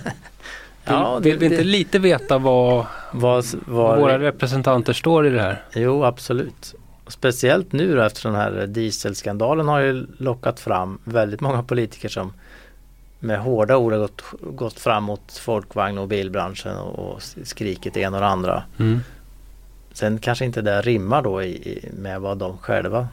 Vill, 0.88 0.94
Ja, 0.94 1.18
det- 1.22 1.30
vill 1.30 1.38
vi 1.38 1.46
inte 1.46 1.56
det- 1.58 1.64
lite 1.64 1.98
veta 1.98 2.38
vad 2.38 2.86
vad, 3.12 3.44
vad 3.66 3.98
våra 3.98 4.18
representanter 4.18 4.92
står 4.92 5.26
i 5.26 5.30
det 5.30 5.40
här? 5.42 5.62
Jo, 5.74 6.04
absolut. 6.04 6.74
Speciellt 7.08 7.72
nu 7.72 7.96
då, 7.96 8.02
efter 8.02 8.28
den 8.28 8.34
här 8.38 8.66
dieselskandalen 8.66 9.68
har 9.68 9.80
ju 9.80 10.06
lockat 10.18 10.60
fram 10.60 10.98
väldigt 11.04 11.40
många 11.40 11.62
politiker 11.62 12.08
som 12.08 12.32
med 13.26 13.40
hårda 13.40 13.76
ord 13.76 13.92
har 13.92 13.98
gått, 14.00 14.22
gått 14.40 14.80
fram 14.80 15.04
mot 15.04 15.32
folkvagn 15.32 15.98
och 15.98 16.08
bilbranschen 16.08 16.76
och, 16.76 17.22
skrikit 17.22 17.94
det 17.94 18.00
ena 18.00 18.16
och 18.16 18.20
det 18.20 18.28
andra. 18.28 18.62
Mm. 18.78 19.00
Sen 19.92 20.18
kanske 20.18 20.44
inte 20.44 20.62
det 20.62 20.82
rimmar 20.82 21.22
då 21.22 21.42
i, 21.42 21.88
med 21.92 22.20
vad 22.20 22.38
de 22.38 22.58
själva 22.58 23.08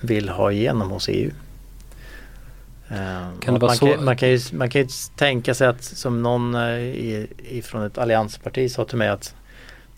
vill 0.00 0.28
ha 0.28 0.52
igenom 0.52 0.90
hos 0.90 1.08
EU. 1.08 1.30
Eh, 2.88 3.28
Kan 3.40 3.54
vara 3.54 3.66
man, 3.66 3.76
så- 3.76 3.86
Kan, 3.86 4.04
man, 4.04 4.16
kan 4.16 4.28
ju, 4.28 4.40
man 4.52 4.70
kan 4.70 4.80
ju 4.82 4.88
tänka 5.16 5.54
sig 5.54 5.66
att 5.68 5.84
som 5.84 6.22
någon 6.22 6.54
eh, 6.54 6.78
i, 6.78 7.26
ifrån 7.48 7.82
ett 7.82 7.98
alliansparti 7.98 8.70
sa 8.70 8.84
till 8.84 8.98
mig 8.98 9.08
att 9.08 9.34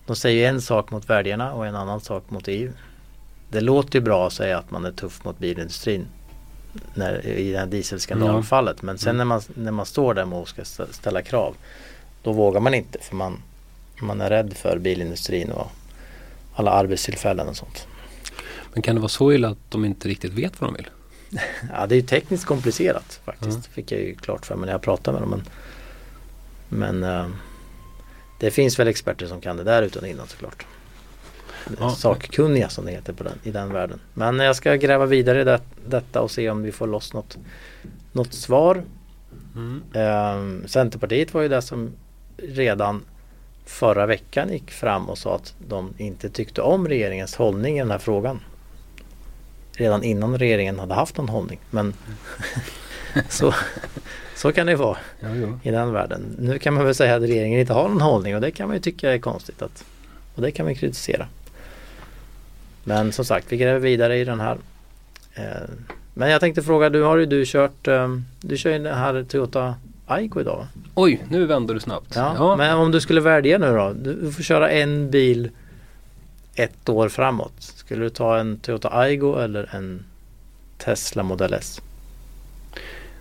de 0.06 0.16
säger 0.16 0.48
en 0.48 0.60
sak 0.60 0.90
mot 0.90 1.10
väljarna 1.10 1.52
och 1.52 1.66
en 1.66 1.74
annan 1.76 2.00
sak 2.00 2.24
mot 2.28 2.48
EU. 2.48 2.72
Det 3.48 3.60
låter 3.60 3.98
ju 3.98 4.04
bra 4.04 4.26
att 4.26 4.32
säga 4.32 4.58
att 4.58 4.70
man 4.70 4.84
är 4.84 4.92
tuff 4.92 5.24
mot 5.24 5.38
bilindustrin 5.38 6.06
när, 6.94 7.26
i 7.26 7.52
det 7.52 7.58
här 7.58 7.66
dieselskandalfallet. 7.66 8.82
Men 8.82 8.98
sen 8.98 9.08
Mm. 9.08 9.16
när, 9.18 9.24
man, 9.24 9.42
när 9.54 9.72
man 9.72 9.86
står 9.86 10.14
där 10.14 10.34
och 10.34 10.48
ska 10.48 10.62
stä- 10.62 10.92
ställa 10.92 11.22
krav 11.22 11.56
då 12.22 12.32
vågar 12.32 12.60
man 12.60 12.74
inte 12.74 12.98
för 13.02 13.16
man, 13.16 13.42
man 14.00 14.20
är 14.20 14.30
rädd 14.30 14.52
för 14.56 14.78
bilindustrin 14.78 15.50
och 15.52 15.70
alla 16.54 16.70
arbetstillfällen 16.70 17.48
och 17.48 17.56
sånt. 17.56 17.86
Men 18.72 18.82
kan 18.82 18.94
det 18.94 19.00
vara 19.00 19.08
så 19.08 19.32
illa 19.32 19.48
att 19.48 19.58
de 19.70 19.84
inte 19.84 20.08
riktigt 20.08 20.32
vet 20.32 20.60
vad 20.60 20.70
de 20.70 20.74
vill? 20.76 20.90
Ja 21.72 21.86
det 21.86 21.94
är 21.94 21.96
ju 21.96 22.02
tekniskt 22.06 22.44
komplicerat 22.44 23.20
faktiskt. 23.24 23.50
Mm. 23.56 23.62
Fick 23.62 23.92
jag 23.92 24.00
ju 24.00 24.14
klart 24.14 24.46
för 24.46 24.54
mig 24.56 24.66
när 24.66 24.72
jag 24.72 24.82
pratade 24.82 25.18
med 25.20 25.28
dem. 25.28 25.42
Men, 26.68 27.00
men 27.00 27.20
eh, 27.20 27.26
det 28.40 28.50
finns 28.50 28.78
väl 28.78 28.88
experter 28.88 29.26
som 29.26 29.40
kan 29.40 29.56
det 29.56 29.64
där 29.64 29.82
utan 29.82 30.06
innan 30.06 30.26
såklart. 30.26 30.66
Ja. 31.80 31.90
Sakkunniga 31.90 32.68
som 32.68 32.84
det 32.84 32.90
heter 32.92 33.12
på 33.12 33.24
den, 33.24 33.38
i 33.42 33.50
den 33.50 33.72
världen. 33.72 34.00
Men 34.14 34.38
jag 34.38 34.56
ska 34.56 34.74
gräva 34.74 35.06
vidare 35.06 35.40
i 35.40 35.44
det, 35.44 35.60
detta 35.86 36.20
och 36.20 36.30
se 36.30 36.50
om 36.50 36.62
vi 36.62 36.72
får 36.72 36.86
loss 36.86 37.12
något, 37.12 37.38
något 38.12 38.34
svar. 38.34 38.82
Mm. 39.54 39.82
Eh, 39.92 40.68
Centerpartiet 40.68 41.34
var 41.34 41.42
ju 41.42 41.48
det 41.48 41.62
som 41.62 41.92
redan 42.36 43.02
förra 43.64 44.06
veckan 44.06 44.52
gick 44.52 44.70
fram 44.70 45.08
och 45.08 45.18
sa 45.18 45.34
att 45.34 45.54
de 45.68 45.94
inte 45.98 46.28
tyckte 46.28 46.62
om 46.62 46.88
regeringens 46.88 47.34
hållning 47.34 47.76
i 47.76 47.80
den 47.80 47.90
här 47.90 47.98
frågan. 47.98 48.40
Redan 49.72 50.02
innan 50.02 50.38
regeringen 50.38 50.78
hade 50.78 50.94
haft 50.94 51.16
någon 51.16 51.28
hållning. 51.28 51.58
Men 51.70 51.94
så, 53.28 53.54
så 54.36 54.52
kan 54.52 54.66
det 54.66 54.76
vara 54.76 54.96
Ja, 55.20 55.34
jo. 55.34 55.58
i 55.62 55.70
den 55.70 55.92
världen. 55.92 56.36
Nu 56.38 56.58
kan 56.58 56.74
man 56.74 56.84
väl 56.84 56.94
säga 56.94 57.14
att 57.16 57.22
regeringen 57.22 57.60
inte 57.60 57.72
har 57.72 57.88
någon 57.88 58.00
hållning 58.00 58.34
och 58.34 58.40
det 58.40 58.50
kan 58.50 58.68
man 58.68 58.76
ju 58.76 58.82
tycka 58.82 59.12
är 59.12 59.18
konstigt. 59.18 59.62
Att, 59.62 59.84
och 60.34 60.42
det 60.42 60.50
kan 60.50 60.66
man 60.66 60.74
kritisera. 60.74 61.28
Men 62.88 63.12
som 63.12 63.24
sagt, 63.24 63.52
vi 63.52 63.56
gräver 63.56 63.80
vidare 63.80 64.18
i 64.18 64.24
den 64.24 64.40
här. 64.40 64.58
Eh, 65.34 65.44
men 66.14 66.30
jag 66.30 66.40
tänkte 66.40 66.62
fråga, 66.62 66.90
du 66.90 67.02
har 67.02 67.16
ju 67.16 67.26
du 67.26 67.44
kört, 67.46 67.88
eh, 67.88 68.08
du 68.40 68.56
kör 68.56 68.70
ju 68.70 68.78
den 68.78 68.98
här 68.98 69.24
Toyota 69.28 69.74
Aygo 70.06 70.40
idag? 70.40 70.66
Oj, 70.94 71.24
nu 71.28 71.46
vänder 71.46 71.74
du 71.74 71.80
snabbt. 71.80 72.16
Ja, 72.16 72.56
Men 72.56 72.76
om 72.76 72.92
du 72.92 73.00
skulle 73.00 73.20
välja 73.20 73.58
nu 73.58 73.76
då? 73.76 73.92
Du 73.92 74.32
får 74.32 74.42
köra 74.42 74.70
en 74.70 75.10
bil 75.10 75.50
ett 76.54 76.88
år 76.88 77.08
framåt. 77.08 77.52
Skulle 77.58 78.04
du 78.04 78.10
ta 78.10 78.38
en 78.38 78.58
Toyota 78.58 78.98
Aygo 78.98 79.38
eller 79.38 79.74
en 79.76 80.04
Tesla 80.78 81.22
Model 81.22 81.54
S? 81.54 81.80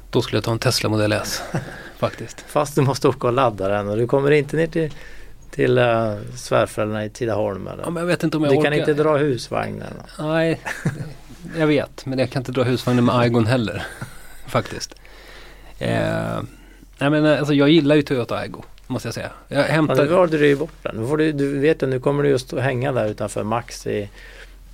Då 0.09 0.21
skulle 0.21 0.37
jag 0.37 0.43
ta 0.43 0.51
en 0.51 0.59
Tesla 0.59 0.89
Model 0.89 1.11
S. 1.11 1.41
faktiskt. 1.97 2.41
Fast 2.47 2.75
du 2.75 2.81
måste 2.81 3.07
åka 3.07 3.27
och 3.27 3.33
ladda 3.33 3.67
den 3.67 3.89
och 3.89 3.97
du 3.97 4.07
kommer 4.07 4.31
inte 4.31 4.57
ner 4.57 4.67
till, 4.67 4.93
till 5.55 5.77
uh, 5.77 6.15
svärföräldrarna 6.35 7.05
i 7.05 7.09
Tidaholm 7.09 7.67
eller? 7.67 7.83
Ja, 7.83 7.89
men 7.89 8.01
jag 8.01 8.07
vet 8.07 8.23
inte 8.23 8.37
om 8.37 8.43
jag 8.43 8.53
du 8.53 8.57
orkar. 8.57 8.71
kan 8.71 8.79
inte 8.79 8.93
dra 8.93 9.17
husvagnen. 9.17 9.93
Nej, 10.19 10.61
jag 11.57 11.67
vet. 11.67 12.05
Men 12.05 12.19
jag 12.19 12.29
kan 12.29 12.39
inte 12.39 12.51
dra 12.51 12.63
husvagnen 12.63 13.05
med 13.05 13.15
Aigon 13.15 13.45
heller. 13.45 13.83
faktiskt. 14.47 14.95
Eh, 15.79 16.41
nej 16.97 17.09
men 17.09 17.25
alltså 17.25 17.53
jag 17.53 17.69
gillar 17.69 17.95
ju 17.95 18.01
Toyota 18.01 18.37
Aigo. 18.37 18.63
Måste 18.87 19.07
jag 19.07 19.13
säga. 19.13 19.29
Jag 19.47 19.57
Men 19.57 19.65
nu 19.67 19.71
hämtar... 19.71 20.05
valde 20.05 20.37
du 20.37 20.47
ju 20.47 20.55
bort 20.55 20.83
den. 20.83 20.95
Nu 20.95 21.07
får 21.07 21.17
du, 21.17 21.31
du 21.31 21.59
vet 21.59 21.83
ju, 21.83 21.87
nu 21.87 21.99
kommer 21.99 22.23
du 22.23 22.29
just 22.29 22.53
att 22.53 22.63
hänga 22.63 22.91
där 22.91 23.05
utanför 23.05 23.43
Max 23.43 23.87
i, 23.87 24.09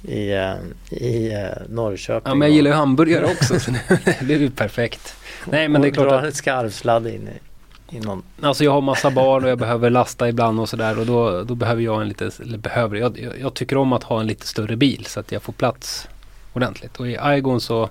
i, 0.03 0.31
eh, 0.31 0.53
i 0.89 1.33
eh, 1.33 1.67
Norrköping. 1.69 2.29
Ja 2.31 2.35
men 2.35 2.47
jag 2.47 2.55
gillar 2.55 2.71
ju 2.71 2.77
hamburgare 2.77 3.25
också. 3.25 3.59
så 3.59 3.71
det 4.05 4.21
blir 4.21 4.39
ju 4.39 4.49
perfekt. 4.49 5.15
Nej 5.45 5.67
men 5.67 5.81
det 5.81 5.87
är 5.87 5.91
klart 5.91 6.09
dra 6.09 6.19
att 6.19 6.25
en 6.25 6.31
skarvsladd 6.31 7.07
in 7.07 7.27
i 7.27 7.50
någon. 7.99 8.23
Alltså 8.41 8.63
jag 8.63 8.71
har 8.71 8.81
massa 8.81 9.11
barn 9.11 9.43
och 9.43 9.49
jag 9.49 9.57
behöver 9.57 9.89
lasta 9.89 10.29
ibland 10.29 10.59
och 10.59 10.69
sådär 10.69 10.99
och 10.99 11.05
då, 11.05 11.43
då 11.43 11.55
behöver 11.55 11.81
jag 11.81 12.01
en 12.01 12.07
lite, 12.07 12.31
eller 12.39 12.57
behöver, 12.57 12.97
jag, 12.97 13.19
jag, 13.19 13.39
jag 13.39 13.53
tycker 13.53 13.77
om 13.77 13.93
att 13.93 14.03
ha 14.03 14.19
en 14.19 14.27
lite 14.27 14.47
större 14.47 14.75
bil 14.75 15.05
så 15.05 15.19
att 15.19 15.31
jag 15.31 15.41
får 15.41 15.53
plats 15.53 16.07
ordentligt. 16.53 16.99
Och 16.99 17.07
i 17.07 17.17
Aigon 17.17 17.61
så 17.61 17.89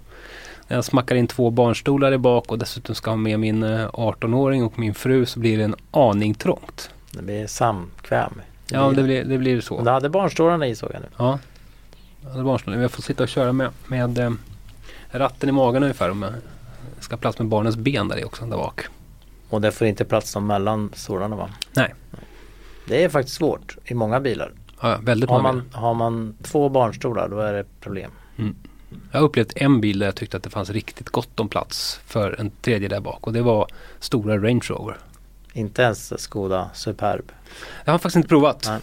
när 0.68 0.76
jag 0.76 0.84
smackar 0.84 1.14
in 1.16 1.26
två 1.26 1.50
barnstolar 1.50 2.12
i 2.12 2.18
bak 2.18 2.52
och 2.52 2.58
dessutom 2.58 2.94
ska 2.94 3.10
ha 3.10 3.16
med 3.16 3.40
min 3.40 3.62
eh, 3.62 3.88
18-åring 3.88 4.64
och 4.64 4.78
min 4.78 4.94
fru 4.94 5.26
så 5.26 5.40
blir 5.40 5.58
det 5.58 5.64
en 5.64 5.74
aning 5.90 6.34
trångt. 6.34 6.90
Det 7.12 7.22
blir 7.22 7.46
samkväm. 7.46 8.40
Ja 8.70 8.92
det 8.96 9.02
blir, 9.02 9.24
det 9.24 9.38
blir 9.38 9.60
så. 9.60 9.82
det 9.82 9.90
hade 9.90 10.08
barnstolarna 10.08 10.66
i 10.66 10.74
såg 10.74 10.90
jag 10.92 11.00
nu. 11.00 11.08
Ja. 11.16 11.38
Ja, 12.24 12.28
det 12.28 12.38
är 12.38 12.44
barnstolar. 12.44 12.78
Jag 12.78 12.90
får 12.90 13.02
sitta 13.02 13.22
och 13.22 13.28
köra 13.28 13.52
med, 13.52 13.70
med 13.86 14.18
eh, 14.18 14.30
ratten 15.10 15.48
i 15.48 15.52
magen 15.52 15.82
ungefär 15.82 16.10
om 16.10 16.22
jag 16.94 17.04
ska 17.04 17.14
ha 17.14 17.20
plats 17.20 17.38
med 17.38 17.48
barnens 17.48 17.76
ben 17.76 18.08
där 18.08 18.18
i 18.18 18.24
också 18.24 18.44
där 18.44 18.56
bak. 18.56 18.86
Och 19.50 19.60
det 19.60 19.72
får 19.72 19.86
inte 19.86 20.04
plats 20.04 20.32
dem 20.32 20.46
mellan 20.46 20.90
stolarna 20.94 21.36
va? 21.36 21.50
Nej. 21.72 21.94
Det 22.86 23.04
är 23.04 23.08
faktiskt 23.08 23.36
svårt 23.36 23.76
i 23.84 23.94
många 23.94 24.20
bilar. 24.20 24.52
Ja, 24.82 24.98
väldigt 25.02 25.30
Har 25.30 25.42
många. 25.42 25.52
man, 25.52 25.64
har 25.72 25.94
man 25.94 26.34
två 26.42 26.68
barnstolar 26.68 27.28
då 27.28 27.38
är 27.40 27.52
det 27.52 27.64
problem. 27.80 28.10
Jag 29.12 29.20
har 29.20 29.26
upplevt 29.26 29.52
en 29.56 29.80
bil 29.80 29.98
där 29.98 30.06
jag 30.06 30.14
tyckte 30.16 30.36
att 30.36 30.42
det 30.42 30.50
fanns 30.50 30.70
riktigt 30.70 31.08
gott 31.10 31.40
om 31.40 31.48
plats 31.48 32.00
för 32.06 32.40
en 32.40 32.50
tredje 32.50 32.88
där 32.88 33.00
bak 33.00 33.26
och 33.26 33.32
det 33.32 33.42
var 33.42 33.66
stora 33.98 34.36
Range 34.38 34.60
Rover. 34.68 34.96
Inte 35.52 35.82
ens 35.82 36.20
Skoda 36.22 36.70
Superb. 36.74 37.32
Jag 37.84 37.92
har 37.92 37.98
faktiskt 37.98 38.16
inte 38.16 38.28
provat. 38.28 38.64
Nej. 38.66 38.80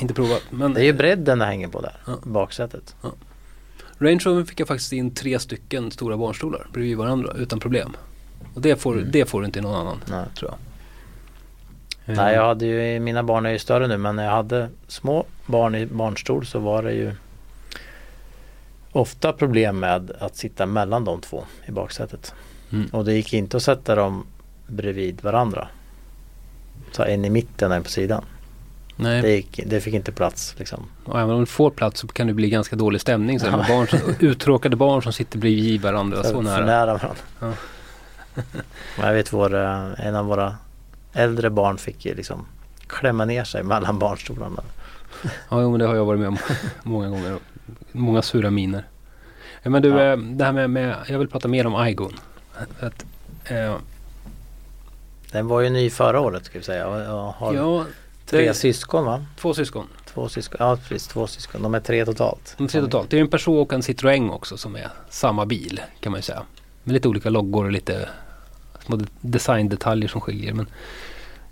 Inte 0.00 0.14
provat. 0.14 0.42
Men 0.50 0.74
Det 0.74 0.80
är 0.80 0.84
ju 0.84 0.92
bredden 0.92 1.38
det 1.38 1.44
hänger 1.44 1.68
på 1.68 1.80
där. 1.80 1.96
Ja. 2.06 2.18
Baksätet. 2.22 2.96
Range 3.98 4.20
Rover 4.24 4.44
fick 4.44 4.60
jag 4.60 4.68
faktiskt 4.68 4.92
in 4.92 5.14
tre 5.14 5.38
stycken 5.38 5.90
stora 5.90 6.16
barnstolar 6.16 6.66
bredvid 6.72 6.96
varandra 6.96 7.32
utan 7.36 7.60
problem. 7.60 7.96
Och 8.54 8.60
det 8.60 8.76
får, 8.76 8.92
Mm. 8.92 9.08
det 9.12 9.24
får 9.26 9.40
du 9.40 9.46
inte 9.46 9.58
i 9.58 9.62
någon 9.62 9.74
annan 9.74 10.00
Nej. 10.10 10.24
tror 10.38 10.50
jag. 10.50 10.58
Nej, 12.16 12.30
Eh, 12.32 12.32
jag 12.34 12.46
hade 12.46 12.66
ju, 12.66 13.00
mina 13.00 13.22
barn 13.22 13.46
är 13.46 13.50
ju 13.50 13.58
större 13.58 13.86
nu 13.86 13.96
men 13.98 14.16
när 14.16 14.24
jag 14.24 14.30
hade 14.32 14.68
små 14.88 15.24
barn 15.46 15.74
i 15.74 15.86
barnstol 15.86 16.46
så 16.46 16.58
var 16.58 16.82
det 16.82 16.92
ju 16.92 17.12
ofta 18.92 19.32
problem 19.32 19.78
med 19.80 20.10
att 20.18 20.36
sitta 20.36 20.66
mellan 20.66 21.04
de 21.04 21.20
två 21.20 21.44
i 21.66 21.70
baksätet. 21.70 22.34
Mm. 22.72 22.86
Och 22.92 23.04
det 23.04 23.12
gick 23.12 23.32
inte 23.34 23.56
att 23.56 23.62
sätta 23.62 23.94
dem 23.94 24.26
bredvid 24.66 25.22
varandra. 25.22 25.68
Så 26.92 27.02
en 27.04 27.24
i 27.24 27.30
mitten 27.30 27.70
och 27.70 27.76
en 27.76 27.82
på 27.82 27.90
sidan. 27.90 28.24
Nej, 28.96 29.22
Det, 29.22 29.30
gick, 29.36 29.60
det 29.66 29.80
fick 29.80 29.94
inte 29.94 30.12
plats 30.12 30.54
liksom. 30.58 30.86
och 31.04 31.20
även 31.20 31.30
om 31.34 31.40
du 31.40 31.46
får 31.46 31.70
plats 31.70 32.00
så 32.00 32.06
kan 32.08 32.26
det 32.26 32.34
bli 32.34 32.50
ganska 32.50 32.76
dålig 32.76 33.00
stämning. 33.00 33.40
Så 33.40 33.46
Ja. 33.46 33.64
barn 33.68 33.86
som, 33.88 33.98
uttråkade 34.20 34.76
barn 34.76 35.02
som 35.02 35.12
sitter 35.12 35.38
bredvid 35.38 35.80
varandra 35.82 36.22
så 36.22 36.30
för, 36.34 36.42
nära. 36.42 36.56
för 36.56 36.64
nära 36.66 36.86
varandra. 36.86 37.14
Ja. 37.40 37.52
Jag 38.98 39.12
vet 39.12 39.32
vår, 39.32 39.54
eh, 39.54 40.06
en 40.06 40.14
av 40.16 40.26
våra 40.26 40.56
äldre 41.12 41.50
barn 41.50 41.78
fick 41.78 42.04
liksom 42.04 42.46
klämma 42.86 43.24
ner 43.24 43.44
sig 43.44 43.62
mellan 43.62 43.98
barnstolarna. 43.98 44.62
Ja, 45.22 45.60
jo, 45.62 45.70
men 45.70 45.80
det 45.80 45.86
har 45.86 45.94
jag 45.94 46.04
varit 46.04 46.20
med 46.20 46.28
om 46.28 46.38
många 46.82 47.08
gånger. 47.08 47.38
Många 47.92 48.22
sura 48.22 48.50
miner. 48.50 48.84
Men 49.62 49.82
du, 49.82 49.88
Ja. 49.88 50.00
eh, 50.12 50.16
det 50.16 50.44
här 50.44 50.52
med, 50.52 50.70
med, 50.70 50.96
jag 51.08 51.18
vill 51.18 51.28
prata 51.28 51.48
mer 51.48 51.66
om 51.66 51.74
Aigon. 51.74 52.12
Att, 52.80 53.04
eh, 53.44 53.76
Den 55.32 55.46
var 55.48 55.60
ju 55.60 55.70
ny 55.70 55.90
förra 55.90 56.20
året 56.20 56.44
ska 56.44 56.58
vi 56.58 56.64
säga 56.64 56.86
och 56.88 57.32
har 57.34 57.54
ja, 57.54 57.84
tre 58.26 58.48
det, 58.48 58.54
syskon 58.54 59.04
va? 59.04 59.24
två 59.36 59.54
syskon. 59.54 59.86
Två 60.14 60.28
syskon, 60.28 60.56
ja 60.60 60.76
precis 60.88 61.06
två 61.08 61.26
syskon. 61.26 61.62
De 61.62 61.74
är 61.74 61.80
tre 61.80 62.04
totalt. 62.04 62.54
De 62.58 62.68
tre 62.68 62.80
totalt. 62.80 63.10
Det 63.10 63.16
är 63.16 63.20
en 63.20 63.28
Peugeot 63.28 63.66
och 63.66 63.72
en 63.72 63.80
Citroën 63.80 64.30
också 64.30 64.56
som 64.56 64.76
är 64.76 64.88
samma 65.10 65.46
bil 65.46 65.80
kan 66.00 66.12
man 66.12 66.18
ju 66.18 66.22
säga. 66.22 66.42
Med 66.84 66.92
lite 66.94 67.08
olika 67.08 67.30
loggor 67.30 67.64
och 67.64 67.72
lite 67.72 68.08
små 68.86 68.96
de- 68.96 69.06
designdetaljer 69.20 70.08
som 70.08 70.20
skiljer. 70.20 70.52
Men, 70.54 70.66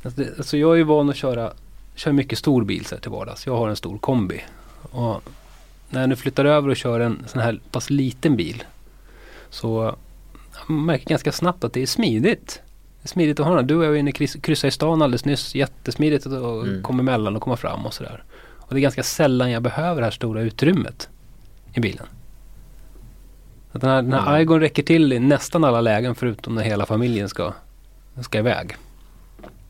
alltså, 0.02 0.22
alltså 0.38 0.56
jag 0.56 0.72
är 0.72 0.76
ju 0.76 0.82
van 0.82 1.10
att 1.10 1.16
köra 1.16 1.52
kör 1.94 2.12
mycket 2.12 2.38
stor 2.38 2.64
bil 2.64 2.84
så 2.86 2.94
här 2.94 3.02
till 3.02 3.10
vardags. 3.10 3.46
Jag 3.46 3.56
har 3.56 3.68
en 3.68 3.76
stor 3.76 3.98
kombi. 3.98 4.40
Och 4.90 5.22
när 5.90 6.00
jag 6.00 6.08
nu 6.08 6.16
flyttar 6.16 6.44
över 6.44 6.68
och 6.68 6.76
kör 6.76 7.00
en 7.00 7.24
sån 7.26 7.42
här 7.42 7.60
pass 7.70 7.90
liten 7.90 8.36
bil 8.36 8.62
så 9.50 9.96
jag 10.68 10.70
märker 10.70 11.06
ganska 11.08 11.32
snabbt 11.32 11.64
att 11.64 11.72
det 11.72 11.82
är 11.82 11.86
smidigt. 11.86 12.60
Det 13.02 13.06
är 13.06 13.08
smidigt 13.08 13.40
att 13.40 13.46
ha 13.46 13.54
den. 13.54 13.66
Du 13.66 13.74
och 13.76 13.84
jag 13.84 13.90
var 13.90 13.96
inne 13.96 14.10
och 14.10 14.16
kryss- 14.16 14.40
kryssade 14.40 14.68
i 14.68 14.70
stan 14.70 15.02
alldeles 15.02 15.24
nyss. 15.24 15.54
Jättesmidigt 15.54 16.26
att 16.26 16.32
Mm. 16.32 16.82
komma 16.82 17.00
emellan 17.00 17.36
och 17.36 17.42
komma 17.42 17.56
fram 17.56 17.86
och 17.86 17.94
sådär. 17.94 18.22
Och 18.58 18.74
det 18.74 18.80
är 18.80 18.82
ganska 18.82 19.02
sällan 19.02 19.50
jag 19.50 19.62
behöver 19.62 20.00
det 20.00 20.06
här 20.06 20.10
stora 20.10 20.40
utrymmet 20.42 21.08
i 21.74 21.80
bilen. 21.80 22.06
Att 23.78 23.82
den 23.82 23.90
här, 23.90 24.02
den 24.02 24.12
här 24.12 24.20
Mm. 24.20 24.32
Aigon 24.34 24.60
räcker 24.60 24.82
till 24.82 25.12
i 25.12 25.18
nästan 25.18 25.64
alla 25.64 25.80
lägen 25.80 26.14
förutom 26.14 26.54
när 26.54 26.62
hela 26.62 26.86
familjen 26.86 27.28
ska, 27.28 27.52
ska 28.20 28.38
iväg. 28.38 28.76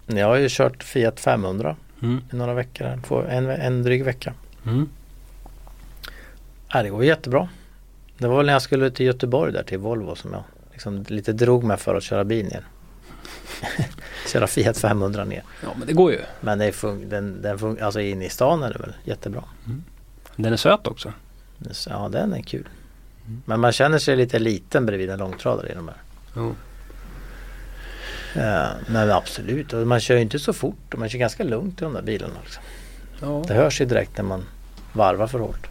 Jag 0.07 0.27
har 0.27 0.37
ju 0.37 0.47
kört 0.51 0.83
Fiat 0.83 1.21
500 1.21 1.77
Mm. 2.03 2.21
i 2.33 2.37
några 2.37 2.55
veckor. 2.55 3.01
Två- 3.09 3.23
En, 3.23 3.51
en 3.51 3.83
dryg 3.83 4.05
vecka. 4.05 4.35
Mm. 4.67 4.89
Ja, 6.73 6.83
det 6.83 6.89
går 6.91 7.05
jättebra. 7.05 7.49
Det 8.19 8.29
var 8.29 8.37
väl 8.37 8.47
när 8.47 8.53
jag 8.53 8.63
skulle 8.63 8.91
till 8.91 9.07
Göteborg 9.07 9.53
där 9.53 9.63
till 9.63 9.79
Volvo 9.79 10.15
som 10.15 10.33
jag 10.33 10.43
liksom 10.73 11.05
lite 11.09 11.33
drog 11.33 11.65
mig 11.65 11.77
för 11.77 11.95
att 11.95 12.03
köra 12.03 12.25
bil 12.25 12.45
ner. 12.47 12.65
köra 14.33 14.47
Fiat 14.47 14.79
500 14.79 15.25
ner. 15.25 15.43
Ja 15.63 15.69
men 15.77 15.87
det 15.87 15.93
går 15.93 16.13
ju. 16.13 16.21
Men 16.41 16.59
det 16.59 16.71
fun- 16.71 17.09
den, 17.11 17.43
den 17.43 17.59
fun- 17.59 17.83
alltså 17.83 18.01
inne 18.01 18.25
i 18.25 18.29
stan 18.29 18.63
är 18.63 18.73
det 18.73 18.79
väl 18.79 18.93
jättebra. 19.05 19.45
Den 20.37 20.53
är 20.53 20.57
söt 20.57 20.87
också. 20.87 21.13
Så, 21.71 21.91
Ja 21.91 22.09
den 22.09 22.33
är 22.33 22.43
kul. 22.43 22.69
Mm. 23.29 23.43
Men 23.45 23.61
man 23.61 23.73
känner 23.73 23.99
sig 23.99 24.17
lite 24.17 24.39
liten 24.39 24.87
bredvid 24.87 25.11
en 25.11 25.19
långtradare 25.19 25.69
i 25.69 25.75
de 25.75 25.89
här. 25.89 25.97
Jo. 26.37 26.55
Ja, 28.35 28.69
men 28.89 29.11
absolut, 29.11 29.73
och 29.73 29.87
man 29.87 30.01
kör 30.01 30.15
ju 30.15 30.21
inte 30.21 30.39
så 30.39 30.53
fort 30.53 30.93
och 30.95 30.99
man 30.99 31.09
kör 31.09 31.19
ganska 31.19 31.45
lugnt 31.45 31.81
i 31.81 31.85
de 31.85 31.93
där 31.95 32.03
bilarna. 32.03 32.35
Liksom. 32.45 32.63
Ja. 33.21 33.45
Det 33.49 33.55
hörs 33.55 33.81
ju 33.81 33.85
direkt 33.85 34.17
när 34.17 34.25
man 34.25 34.45
varvar 34.93 35.27
för 35.27 35.39
hårt. 35.39 35.67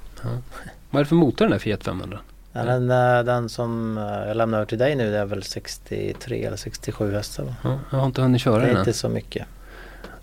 Vad 0.89 0.99
är 0.99 1.03
det 1.03 1.05
för 1.05 1.15
motor 1.15 1.45
den 1.45 1.51
där 1.51 1.59
Fiat 1.59 1.83
500? 1.83 2.19
Ja, 2.53 2.63
den, 2.63 2.91
eh, 2.91 3.23
den 3.23 3.49
som 3.49 3.97
eh, 3.97 4.03
jag 4.27 4.37
lämnar 4.37 4.57
över 4.57 4.65
till 4.65 4.77
dig 4.77 4.95
nu 4.95 5.11
det 5.11 5.17
är 5.17 5.25
väl 5.25 5.43
63 5.43 6.43
eller 6.45 6.57
67 6.57 7.13
hästar 7.13 7.43
va? 7.43 7.55
Ja, 7.63 7.79
jag 7.91 7.97
har 7.97 8.05
inte 8.05 8.21
hunnit 8.21 8.41
köra 8.41 8.55
Det 8.55 8.61
den 8.61 8.69
är 8.69 8.73
än. 8.73 8.79
inte 8.79 8.93
så 8.93 9.09
mycket 9.09 9.47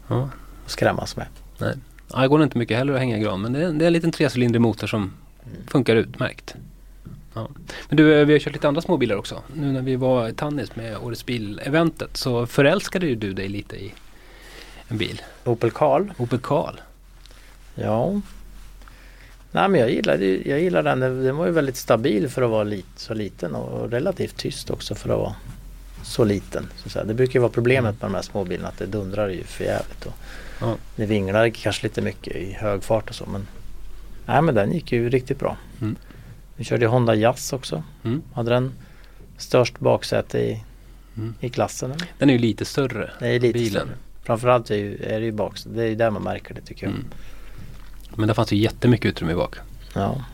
Ja. 0.08 0.28
att 0.64 0.70
skrämmas 0.70 1.16
med. 1.16 1.26
Aigon 2.10 2.40
är 2.40 2.44
inte 2.44 2.58
mycket 2.58 2.76
heller 2.78 2.92
att 2.92 2.98
hänga 2.98 3.16
i 3.18 3.20
gran 3.20 3.40
men 3.42 3.52
det 3.52 3.58
är, 3.64 3.72
det 3.72 3.84
är 3.84 3.86
en 3.86 3.92
liten 3.92 4.12
trecylindrig 4.12 4.60
motor 4.60 4.86
som 4.86 5.12
funkar 5.68 5.96
utmärkt. 5.96 6.54
Ja. 7.34 7.48
Men 7.88 7.96
du, 7.96 8.20
eh, 8.20 8.26
vi 8.26 8.32
har 8.32 8.40
kört 8.40 8.52
lite 8.52 8.68
andra 8.68 8.82
småbilar 8.82 9.16
också. 9.16 9.42
Nu 9.54 9.72
när 9.72 9.82
vi 9.82 9.96
var 9.96 10.28
i 10.28 10.32
Tannis 10.32 10.76
med 10.76 10.96
Årets 10.96 11.26
bil-eventet 11.26 12.16
så 12.16 12.46
förälskade 12.46 13.06
ju 13.06 13.14
du 13.14 13.32
dig 13.32 13.48
lite 13.48 13.76
i 13.76 13.94
en 14.88 14.98
bil. 14.98 15.22
Opel 15.44 15.70
Karl? 15.70 16.10
Opel 16.16 16.38
Karl. 16.38 16.74
Ja. 17.74 18.20
Nej 19.52 19.68
men 19.68 19.80
jag 19.80 19.90
gillar, 19.90 20.18
det- 20.18 20.42
jag 20.46 20.60
gillar 20.60 20.82
den. 20.82 21.00
Den 21.00 21.36
var 21.36 21.46
ju 21.46 21.52
väldigt 21.52 21.76
stabil 21.76 22.28
för 22.28 22.42
att 22.42 22.50
vara 22.50 22.64
lit, 22.64 22.86
så 22.96 23.14
liten 23.14 23.54
och 23.54 23.90
relativt 23.90 24.36
tyst 24.36 24.70
också 24.70 24.94
för 24.94 25.08
att 25.10 25.18
vara 25.18 25.34
så 26.02 26.24
liten. 26.24 26.66
Så. 26.86 27.04
Det 27.04 27.14
brukar 27.14 27.34
ju 27.34 27.40
vara 27.40 27.52
problemet 27.52 28.02
med 28.02 28.10
de 28.10 28.14
här 28.14 28.22
småbilarna 28.22 28.68
att 28.68 28.78
det 28.78 28.86
dundrar 28.86 29.28
ju 29.28 29.42
för 29.44 29.64
jävligt. 29.64 30.06
Och 30.06 30.12
Ja. 30.60 30.76
Det 30.96 31.06
vinglar 31.06 31.48
kanske 31.48 31.82
lite 31.82 32.02
mycket 32.02 32.36
i 32.36 32.52
hög 32.52 32.82
fart 32.82 33.08
och 33.08 33.14
så 33.14 33.26
men 33.26 33.46
Nej 34.26 34.42
men 34.42 34.54
den 34.54 34.72
gick 34.72 34.92
ju 34.92 35.08
riktigt 35.10 35.38
bra. 35.38 35.56
Mm. 35.80 35.96
Vi 36.56 36.64
körde 36.64 36.86
Honda 36.86 37.14
Jazz 37.14 37.52
också. 37.52 37.82
Mm. 38.04 38.22
Hade 38.34 38.50
den 38.50 38.72
störst 39.38 39.78
baksäte 39.78 40.38
i, 40.38 40.64
Mm. 41.16 41.34
i 41.40 41.48
klassen. 41.48 41.90
eller? 41.92 42.06
Den 42.18 42.28
är 42.30 42.32
ju 42.34 42.38
lite 42.38 42.64
större. 42.64 43.10
Det 43.20 43.28
är 43.28 43.40
lite 43.40 43.52
Bilen. 43.58 43.70
större. 43.82 43.96
Framförallt 44.22 44.70
är, 44.70 44.74
ju, 44.76 44.96
är 45.04 45.20
det 45.20 45.26
ju 45.26 45.32
baksäte. 45.32 45.68
Det 45.74 45.82
är 45.82 45.86
ju 45.88 45.94
där 45.94 46.10
man 46.10 46.22
märker 46.22 46.54
det 46.54 46.60
tycker 46.60 46.86
jag. 46.86 46.94
Mm. 46.94 47.06
Men 48.16 48.26
där 48.26 48.34
fanns 48.34 48.52
ju 48.52 48.56
jättemycket 48.56 49.06
utrymme 49.06 49.32
i 49.32 49.36
bak. 49.36 49.56
Ja. 49.94 50.24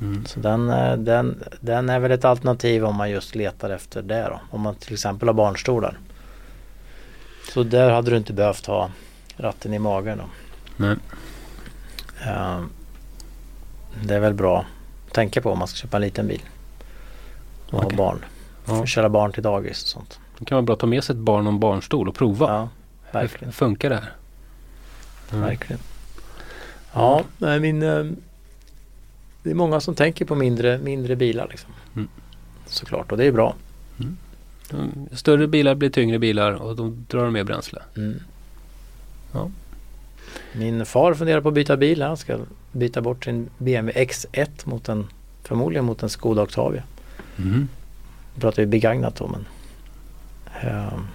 Mm. 0.00 0.26
Så 0.26 0.40
den, 0.40 0.70
eh, 0.70 0.96
den, 0.96 1.42
den 1.60 1.88
är 1.88 1.98
väl 1.98 2.10
ett 2.10 2.24
alternativ 2.24 2.84
om 2.84 2.96
man 2.96 3.10
just 3.10 3.34
letar 3.34 3.70
efter 3.70 4.02
det 4.02 4.22
då. 4.22 4.40
Om 4.50 4.60
man 4.60 4.74
till 4.74 4.92
exempel 4.92 5.28
har 5.28 5.34
barnstolar. 5.34 5.98
Så 7.52 7.62
där 7.62 7.90
hade 7.90 8.10
du 8.10 8.16
inte 8.16 8.32
behövt 8.32 8.66
ha 8.66 8.90
ratten 9.36 9.74
i 9.74 9.78
magen 9.78 10.18
då. 10.18 10.24
Nej. 10.76 10.96
Eh, 12.26 12.60
Det 14.04 14.14
är 14.14 14.20
väl 14.20 14.34
bra 14.34 14.66
tänka 15.16 15.40
på 15.42 15.50
om 15.50 15.58
man 15.58 15.68
ska 15.68 15.76
köpa 15.76 15.96
en 15.96 16.02
liten 16.02 16.26
bil. 16.28 16.42
Och 17.70 17.74
Okej. 17.74 17.90
ha 17.90 17.96
barn. 17.96 18.24
Ja. 18.66 18.86
Köra 18.86 19.08
barn 19.08 19.32
till 19.32 19.42
dagis 19.42 19.82
och 19.82 19.88
sånt. 19.88 20.18
Det 20.38 20.44
kan 20.44 20.56
vara 20.56 20.62
bra 20.62 20.72
att 20.74 20.80
ta 20.80 20.86
med 20.86 21.04
sig 21.04 21.12
ett 21.16 21.20
barn 21.20 21.46
och 21.46 21.52
en 21.52 21.60
barnstol 21.60 22.08
och 22.08 22.14
prova. 22.14 22.46
Ja, 22.52 22.68
Hur 23.04 23.20
verkligen. 23.20 23.52
funkar 23.52 23.90
det 23.90 23.96
här? 23.96 24.12
Mm. 25.32 25.42
verkligen. 25.44 25.80
Ja, 26.92 27.24
nej, 27.38 27.60
min, 27.60 27.82
eh, 27.82 28.04
det 29.42 29.50
är 29.50 29.54
många 29.54 29.80
som 29.80 29.94
tänker 29.94 30.24
på 30.24 30.34
mindre, 30.34 30.78
mindre 30.78 31.16
bilar 31.16 31.46
liksom. 31.50 31.70
Mm. 31.94 32.08
Såklart 32.66 33.12
och 33.12 33.18
det 33.18 33.24
är 33.24 33.32
bra. 33.32 33.54
Mm. 34.00 34.16
Större 35.12 35.46
bilar 35.46 35.74
blir 35.74 35.90
tyngre 35.90 36.18
bilar 36.18 36.52
och 36.52 36.76
då 36.76 36.92
drar 37.08 37.24
de 37.24 37.32
mer 37.32 37.44
bränsle. 37.44 37.82
Mm. 37.96 38.20
Ja. 39.32 39.50
Min 40.52 40.86
far 40.86 41.14
funderar 41.14 41.40
på 41.40 41.48
att 41.48 41.54
byta 41.54 41.76
bil. 41.76 42.02
Han 42.02 42.16
ska 42.16 42.38
byta 42.76 43.00
bort 43.00 43.24
sin 43.24 43.50
BMW 43.58 44.04
X1 44.04 44.48
mot 44.64 44.88
en 44.88 45.06
förmodligen 45.42 45.84
mot 45.84 46.02
en 46.02 46.08
Skoda 46.08 46.42
Octavia. 46.42 46.82
Mm. 47.38 47.68
Nu 48.34 48.40
pratar 48.40 48.62
vi 48.62 48.66
begagnat 48.66 49.16
då 49.16 49.26
men 49.28 49.46
ehm, 50.60 51.06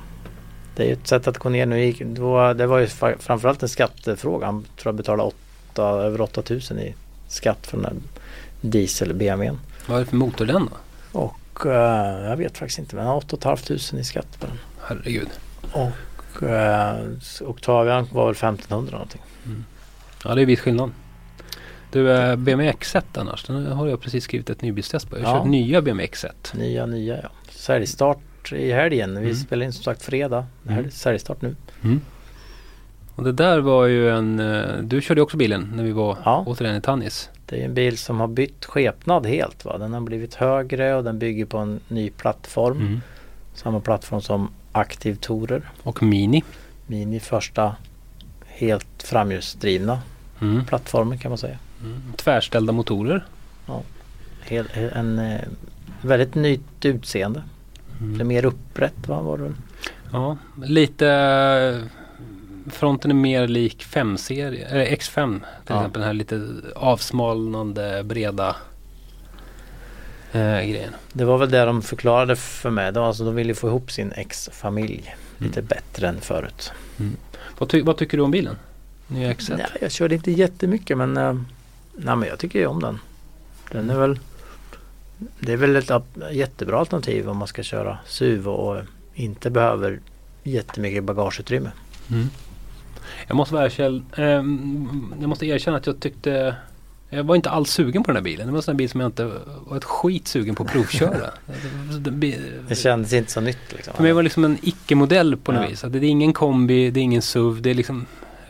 det 0.75 0.83
är 0.83 0.87
ju 0.87 0.93
ett 0.93 1.07
sätt 1.07 1.27
att 1.27 1.37
gå 1.37 1.49
ner 1.49 1.65
nu. 1.65 1.79
Gick- 1.79 2.05
då- 2.15 2.53
Det 2.53 2.67
var 2.67 2.79
ju 2.79 2.87
framförallt 3.19 3.63
en 3.63 3.69
skattefråga. 3.69 4.45
Han 4.45 4.63
tror 4.63 4.91
jag 4.91 4.95
betalade 4.95 5.29
åtta, 5.69 5.83
över 5.83 6.21
8000 6.21 6.79
i 6.79 6.95
skatt 7.27 7.67
för 7.67 7.77
den 7.77 7.85
här 7.85 7.95
diesel 8.61 9.13
BMWn. 9.13 9.59
Vad 9.87 9.97
är 9.97 9.99
det 10.01 10.09
för 10.09 10.15
motor 10.17 10.45
den 10.45 10.69
då? 10.71 10.77
Och 11.19 11.65
eh, 11.65 12.29
jag 12.29 12.37
vet 12.37 12.57
faktiskt 12.57 12.79
inte 12.79 12.95
men 12.95 13.05
han 13.05 13.13
har 13.13 13.17
8 13.33 13.37
500 13.57 13.99
i 13.99 14.03
skatt 14.03 14.39
på 14.39 14.47
den. 14.47 14.57
Herregud. 14.81 15.29
Och 15.71 16.43
eh, 16.43 17.05
Octavian 17.41 18.07
var 18.11 18.25
väl 18.25 18.31
1500 18.35 18.91
någonting. 18.91 19.21
Ja 20.23 20.35
det 20.35 20.41
är 20.41 20.45
viss 20.45 20.59
skillnad. 20.59 20.91
Du 21.91 22.11
eh, 22.11 22.35
BMW 22.35 22.71
X1 22.79 23.01
annars, 23.15 23.43
den 23.43 23.65
har 23.65 23.87
jag 23.87 24.01
precis 24.01 24.23
skrivit 24.23 24.49
ett 24.49 24.61
nybilstest 24.61 25.09
på. 25.09 25.19
Jag 25.19 25.25
har 25.25 25.33
Ja. 25.35 25.39
kört 25.39 25.47
nya 25.47 25.81
BMW 25.81 26.07
X1. 26.15 26.57
Nya 26.57 26.85
nya 26.85 27.21
ja. 27.21 27.29
Säljstart 27.49 28.51
i 28.51 28.71
helgen. 28.71 29.13
Vi 29.19 29.21
Mm. 29.25 29.35
spelar 29.35 29.65
in 29.65 29.73
som 29.73 29.83
sagt 29.83 30.01
fredag. 30.03 30.45
Det 30.63 30.69
här 30.69 30.77
är 30.77 30.81
Mm. 30.83 30.91
säljstart 30.91 31.41
nu. 31.41 31.55
Och 33.15 33.23
det 33.23 33.31
där 33.31 33.59
var 33.59 33.85
ju 33.85 34.09
en, 34.09 34.39
eh, 34.39 34.77
du 34.83 35.01
körde 35.01 35.21
också 35.21 35.37
bilen 35.37 35.71
när 35.75 35.83
vi 35.83 35.91
var 35.91 36.17
Ja. 36.25 36.43
återigen 36.47 36.75
i 36.75 36.81
Tannis. 36.81 37.29
Det 37.45 37.61
är 37.61 37.65
en 37.65 37.73
bil 37.73 37.97
som 37.97 38.19
har 38.19 38.27
bytt 38.27 38.65
skepnad 38.65 39.25
helt. 39.25 39.65
Va? 39.65 39.77
Den 39.77 39.93
har 39.93 40.01
blivit 40.01 40.33
högre 40.35 40.95
och 40.95 41.03
den 41.03 41.19
bygger 41.19 41.45
på 41.45 41.57
en 41.57 41.79
ny 41.87 42.09
plattform. 42.09 42.77
Mm. 42.81 43.01
Samma 43.53 43.79
plattform 43.79 44.21
som 44.21 44.49
Active 44.71 45.15
Tourer. 45.15 45.69
Och 45.83 46.03
Mini. 46.03 46.43
Mini 46.87 47.19
första 47.19 47.75
helt 48.47 49.03
framhjulsdrivna 49.03 49.99
Mm. 50.41 50.65
plattformen 50.65 51.17
kan 51.17 51.31
man 51.31 51.37
säga. 51.37 51.57
Mm. 51.83 52.01
Tvärställda 52.17 52.73
motorer. 52.73 53.25
Hel, 54.43 54.65
en 54.95 55.19
eh, 55.19 55.41
väldigt 56.01 56.35
nytt 56.35 56.85
utseende. 56.85 57.43
Det 57.99 58.05
är 58.05 58.13
Mm. 58.15 58.27
mer 58.27 58.45
upprätt 58.45 59.07
va? 59.07 59.21
Var 59.21 59.37
det? 59.37 59.51
Ja, 60.11 60.37
lite 60.63 61.07
eh, 61.09 61.87
Fronten 62.71 63.11
är 63.11 63.15
mer 63.15 63.47
lik 63.47 63.83
5-serie, 63.85 64.65
eller 64.67 64.85
X5 64.85 65.39
till 65.39 65.45
Ja. 65.67 65.75
exempel. 65.75 65.99
Den 66.01 66.07
här 66.07 66.13
lite 66.13 66.47
avsmalnande 66.75 68.03
breda 68.03 68.55
eh, 70.31 70.41
grejen. 70.57 70.93
Det 71.13 71.25
var 71.25 71.37
väl 71.37 71.49
det 71.51 71.65
de 71.65 71.81
förklarade 71.81 72.35
för 72.35 72.69
mig. 72.69 72.91
De, 72.91 73.03
alltså, 73.03 73.25
de 73.25 73.35
ville 73.35 73.55
få 73.55 73.67
ihop 73.67 73.91
sin 73.91 74.11
ex-familj 74.11 75.15
lite 75.37 75.59
Mm. 75.59 75.67
bättre 75.67 76.07
än 76.07 76.21
förut. 76.21 76.71
Vad, 77.57 77.69
ty- 77.69 77.81
vad 77.81 77.97
tycker 77.97 78.17
du 78.17 78.23
om 78.23 78.31
bilen? 78.31 78.55
Nya 79.07 79.33
X1? 79.33 79.57
Nej, 79.57 79.67
jag 79.81 79.91
körde 79.91 80.15
inte 80.15 80.31
jättemycket 80.31 80.97
men, 80.97 81.17
eh, 81.17 81.35
nej, 81.95 82.15
men 82.15 82.29
jag 82.29 82.39
tycker 82.39 82.59
ju 82.59 82.65
om 82.65 82.81
den. 82.81 82.99
Den 83.71 83.89
är 83.89 83.99
väl 83.99 84.19
Det 85.39 85.53
är 85.53 85.57
väl 85.57 85.75
ett 85.75 85.91
jättebra 86.31 86.79
alternativ 86.79 87.29
om 87.29 87.37
man 87.37 87.47
ska 87.47 87.63
köra 87.63 87.97
SUV 88.05 88.47
och 88.47 88.77
inte 89.13 89.49
behöver 89.49 89.99
jättemycket 90.43 91.03
bagageutrymme. 91.03 91.71
Mm. 92.11 92.27
Jag 93.27 93.35
måste 93.35 93.55
erkänd, 93.55 94.03
ehm, 94.17 95.13
jag 95.19 95.29
måste 95.29 95.45
erkänna 95.45 95.77
att 95.77 95.87
jag 95.87 95.99
tyckte 95.99 96.55
jag 97.09 97.23
var 97.23 97.35
inte 97.35 97.49
alls 97.49 97.71
sugen 97.71 98.03
på 98.03 98.07
den 98.07 98.15
här 98.15 98.23
bilen. 98.23 98.45
Det 98.47 98.51
var 98.51 98.59
en 98.59 98.63
sån 98.63 98.73
här 98.73 98.77
bil 98.77 98.89
som 98.89 98.99
jag 98.99 99.07
inte 99.07 99.31
var 99.67 99.77
ett 99.77 99.83
skit 99.83 100.27
sugen 100.27 100.55
på 100.55 100.63
att 100.63 100.71
provköra. 100.71 101.29
Bi- 102.11 102.39
Det 102.67 102.75
kändes 102.75 103.13
inte 103.13 103.31
så 103.31 103.41
nytt 103.41 103.57
liksom. 103.75 103.93
För 103.93 104.03
mig 104.03 104.13
var 104.13 104.21
det 104.21 104.23
liksom 104.23 104.43
en 104.45 104.57
icke-modell 104.61 105.37
på 105.37 105.51
något 105.51 105.61
Ja. 105.63 105.69
vis. 105.69 105.83
Att 105.83 105.91
det 105.91 105.97
är 105.97 106.03
ingen 106.03 106.33
kombi, 106.33 106.91
det 106.91 106.99
är 106.99 107.01
ingen 107.01 107.21
SUV. 107.21 107.61
Det 107.61 107.69
är 107.69 107.73
liksom 107.73 108.05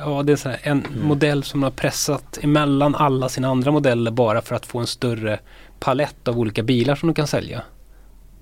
Ja, 0.05 0.23
det 0.23 0.31
är 0.31 0.35
så 0.35 0.49
här, 0.49 0.59
en 0.63 0.85
Mm. 0.85 1.07
modell 1.07 1.43
som 1.43 1.63
har 1.63 1.71
pressat 1.71 2.39
emellan 2.41 2.95
alla 2.95 3.29
sina 3.29 3.47
andra 3.47 3.71
modeller 3.71 4.11
bara 4.11 4.41
för 4.41 4.55
att 4.55 4.65
få 4.65 4.79
en 4.79 4.87
större 4.87 5.39
palett 5.79 6.27
av 6.27 6.39
olika 6.39 6.63
bilar 6.63 6.95
som 6.95 7.07
de 7.07 7.13
kan 7.13 7.27
sälja. 7.27 7.61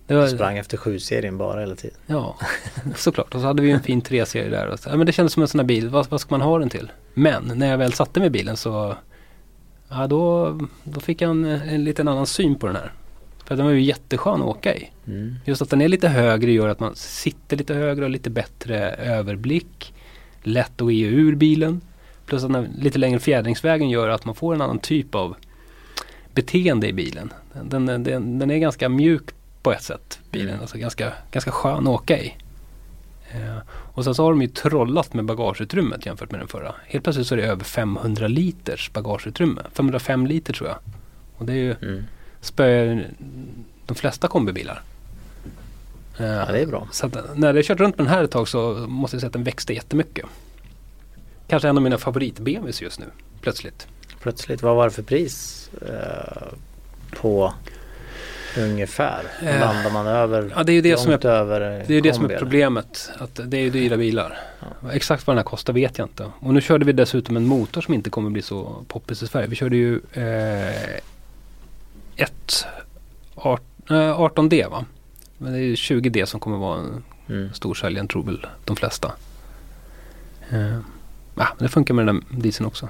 Det 0.08 0.16
var, 0.16 0.28
Sprang 0.28 0.58
efter 0.58 0.78
7-serien 0.78 1.38
bara 1.38 1.60
hela 1.60 1.76
tiden. 1.76 1.98
Ja, 2.08 2.36
såklart. 2.96 3.36
Och 3.36 3.42
så 3.42 3.48
hade 3.48 3.62
vi 3.62 3.72
en 3.72 3.84
fin 3.84 4.02
3-serie 4.02 4.50
där. 4.50 4.68
Och 4.68 4.80
så, 4.80 4.90
ja, 4.90 4.96
men 4.98 5.06
det 5.06 5.12
kändes 5.12 5.34
som 5.34 5.42
en 5.42 5.48
sån 5.48 5.60
här 5.60 5.66
bil. 5.66 5.90
Vad, 5.90 6.10
vad 6.10 6.22
ska 6.22 6.34
man 6.34 6.42
ha 6.42 6.60
den 6.60 6.70
till? 6.70 6.92
Men 7.14 7.52
när 7.56 7.68
jag 7.72 7.78
väl 7.78 7.94
satte 7.94 8.20
mig 8.20 8.28
i 8.28 8.30
bilen 8.30 8.58
så 8.58 8.96
ja, 9.90 10.08
då, 10.08 10.54
då 10.84 11.00
fick 11.00 11.22
jag 11.22 11.30
en, 11.32 11.46
en 11.46 11.84
liten 11.84 12.08
annan 12.08 12.26
syn 12.28 12.56
på 12.56 12.68
den 12.68 12.76
här. 12.76 12.92
För 13.46 13.56
den 13.56 13.66
var 13.66 13.72
ju 13.74 13.82
jätteskön 13.82 14.42
att 14.42 14.48
åka 14.48 14.76
i. 14.76 14.90
Mm. 15.08 15.36
Just 15.46 15.62
att 15.62 15.70
den 15.70 15.82
är 15.82 15.88
lite 15.88 16.08
högre 16.08 16.52
gör 16.52 16.70
att 16.70 16.80
man 16.80 16.96
sitter 16.96 17.58
lite 17.58 17.74
högre 17.74 18.06
och 18.06 18.12
lite 18.12 18.30
bättre 18.30 18.90
överblick. 18.92 19.94
Lätt 20.44 20.82
att 20.82 20.94
ge 20.94 21.08
ur 21.08 21.36
bilen. 21.36 21.82
Plus 22.26 22.44
att 22.44 22.54
den 22.54 22.68
lite 22.78 22.98
längre 23.00 23.20
fjädringsvägen 23.20 23.90
gör 23.90 24.10
att 24.10 24.26
man 24.26 24.36
får 24.36 24.56
en 24.56 24.62
annan 24.62 24.80
typ 24.80 25.16
av 25.16 25.36
beteende 26.34 26.88
i 26.88 26.94
bilen. 26.94 27.34
Den, 27.64 27.86
den, 27.86 28.04
den, 28.04 28.40
den 28.40 28.52
är 28.52 28.58
ganska 28.58 28.90
mjuk 28.90 29.24
på 29.62 29.72
ett 29.72 29.84
sätt, 29.84 30.20
bilen. 30.32 30.50
Mm. 30.50 30.62
Alltså 30.62 30.78
ganska, 30.78 31.14
ganska 31.32 31.52
skön 31.52 31.88
att 31.88 31.94
åka 31.94 32.20
i. 32.20 32.36
Eh, 33.32 33.58
och 33.70 34.04
sen 34.04 34.16
så 34.16 34.24
har 34.24 34.32
de 34.32 34.42
ju 34.42 34.48
trollat 34.48 35.14
med 35.14 35.26
bagageutrymmet 35.26 36.06
jämfört 36.06 36.32
med 36.32 36.40
den 36.40 36.48
förra. 36.48 36.76
Helt 36.88 37.04
plötsligt 37.04 37.28
så 37.28 37.36
är 37.36 37.38
det 37.38 37.46
över 37.46 37.64
500 37.64 38.28
liters 38.28 38.92
bagageutrymme. 38.94 39.62
505 39.74 40.28
liter 40.28 40.54
tror 40.54 40.70
jag. 40.70 40.78
Och 41.38 41.46
det 41.46 41.54
är 41.54 41.58
ju 41.58 41.76
Mm. 41.82 42.04
spöar 42.42 43.08
de 43.86 43.96
flesta 43.96 44.28
kombibilar. 44.28 44.84
Eh, 46.20 46.26
Ja, 46.26 46.46
det 46.52 46.60
är 46.60 46.66
bra. 46.66 46.88
så 46.92 47.06
att 47.06 47.38
när 47.38 47.54
jag 47.54 47.66
kört 47.66 47.80
runt 47.80 47.98
med 47.98 48.06
den 48.08 48.14
här 48.14 48.24
ett 48.24 48.32
tag 48.32 48.48
så 48.48 48.74
måste 48.88 49.16
jag 49.16 49.22
säga 49.22 49.28
att 49.28 49.34
den 49.34 49.44
växte 49.44 49.74
jättemycket. 49.74 50.26
Kanske 51.48 51.70
en 51.70 51.78
av 51.78 51.84
mina 51.84 51.98
favorit-BMWs 51.98 52.82
just 52.84 53.00
nu, 53.00 53.06
plötsligt. 53.42 53.88
Plötsligt, 54.22 54.62
vad 54.62 54.76
var 54.76 54.86
det 54.86 54.92
för 54.92 55.04
pris 55.04 55.70
eh, 55.82 56.48
på 57.22 57.54
ungefär? 58.58 59.24
Eh, 59.42 59.60
Landar 59.60 59.92
man 59.92 60.08
över? 60.08 60.54
Ja, 60.56 60.64
det 60.64 60.72
är 60.72 60.74
ju 60.74 60.82
det 60.82 60.98
som 61.00 61.12
är, 61.12 61.26
över 61.26 61.60
det 61.88 61.96
är, 61.96 62.02
det 62.02 62.14
som 62.14 62.26
är 62.26 62.38
problemet. 62.38 63.10
Att 63.18 63.40
det 63.44 63.58
är 63.58 63.62
ju 63.62 63.70
dyra 63.70 63.98
bilar. 63.98 64.38
Exakt 64.92 65.28
vad 65.28 65.34
den 65.34 65.38
här 65.38 65.44
kostar 65.44 65.74
vet 65.74 65.98
jag 65.98 66.06
inte. 66.06 66.32
Och 66.40 66.54
nu 66.54 66.62
körde 66.62 66.86
vi 66.86 66.92
dessutom 66.92 67.38
en 67.38 67.46
motor 67.46 67.82
som 67.82 67.94
inte 67.94 68.10
kommer 68.10 68.30
bli 68.30 68.42
så 68.42 68.86
poppis 68.88 69.24
i 69.24 69.28
Sverige. 69.28 69.48
Vi 69.48 69.56
körde 69.56 69.76
ju 69.78 70.00
eh, 70.14 70.96
ett 72.16 72.66
art, 73.36 73.62
eh, 73.90 73.94
18D 74.20 74.70
va? 74.70 74.86
Men 75.42 75.52
det 75.54 75.60
är 75.60 75.64
ju 75.64 75.76
20D 75.76 76.26
som 76.26 76.40
kommer 76.40 76.58
vara 76.58 76.80
en 76.80 77.04
Mm. 77.30 77.54
storsäljaren 77.54 78.08
tror 78.08 78.24
väl 78.24 78.46
de 78.66 78.76
flesta. 78.76 79.12
Eh, 80.50 80.80
det 81.60 81.70
funkar 81.70 81.94
med 81.94 82.08
den 82.08 82.26
där 82.30 82.40
dieseln 82.42 82.68
också. 82.68 82.90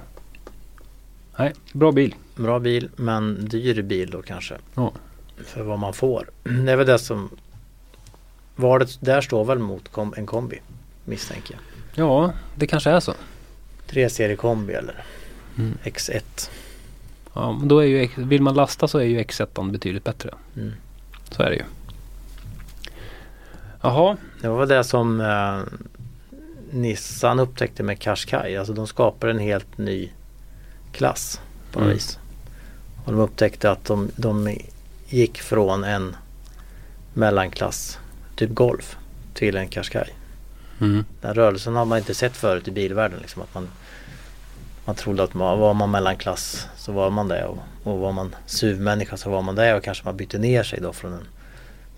Nej, 1.39 1.53
bra 1.73 1.91
bil. 1.91 2.15
Bra 2.35 2.59
bil 2.59 2.89
men 2.95 3.45
dyr 3.49 3.81
bil 3.81 4.09
då 4.11 4.21
kanske. 4.21 4.55
Ja. 4.75 4.91
För 5.45 5.63
vad 5.63 5.79
man 5.79 5.93
får. 5.93 6.29
Det 6.43 6.71
är 6.71 6.75
väl 6.75 6.87
det 6.87 6.99
som 6.99 7.29
Valet 8.55 8.97
där 9.01 9.21
står 9.21 9.45
väl 9.45 9.59
mot 9.59 9.89
kom, 9.91 10.13
en 10.17 10.25
kombi 10.25 10.59
misstänker 11.05 11.53
jag. 11.95 12.07
Ja, 12.07 12.33
det 12.55 12.67
kanske 12.67 12.89
är 12.89 12.99
så. 12.99 13.13
3 13.87 14.09
serie 14.09 14.35
kombi 14.35 14.73
eller 14.73 15.03
Mm. 15.57 15.77
X1. 15.83 16.49
Ja, 17.33 17.51
men 17.51 17.67
då 17.67 17.79
är 17.79 17.85
ju, 17.85 18.09
vill 18.17 18.41
man 18.41 18.53
lasta 18.55 18.87
så 18.87 18.97
är 18.97 19.03
ju 19.03 19.19
X1 19.23 19.71
betydligt 19.71 20.03
bättre. 20.03 20.33
Mm. 20.55 20.71
Så 21.31 21.43
är 21.43 21.49
det 21.49 21.55
ju. 21.55 21.63
Jaha, 23.81 24.17
Det 24.41 24.47
var 24.47 24.65
det 24.65 24.83
som 24.83 25.21
eh, 25.21 25.59
Nissan 26.71 27.39
upptäckte 27.39 27.83
med 27.83 27.99
Qashqai. 27.99 28.57
Alltså 28.57 28.73
de 28.73 28.87
skapade 28.87 29.31
en 29.33 29.39
helt 29.39 29.77
ny 29.77 30.09
klass 30.91 31.41
på 31.71 31.79
något 31.79 31.85
Mm. 31.85 31.95
vis. 31.97 32.19
Och 33.05 33.11
de 33.11 33.21
upptäckte 33.21 33.71
att 33.71 33.85
de, 33.85 34.11
de 34.15 34.57
gick 35.07 35.41
från 35.41 35.83
en 35.83 36.15
mellanklass, 37.13 37.99
typ 38.35 38.49
Golf, 38.53 38.97
till 39.33 39.55
en 39.57 39.67
Qashqai. 39.67 40.09
mm. 40.81 41.05
Den 41.21 41.33
rörelsen 41.33 41.75
har 41.75 41.85
man 41.85 41.97
inte 41.97 42.13
sett 42.13 42.35
förut 42.37 42.67
i 42.67 42.71
bilvärlden. 42.71 43.19
Liksom, 43.19 43.41
att 43.41 43.53
man, 43.53 43.67
man 44.85 44.95
trodde 44.95 45.23
att 45.23 45.33
man, 45.33 45.59
var 45.59 45.73
man 45.73 45.91
mellanklass 45.91 46.67
så 46.77 46.91
var 46.91 47.09
man 47.09 47.27
det 47.27 47.45
och, 47.45 47.57
och 47.83 47.99
var 47.99 48.11
man 48.11 48.35
SUV-människa 48.45 49.17
så 49.17 49.29
var 49.29 49.41
man 49.41 49.55
det 49.55 49.73
och 49.75 49.83
kanske 49.83 50.05
man 50.05 50.17
bytte 50.17 50.37
ner 50.37 50.63
sig 50.63 50.79
då 50.81 50.93
från 50.93 51.13
en 51.13 51.27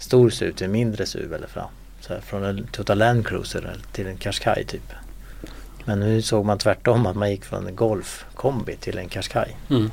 stor 0.01 0.29
SUV 0.29 0.53
till 0.53 0.65
en 0.65 0.71
mindre 0.71 1.05
SUV 1.05 1.33
eller 1.33 1.47
fram. 1.47 1.69
Så 1.99 2.13
här, 2.13 2.21
från 2.21 2.43
en 2.43 2.67
Toyota 2.67 2.93
Land 2.93 3.27
Cruiser 3.27 3.77
till 3.91 4.07
en 4.07 4.17
Qashqai 4.17 4.65
typ. 4.65 4.93
Men 5.85 5.99
nu 5.99 6.21
såg 6.21 6.45
man 6.45 6.57
tvärtom 6.57 7.05
att 7.05 7.15
man 7.15 7.31
gick 7.31 7.45
från 7.45 7.67
en 7.67 7.75
Golf 7.75 8.25
kombi 8.35 8.75
till 8.75 8.97
en 8.97 9.09
Qashqai. 9.09 9.55
Mm. 9.69 9.91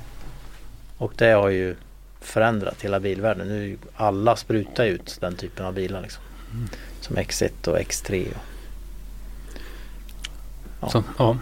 Och 0.99 1.13
det 1.17 1.31
har 1.31 1.49
ju 1.49 1.77
förändrat 2.21 2.83
hela 2.83 3.01
bilvärlden. 3.01 3.49
Nu 3.49 3.73
är 3.73 3.77
alla 3.97 4.37
sprutar 4.37 4.85
ut 4.85 5.19
den 5.21 5.37
typen 5.37 5.67
av 5.67 5.75
bilar 5.75 6.03
liksom. 6.03 6.23
Mm. 6.53 6.69
Som 7.01 7.17
X1 7.17 7.69
och 7.69 7.79
X3. 7.79 8.27
Och, 8.29 8.37
Ja. 10.81 10.89
Så, 10.89 11.05
ja. 11.19 11.37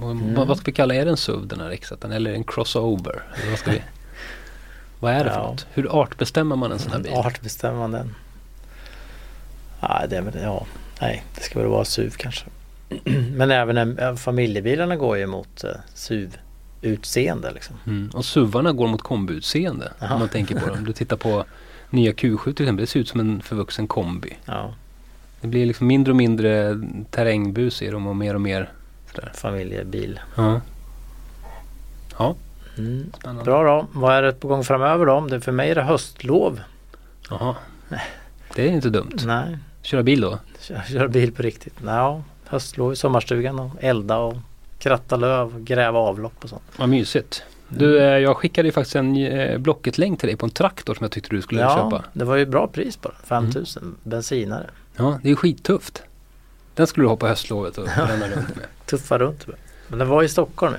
Mm. 0.00 0.34
vad, 0.34 0.56
ska 0.56 0.64
vi 0.64 0.72
kalla, 0.72 0.94
är 0.94 1.04
det 1.04 1.10
en 1.10 1.16
SUV 1.16 1.46
den 1.46 1.60
här 1.60 1.70
x 1.70 1.92
eller 2.02 2.32
en 2.32 2.44
crossover? 2.44 3.22
Eller 3.34 3.50
vad, 3.50 3.58
ska 3.58 3.70
vi, 3.70 3.82
vad 5.00 5.12
är 5.12 5.24
det 5.24 5.30
för 5.30 5.36
Ja. 5.40 5.46
något? 5.46 5.66
Hur 5.72 6.00
artbestämmer 6.02 6.56
man 6.56 6.72
en 6.72 6.78
sån 6.78 6.92
här 6.92 6.98
bil? 6.98 7.12
Art 7.12 7.40
bestämmer 7.42 7.78
man 7.78 7.90
den? 7.92 8.14
Nej, 9.82 10.08
det 10.08 10.40
ja, 10.42 10.66
nej, 11.00 11.24
det 11.34 11.40
ska 11.42 11.58
väl 11.58 11.68
vara 11.68 11.84
SUV 11.84 12.10
kanske. 12.16 12.44
Men 13.34 13.50
även 13.50 13.76
en, 13.76 13.96
ja, 14.00 14.16
familjebilarna 14.16 14.96
går 14.96 15.18
ju 15.18 15.26
mot 15.26 15.64
eh, 15.64 15.70
SUV-utseende 15.94 17.50
liksom. 17.52 17.76
Mm. 17.86 18.10
Och 18.14 18.24
SUVarna 18.24 18.72
går 18.72 18.88
mot 18.88 19.02
kombiutseende 19.02 19.92
Jaha. 19.98 20.12
om 20.14 20.20
man 20.20 20.28
tänker 20.28 20.60
på 20.60 20.66
dem. 20.66 20.84
Du 20.84 20.92
tittar 20.92 21.16
på 21.16 21.44
nya 21.90 22.12
Q7 22.12 22.42
till 22.54 22.64
exempel, 22.64 22.76
det 22.76 22.86
ser 22.86 23.00
ut 23.00 23.08
som 23.08 23.20
en 23.20 23.42
förvuxen 23.42 23.86
kombi. 23.86 24.36
Ja, 24.44 24.74
Det 25.40 25.46
blir 25.48 25.66
liksom 25.66 25.86
mindre 25.86 26.12
och 26.12 26.16
mindre 26.16 26.80
terrängbus 27.10 27.82
i 27.82 27.90
dem 27.90 28.06
och 28.06 28.16
mer 28.16 28.34
och 28.34 28.40
mer 28.40 28.70
sådär. 29.14 29.32
familjebil. 29.34 30.20
Ja, 32.18 32.34
Mm. 32.78 33.10
Bra 33.44 33.64
då. 33.64 33.86
Vad 33.92 34.14
är 34.14 34.22
det 34.22 34.32
på 34.32 34.48
gång 34.48 34.64
framöver 34.64 35.06
då? 35.06 35.20
Det, 35.20 35.40
för 35.40 35.52
mig 35.52 35.70
är 35.70 35.74
det 35.74 35.82
höstlov. 35.82 36.60
Jaha. 37.30 37.56
Det 38.54 38.62
är 38.62 38.72
inte 38.72 38.90
dumt. 38.90 39.18
Nej, 39.24 39.58
Köra 39.82 40.02
bil 40.02 40.20
då? 40.20 40.38
köra, 40.60 40.82
köra 40.82 41.08
bil 41.08 41.32
på 41.32 41.42
riktigt. 41.42 41.74
Ja, 41.84 42.22
höstlov 42.46 42.92
i 42.92 42.96
sommarstugan 42.96 43.58
och 43.58 43.70
elda 43.80 44.18
och 44.18 44.36
kratta 44.78 45.16
löv, 45.16 45.64
gräva 45.64 45.98
avlopp 45.98 46.44
och 46.44 46.48
sånt. 46.48 46.62
Vad 46.76 46.88
mysigt. 46.88 47.42
Du, 47.68 47.98
eh, 47.98 48.04
jag 48.18 48.36
skickade 48.36 48.68
ju 48.68 48.72
faktiskt 48.72 48.96
en 48.96 49.16
eh, 49.16 49.58
Blocket-länk 49.58 50.20
till 50.20 50.26
dig 50.26 50.36
på 50.36 50.46
en 50.46 50.50
traktor 50.50 50.94
som 50.94 51.04
jag 51.04 51.12
tyckte 51.12 51.30
du 51.30 51.42
skulle 51.42 51.60
ja, 51.60 51.76
köpa. 51.76 51.96
Mm. 51.96 52.10
det 52.12 52.24
var 52.24 52.36
ju 52.36 52.46
bra 52.46 52.66
pris 52.66 52.96
på 52.96 53.08
den. 53.08 53.18
5000 53.24 53.96
bensinare. 54.02 54.66
Ja, 54.96 55.20
det 55.22 55.30
är 55.30 55.34
skittufft. 55.34 56.02
Den 56.74 56.86
skulle 56.86 57.04
du 57.04 57.08
ha 57.08 57.16
på 57.16 57.26
höstlovet 57.26 57.78
och 57.78 57.86
ränna 57.86 58.26
runt 58.26 58.56
med. 58.56 58.66
Tuffa 58.86 59.18
runt. 59.18 59.46
Men 59.88 59.98
den 59.98 60.08
var 60.08 60.22
i 60.22 60.28
Stockholm 60.28 60.72
nu. 60.72 60.78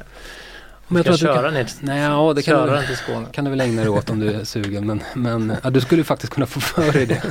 Men 0.91 1.03
jag 1.03 1.05
Ska 1.05 1.25
tror 1.25 1.29
att 1.31 1.35
du 1.35 1.39
köra 1.41 1.47
kan... 1.47 1.53
ner 1.53 1.69
Nej, 1.95 2.01
ja, 2.01 2.33
det 2.33 2.41
kan 2.41 2.51
köra 2.53 2.81
du, 2.81 2.87
till 2.87 2.97
Skåne. 2.97 3.27
kan 3.31 3.43
du 3.45 3.49
väl 3.51 3.61
ägna 3.61 3.81
dig 3.81 3.89
åt 3.89 4.09
om 4.09 4.19
du 4.19 4.29
är 4.33 4.43
sugen. 4.43 4.87
Men, 4.87 5.03
men 5.15 5.53
ja, 5.63 5.69
du 5.69 5.81
skulle 5.81 5.99
ju 5.99 6.03
faktiskt 6.05 6.33
kunna 6.33 6.45
få 6.45 6.59
för 6.59 6.91
dig 6.91 7.05
det. 7.05 7.23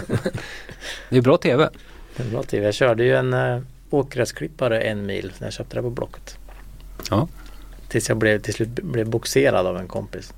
Det 1.11 1.17
är 1.17 1.21
bra 1.23 1.37
TV. 1.37 1.69
Det 2.17 2.23
är 2.23 2.27
bra 2.31 2.43
TV. 2.43 2.65
Jag 2.65 2.75
körde 2.75 3.05
ju 3.05 3.17
en 3.17 3.33
äh, 3.35 3.61
åkgräsklippare 3.91 4.81
en 4.81 5.07
mil 5.07 5.33
när 5.39 5.47
jag 5.47 5.53
köpte 5.53 5.77
det 5.77 5.83
på 5.83 5.91
Blocket. 5.91 6.39
Ja. 7.11 7.29
Tills 7.89 8.09
jag 8.09 8.19
blev, 8.19 8.41
till 8.41 8.55
slut 8.55 8.69
blev 8.69 9.09
boxerad 9.09 9.67
av 9.67 9.77
en 9.79 9.89
kompis. 9.89 10.33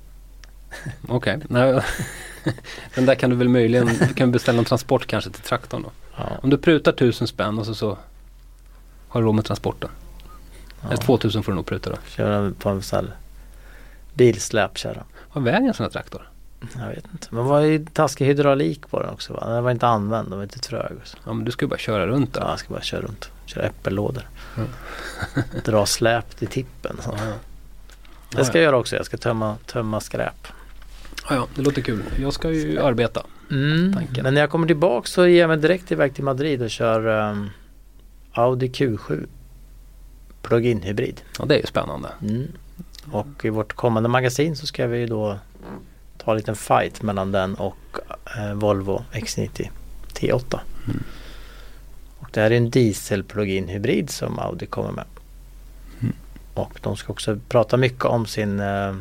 Okej. 1.07 1.39
Nej, 1.49 1.81
Den 2.95 3.05
där 3.05 3.15
kan 3.15 3.29
du 3.29 3.35
väl 3.35 3.49
möjligen, 3.49 3.89
du 4.07 4.13
kan 4.13 4.31
beställa 4.31 4.59
en 4.59 4.65
transport 4.65 5.07
kanske 5.07 5.29
till 5.31 5.41
traktorn 5.41 5.81
då. 5.81 5.91
Ja, 6.17 6.23
Om 6.43 6.49
du 6.49 6.57
prutar 6.57 6.91
tusen 6.91 7.27
spänn 7.27 7.59
och 7.59 7.65
så, 7.65 7.75
så 7.75 7.97
har 9.07 9.21
du 9.21 9.27
råd 9.27 9.35
med 9.35 9.45
transporten. 9.45 9.89
Eller 10.83 10.91
ja. 10.93 10.97
2000 10.97 11.43
får 11.43 11.51
du 11.51 11.55
nog 11.55 11.65
pruta 11.65 11.89
då. 11.89 11.95
Köra 12.07 12.51
på 12.59 12.69
en 12.69 12.81
sån 12.81 12.99
här 13.05 13.15
bilsläpkärra. 14.13 15.03
Vad 15.33 15.43
väger 15.43 15.67
en 15.67 15.73
sån 15.73 15.83
här 15.83 15.91
traktor? 15.91 16.29
Jag 16.79 16.87
vet 16.87 17.05
inte. 17.13 17.27
Men 17.29 17.45
var 17.45 17.59
ju 17.61 17.85
taskig 17.93 18.25
hydraulik 18.25 18.89
på 18.89 18.99
den 19.01 19.09
också 19.09 19.33
va? 19.33 19.47
Den 19.47 19.63
var 19.63 19.71
inte 19.71 19.87
använd, 19.87 20.29
den 20.29 20.37
var 20.37 20.43
inte 20.43 20.59
trög. 20.59 20.91
och 21.01 21.07
så. 21.07 21.17
Ja 21.25 21.33
men 21.33 21.45
du 21.45 21.51
ska 21.51 21.65
ju 21.65 21.69
bara 21.69 21.79
köra 21.79 22.07
runt 22.07 22.29
Ja, 22.33 22.41
där. 22.41 22.49
jag 22.49 22.59
ska 22.59 22.73
bara 22.73 22.81
köra 22.81 23.01
runt. 23.01 23.29
Köra 23.45 23.63
äppellådor. 23.63 24.23
Mm. 24.57 24.69
Dra 25.65 25.85
släp 25.85 26.35
till 26.37 26.47
tippen. 26.47 26.97
Så. 27.01 27.15
Ja, 27.17 27.23
ja. 27.25 27.33
Det 28.37 28.45
ska 28.45 28.57
jag 28.57 28.63
göra 28.65 28.77
också. 28.77 28.95
Jag 28.95 29.05
ska 29.05 29.17
tömma, 29.17 29.55
tömma 29.65 29.99
skräp. 29.99 30.47
Ja, 31.29 31.35
ja, 31.35 31.47
det 31.55 31.61
låter 31.61 31.81
kul. 31.81 32.03
Jag 32.19 32.33
ska 32.33 32.51
ju 32.51 32.79
arbeta. 32.79 33.23
Mm. 33.51 33.95
Men 34.23 34.33
när 34.33 34.41
jag 34.41 34.49
kommer 34.49 34.67
tillbaka 34.67 35.07
så 35.07 35.27
ger 35.27 35.39
jag 35.39 35.47
mig 35.47 35.57
direkt 35.57 35.91
iväg 35.91 36.15
till 36.15 36.23
Madrid 36.23 36.61
och 36.61 36.69
kör 36.69 37.07
um, 37.07 37.49
Audi 38.31 38.67
Q7 38.67 39.27
Plug-in 40.41 40.81
hybrid. 40.81 41.21
Ja, 41.39 41.45
det 41.45 41.55
är 41.55 41.59
ju 41.59 41.65
spännande. 41.65 42.09
Mm. 42.21 42.47
Och 43.11 43.45
i 43.45 43.49
vårt 43.49 43.73
kommande 43.73 44.09
magasin 44.09 44.55
så 44.55 44.67
ska 44.67 44.87
vi 44.87 44.97
ju 44.97 45.07
då 45.07 45.39
ta 46.17 46.31
en 46.31 46.37
liten 46.37 46.55
fight 46.55 47.01
mellan 47.01 47.31
den 47.31 47.55
och 47.55 47.97
eh, 48.37 48.53
Volvo 48.53 49.05
X90 49.11 49.69
T8. 50.13 50.59
Mm. 50.87 51.03
Och 52.19 52.29
det 52.31 52.41
här 52.41 52.51
är 52.51 52.57
en 52.57 52.69
diesel 52.69 53.23
plug-in 53.23 53.67
hybrid 53.67 54.09
som 54.09 54.39
Audi 54.39 54.65
kommer 54.65 54.91
med. 54.91 55.05
Mm. 56.01 56.15
Och 56.53 56.79
de 56.81 56.97
ska 56.97 57.13
också 57.13 57.39
prata 57.49 57.77
mycket 57.77 58.05
om 58.05 58.25
sin 58.25 58.59
eh, 58.59 58.95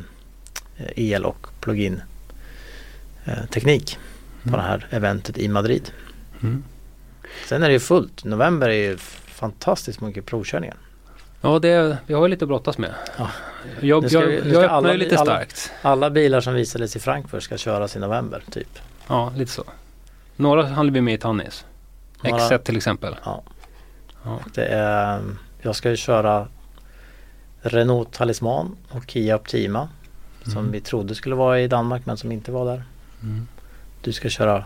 el 0.97 1.25
och 1.25 1.47
plug-in 1.61 2.03
eh, 3.25 3.45
teknik 3.47 3.99
på 4.43 4.57
det 4.57 4.63
här 4.63 4.87
eventet 4.91 5.39
i 5.39 5.49
Madrid. 5.49 5.91
Mm. 6.43 6.65
Sen 7.47 7.63
är 7.63 7.67
det 7.67 7.73
ju 7.73 7.81
fullt. 7.81 8.25
November 8.25 8.69
är 8.69 8.91
ju 8.91 8.97
fantastiskt 9.27 10.01
mycket 10.01 10.27
provkörningar. 10.27 10.77
Ja, 11.41 11.59
det, 11.59 11.97
vi 12.07 12.15
har 12.15 12.23
ju 12.23 12.29
lite 12.29 12.45
att 12.45 12.49
brottas 12.49 12.79
med. 12.79 12.95
Ja. 13.19 13.31
Jag, 13.81 14.11
ska 14.11 14.21
jag, 14.21 14.33
jag 14.33 14.47
öppnar 14.65 14.69
alla 14.69 14.93
ju 14.93 14.99
lite 14.99 15.19
alla- 15.19 15.25
starkt. 15.25 15.73
Alla 15.83 16.11
bilar 16.11 16.41
som 16.41 16.55
visades 16.55 16.97
i 16.97 17.01
Frankfurt 17.01 17.43
ska 17.43 17.57
köras 17.57 17.97
i 17.97 17.99
november 17.99 18.43
typ. 18.51 18.79
Ja, 19.09 19.33
lite 19.37 19.53
så. 19.53 19.65
Några 20.37 20.67
hann 20.67 20.93
vi 20.93 21.01
med 21.01 21.15
i 21.15 21.19
Tannis. 21.19 21.65
Några- 22.23 22.39
X1 22.39 22.59
till 22.59 22.77
exempel. 22.77 23.17
Ja. 23.25 23.43
Ja. 24.25 24.39
Det 24.55 24.65
är, 24.67 25.21
jag 25.63 25.77
ska 25.77 25.91
ju 25.91 25.97
köra 25.97 26.49
Renault 27.63 28.13
Talisman 28.13 28.77
och 28.91 29.05
Kia 29.11 29.37
Optima. 29.37 29.89
Som 30.43 30.53
Mm. 30.59 30.73
vi 30.73 30.81
trodde 30.81 31.15
skulle 31.15 31.35
vara 31.35 31.61
i 31.61 31.67
Danmark 31.69 32.07
men 32.07 32.17
som 32.17 32.33
inte 32.33 32.53
var 32.53 32.65
där. 32.65 32.85
Mm. 33.23 33.49
Du 34.03 34.13
ska 34.13 34.29
köra 34.29 34.65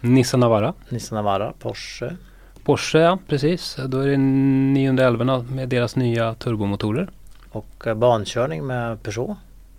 Nissan 0.00 0.40
Navara. 0.40 0.74
Nissan 0.88 1.16
Navara, 1.16 1.52
Porsche. 1.58 2.16
Porsche, 2.64 2.98
ja 2.98 3.18
precis. 3.28 3.76
Då 3.88 3.98
är 3.98 4.06
det 4.08 4.16
911 4.16 5.44
med 5.50 5.68
deras 5.68 5.96
nya 5.96 6.34
turbomotorer. 6.34 7.08
Och 7.50 7.86
eh, 7.86 7.94
bankörning 7.94 8.66
med 8.66 9.02
Peugeot. 9.02 9.36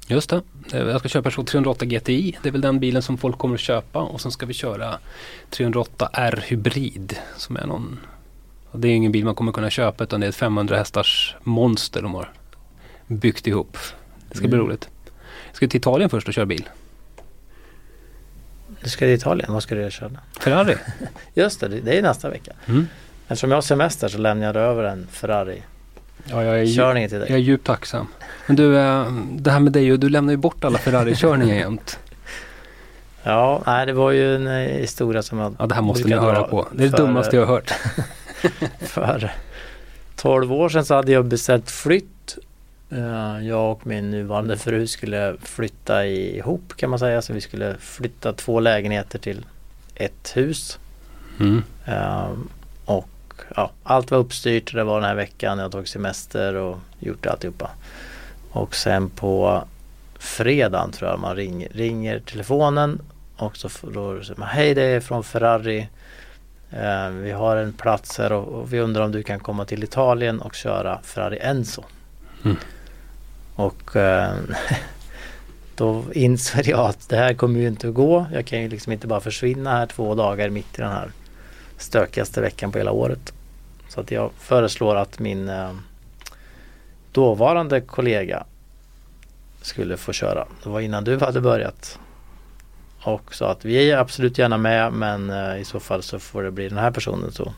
Just 0.07 0.29
det. 0.29 0.41
Jag 0.71 0.99
ska 0.99 1.09
köra 1.09 1.23
Peugeot 1.23 1.47
308 1.47 1.85
GTI. 1.85 2.37
Det 2.43 2.49
är 2.49 2.51
väl 2.51 2.61
den 2.61 2.79
bilen 2.79 3.01
som 3.01 3.17
folk 3.17 3.37
kommer 3.37 3.55
att 3.55 3.61
köpa. 3.61 3.99
Och 3.99 4.21
sen 4.21 4.31
ska 4.31 4.45
vi 4.45 4.53
köra 4.53 4.99
308 5.49 6.09
R 6.13 6.43
Hybrid. 6.47 7.17
Som 7.37 7.57
är 7.57 7.65
någon... 7.67 7.99
Det 8.71 8.87
är 8.87 8.91
ingen 8.91 9.11
bil 9.11 9.25
man 9.25 9.35
kommer 9.35 9.51
kunna 9.51 9.69
köpa 9.69 10.03
utan 10.03 10.19
det 10.19 10.25
är 10.25 10.29
ett 10.29 10.35
500 10.35 10.77
hästars 10.77 11.35
monster 11.43 12.01
de 12.01 12.13
har 12.13 12.31
byggt 13.07 13.47
ihop. 13.47 13.77
Det 14.29 14.37
ska 14.37 14.47
bli 14.47 14.55
Mm. 14.57 14.67
roligt. 14.67 14.89
Jag 15.47 15.55
ska 15.55 15.67
till 15.67 15.77
Italien 15.79 16.09
först 16.09 16.27
och 16.27 16.33
köra 16.33 16.45
bil. 16.45 16.69
Du 18.85 18.91
ska 18.91 19.05
till 19.05 19.13
Italien, 19.13 19.53
vad 19.53 19.63
ska 19.63 19.75
du 19.75 19.81
göra? 19.81 19.91
köra? 19.91 20.11
Ferrari. 20.39 20.75
Just 21.33 21.59
det, 21.59 21.67
det 21.67 21.97
är 21.97 22.01
nästa 22.01 22.29
vecka. 22.29 22.51
Mm. 22.65 22.87
Eftersom 23.27 23.51
jag 23.51 23.57
har 23.57 23.61
semester 23.61 24.07
så 24.07 24.17
lämnar 24.17 24.45
jag 24.45 24.55
över 24.55 24.83
en 24.83 25.07
Ja, 25.13 25.23
jag 25.23 26.43
är, 26.43 26.65
Ferrari-körning 26.65 27.09
till 27.09 27.19
dig. 27.19 27.27
jag 27.29 27.35
är 27.37 27.41
djupt 27.43 27.65
tacksam. 27.67 28.07
Men 28.47 28.55
du, 28.55 28.77
eh, 28.77 29.11
det 29.31 29.51
här 29.51 29.59
med 29.59 29.71
dig 29.73 29.91
och 29.91 29.99
du 29.99 30.09
lämnar 30.09 30.33
ju 30.33 30.37
bort 30.37 30.63
alla 30.63 30.77
Ferrari-körningar 30.77 31.55
jämt. 31.55 31.99
Ja, 33.23 33.61
nej 33.65 33.85
det 33.85 33.93
var 33.93 34.11
ju 34.11 34.35
en 34.35 34.47
eh, 34.47 34.53
historia 34.53 35.23
som 35.23 35.39
jag 35.39 35.55
Ja, 35.59 35.65
det 35.65 35.75
här 35.75 35.81
måste 35.81 36.07
ni 36.07 36.15
höra 36.15 36.43
på. 36.43 36.67
Det 36.71 36.83
är 36.83 36.87
det 36.87 36.97
för- 36.97 36.97
dummaste 36.97 37.35
jag 37.35 37.45
har 37.45 37.53
hört. 37.53 37.73
För 38.79 39.31
12 40.15 40.53
år 40.53 40.69
sedan 40.69 40.85
så 40.85 40.95
hade 40.95 41.11
jag 41.11 41.25
beställt 41.25 41.71
flytt. 41.71 42.37
Eh, 42.89 43.47
Jag 43.47 43.71
och 43.71 43.87
min 43.87 44.11
nuvarande 44.11 44.57
fru 44.57 44.87
skulle 44.87 45.35
flytta 45.41 46.05
ihop 46.05 46.73
kan 46.77 46.89
man 46.89 46.99
säga. 46.99 47.21
Så 47.21 47.33
vi 47.33 47.41
skulle 47.41 47.75
flytta 47.79 48.33
två 48.33 48.59
lägenheter 48.59 49.19
till 49.19 49.45
ett 49.95 50.31
hus. 50.35 50.79
Mm. 51.39 51.63
Eh, 51.85 52.29
Och 52.85 53.09
ja, 53.55 53.71
allt 53.83 54.11
var 54.11 54.17
uppstyrt. 54.17 54.73
Det 54.73 54.83
var 54.83 54.95
den 54.99 55.09
här 55.09 55.15
veckan. 55.15 55.59
Jag 55.59 55.71
tog 55.71 55.87
semester 55.87 56.53
och 56.55 56.77
gjort 56.99 57.25
alltihopa. 57.25 57.69
Och 58.51 58.75
sen 58.75 59.09
på 59.09 59.63
fredagen 60.19 60.91
tror 60.91 61.09
jag 61.11 61.19
man 61.19 61.35
ringer, 61.35 61.69
ringer 61.71 62.19
telefonen 62.19 63.01
och 63.37 63.57
så 63.57 63.69
får- 63.69 63.91
då 63.91 64.23
säger 64.23 64.39
man 64.39 64.49
hej 64.49 64.73
det 64.73 64.81
är 64.83 64.99
från 64.99 65.23
Ferrari. 65.23 65.87
Eh, 66.71 67.09
vi 67.09 67.31
har 67.31 67.55
en 67.57 67.73
plats 67.73 68.17
här 68.17 68.31
och, 68.31 68.47
och, 68.47 68.73
vi 68.73 68.79
undrar 68.79 69.03
om 69.03 69.11
du 69.11 69.23
kan 69.23 69.39
komma 69.39 69.65
till 69.65 69.83
Italien 69.83 70.39
och 70.41 70.55
köra 70.55 70.99
Ferrari 71.03 71.37
Enzo. 71.41 71.83
Mm. 72.43 72.57
Och 73.55 73.95
eh, 73.95 74.33
då 75.75 76.03
inser 76.13 76.69
jag 76.69 76.79
att 76.79 77.09
det 77.09 77.17
här 77.17 77.33
kommer 77.33 77.59
ju 77.59 77.67
inte 77.67 77.87
att 77.87 77.93
gå. 77.93 78.25
Jag 78.33 78.45
kan 78.45 78.61
ju 78.61 78.69
liksom 78.69 78.91
inte 78.91 79.07
bara 79.07 79.19
försvinna 79.19 79.71
här 79.71 79.85
två 79.85 80.15
dagar 80.15 80.49
mitt 80.49 80.79
i 80.79 80.81
den 80.81 80.91
här 80.91 81.11
stökigaste 81.77 82.41
veckan 82.41 82.71
på 82.71 82.77
hela 82.77 82.91
året. 82.91 83.33
Så 83.89 84.01
att 84.01 84.11
jag 84.11 84.31
föreslår 84.39 84.95
att 84.95 85.19
min 85.19 85.49
eh, 85.49 85.71
dåvarande 87.11 87.81
kollega 87.81 88.45
skulle 89.61 89.97
få 89.97 90.13
köra. 90.13 90.47
Det 90.63 90.69
var 90.69 90.79
innan 90.79 91.03
du 91.03 91.19
hade 91.19 91.41
börjat. 91.41 91.99
Och 93.01 93.35
sa 93.35 93.51
att 93.51 93.65
vi 93.65 93.91
är 93.91 93.97
absolut 93.97 94.37
gärna 94.37 94.57
med 94.57 94.93
men 94.93 95.29
eh, 95.29 95.61
i 95.61 95.65
så 95.65 95.79
fall 95.79 96.03
så 96.03 96.19
får 96.19 96.43
det 96.43 96.51
bli 96.51 96.69
den 96.69 96.77
här 96.77 96.91
personen 96.91 97.31
så 97.31 97.53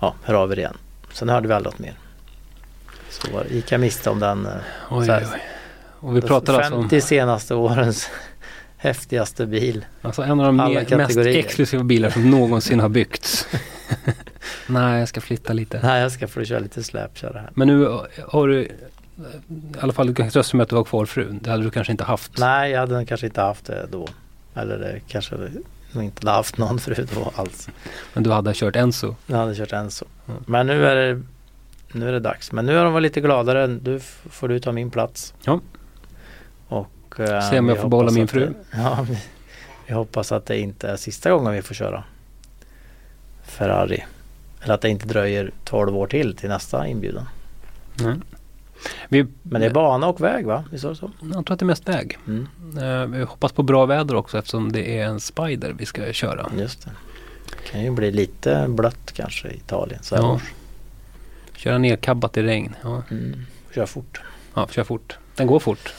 ja, 0.00 0.14
hör 0.22 0.34
av 0.34 0.52
er 0.52 0.58
igen. 0.58 0.76
Sen 1.12 1.28
hörde 1.28 1.48
vi 1.48 1.54
aldrig 1.54 1.72
något 1.72 1.80
mer. 1.80 1.94
Så 3.10 3.42
gick 3.50 3.72
jag 3.72 3.80
miste 3.80 4.10
om 4.10 4.20
den. 4.20 4.46
Eh, 4.46 4.52
oj, 4.90 5.06
här, 5.06 5.26
oj. 5.34 5.40
Och 6.00 6.16
vi 6.16 6.20
pratar 6.20 6.62
50 6.62 6.74
alltså 6.74 6.96
om... 6.96 7.00
senaste 7.00 7.54
årens 7.54 8.10
häftigaste 8.76 9.46
bil. 9.46 9.84
Alltså 10.02 10.22
en 10.22 10.40
av 10.40 10.46
de 10.46 10.56
mest 10.96 11.16
exklusiva 11.16 11.82
bilar 11.82 12.10
som 12.10 12.30
någonsin 12.30 12.80
har 12.80 12.88
byggts. 12.88 13.46
Nej, 14.66 14.98
jag 14.98 15.08
ska 15.08 15.20
flytta 15.20 15.52
lite. 15.52 15.80
Nej, 15.82 16.02
jag 16.02 16.12
ska 16.12 16.28
få 16.28 16.44
köra 16.44 16.58
lite 16.58 16.82
släpkärra 16.82 17.40
här. 17.40 17.50
Men 17.54 17.68
nu 17.68 18.00
har 18.28 18.48
du 18.48 18.68
i 19.48 19.78
alla 19.80 19.92
fall 19.92 20.06
du 20.06 20.14
kan 20.14 20.30
trösta 20.30 20.56
med 20.56 20.64
att 20.64 20.70
du 20.70 20.76
har 20.76 20.84
kvar 20.84 21.06
frun. 21.06 21.40
Det 21.42 21.50
hade 21.50 21.62
du 21.62 21.70
kanske 21.70 21.92
inte 21.92 22.04
haft. 22.04 22.38
Nej, 22.38 22.70
jag 22.70 22.80
hade 22.80 23.06
kanske 23.06 23.26
inte 23.26 23.40
haft 23.40 23.64
det 23.64 23.86
då. 23.90 24.08
Eller 24.54 24.78
det 24.78 25.00
kanske 25.08 25.34
inte 25.94 26.26
hade 26.26 26.36
haft 26.36 26.58
någon 26.58 26.78
fru 26.78 27.06
då 27.14 27.32
alls. 27.34 27.68
Men 28.12 28.22
du 28.22 28.30
hade 28.30 28.54
kört 28.54 28.76
Enso? 28.76 29.14
Jag 29.26 29.36
hade 29.36 29.54
kört 29.54 29.72
Enso. 29.72 30.04
Mm. 30.28 30.42
Men 30.46 30.66
nu 30.66 30.86
är 30.86 30.96
det 30.96 31.22
nu 31.92 32.08
är 32.08 32.12
det 32.12 32.20
dags. 32.20 32.52
Men 32.52 32.66
nu 32.66 32.78
är 32.78 32.84
de 32.84 32.94
väl 32.94 33.02
lite 33.02 33.20
gladare. 33.20 33.66
Nu 33.66 34.00
får 34.30 34.48
du 34.48 34.60
ta 34.60 34.72
min 34.72 34.90
plats. 34.90 35.34
Ja. 35.44 35.60
Och, 36.68 37.20
eh, 37.20 37.50
Se 37.50 37.58
om 37.58 37.68
jag 37.68 37.78
får 37.78 37.88
behålla 37.88 38.10
min 38.10 38.28
fru. 38.28 38.46
Det, 38.46 38.54
ja, 38.78 39.06
vi, 39.08 39.18
vi, 39.86 39.94
hoppas 39.94 40.32
att 40.32 40.46
det 40.46 40.58
inte 40.58 40.88
är 40.88 40.96
sista 40.96 41.30
gången 41.30 41.52
vi 41.52 41.62
får 41.62 41.74
köra 41.74 42.04
Ferrari. 43.42 44.04
Eller 44.62 44.74
att 44.74 44.80
det 44.80 44.88
inte 44.88 45.06
dröjer 45.06 45.50
12 45.64 45.96
år 45.96 46.06
till 46.06 46.36
till 46.36 46.48
nästa 46.48 46.86
inbjudan. 46.86 47.28
Mm. 48.00 48.22
Vi, 49.08 49.26
Men 49.42 49.60
det 49.60 49.66
är 49.66 49.70
bana 49.70 50.06
och 50.06 50.20
väg 50.20 50.46
va? 50.46 50.64
Visst 50.70 50.84
det 50.84 50.96
så? 50.96 51.10
Jag 51.20 51.46
tror 51.46 51.52
att 51.52 51.58
det 51.58 51.64
är 51.64 51.66
mest 51.66 51.88
väg. 51.88 52.18
Mm. 52.26 52.48
Uh, 52.78 53.06
vi 53.06 53.24
hoppas 53.24 53.52
på 53.52 53.62
bra 53.62 53.86
väder 53.86 54.14
också 54.14 54.38
eftersom 54.38 54.72
det 54.72 54.98
är 54.98 55.04
en 55.04 55.20
Spider 55.20 55.74
vi 55.78 55.86
ska 55.86 56.12
köra. 56.12 56.50
Just 56.58 56.84
det. 56.84 56.90
Det 57.50 57.70
kan 57.70 57.82
ju 57.82 57.90
bli 57.90 58.10
lite 58.12 58.66
blött 58.68 59.12
kanske 59.12 59.48
i 59.48 59.56
Italien 59.56 60.02
så 60.02 60.16
här 60.16 60.22
ja. 60.22 60.34
års. 60.34 60.52
Köra 61.60 61.78
nerkabbat 61.78 62.36
i 62.36 62.42
regn. 62.42 62.74
Ja. 62.82 63.02
Mm. 63.10 63.46
Kör 63.74 63.86
fort. 63.86 64.20
Ja, 64.54 64.68
kör 64.70 64.84
fort. 64.84 65.18
Den 65.36 65.46
går 65.46 65.60
fort. 65.60 65.94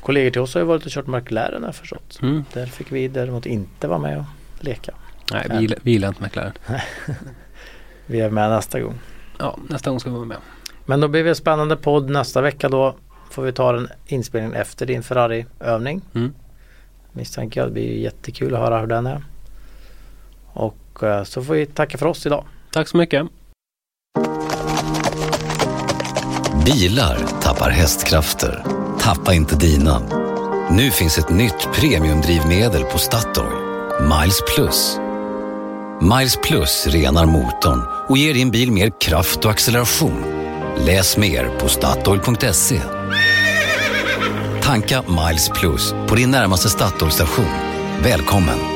Kollegor 0.00 0.30
till 0.30 0.40
oss 0.40 0.54
har 0.54 0.60
ju 0.60 0.66
varit 0.66 0.84
och 0.84 0.90
kört 0.90 1.06
McLaren 1.06 1.62
har 1.62 1.68
jag 1.68 1.74
förstått. 1.74 2.18
Mm. 2.22 2.44
Där 2.52 2.66
fick 2.66 2.92
vi 2.92 3.08
däremot 3.08 3.46
inte 3.46 3.88
vara 3.88 3.98
med 3.98 4.18
och 4.18 4.24
leka. 4.64 4.94
Nej, 5.32 5.46
vi, 5.50 5.74
vi 5.82 5.90
gillar 5.90 6.08
inte 6.08 6.22
McLaren. 6.22 6.52
vi 8.06 8.20
är 8.20 8.30
med 8.30 8.50
nästa 8.50 8.80
gång. 8.80 8.98
Ja, 9.38 9.58
nästa 9.68 9.90
gång 9.90 10.00
ska 10.00 10.10
vi 10.10 10.16
vara 10.16 10.26
med. 10.26 10.38
Men 10.84 11.00
då 11.00 11.08
blir 11.08 11.24
det 11.24 11.30
en 11.30 11.36
spännande 11.36 11.76
podd 11.76 12.10
nästa 12.10 12.40
vecka 12.40 12.68
då. 12.68 12.96
Får 13.30 13.42
vi 13.42 13.52
ta 13.52 13.72
den 13.72 13.88
inspelningen 14.06 14.56
efter 14.56 14.86
din 14.86 15.02
Ferrari-övning. 15.02 16.02
Mm. 16.14 16.34
Misstänker 17.12 17.60
jag. 17.60 17.68
Det 17.68 17.72
blir 17.72 17.98
jättekul 17.98 18.54
att 18.54 18.60
höra 18.60 18.80
hur 18.80 18.86
den 18.86 19.06
är. 19.06 19.24
Och 20.46 21.02
uh, 21.02 21.22
så 21.22 21.42
får 21.42 21.54
vi 21.54 21.66
tacka 21.66 21.98
för 21.98 22.06
oss 22.06 22.26
idag. 22.26 22.44
Tack 22.72 22.88
så 22.88 22.96
mycket. 22.96 23.26
Bilar 26.64 27.18
tappar 27.42 27.70
hästkrafter. 27.70 28.64
Tappa 29.00 29.34
inte 29.34 29.56
dina. 29.56 30.02
Nu 30.70 30.90
finns 30.90 31.18
ett 31.18 31.30
nytt 31.30 31.68
premiumdrivmedel 31.74 32.84
på 32.84 32.98
Statoil. 32.98 33.52
Miles 34.00 34.40
Plus. 34.54 34.98
Miles 36.00 36.36
Plus 36.42 36.86
renar 36.86 37.26
motorn 37.26 37.82
och 38.08 38.18
ger 38.18 38.34
din 38.34 38.50
bil 38.50 38.72
mer 38.72 39.00
kraft 39.00 39.44
och 39.44 39.50
acceleration 39.50 40.36
Läs 40.78 41.16
mer 41.16 41.58
på 41.58 41.68
Statoil.se. 41.68 42.80
Tanka 44.62 45.02
Miles 45.02 45.48
Plus 45.48 45.94
på 46.08 46.14
din 46.14 46.30
närmaste 46.30 46.68
Statoil-station. 46.68 47.50
Välkommen! 48.02 48.75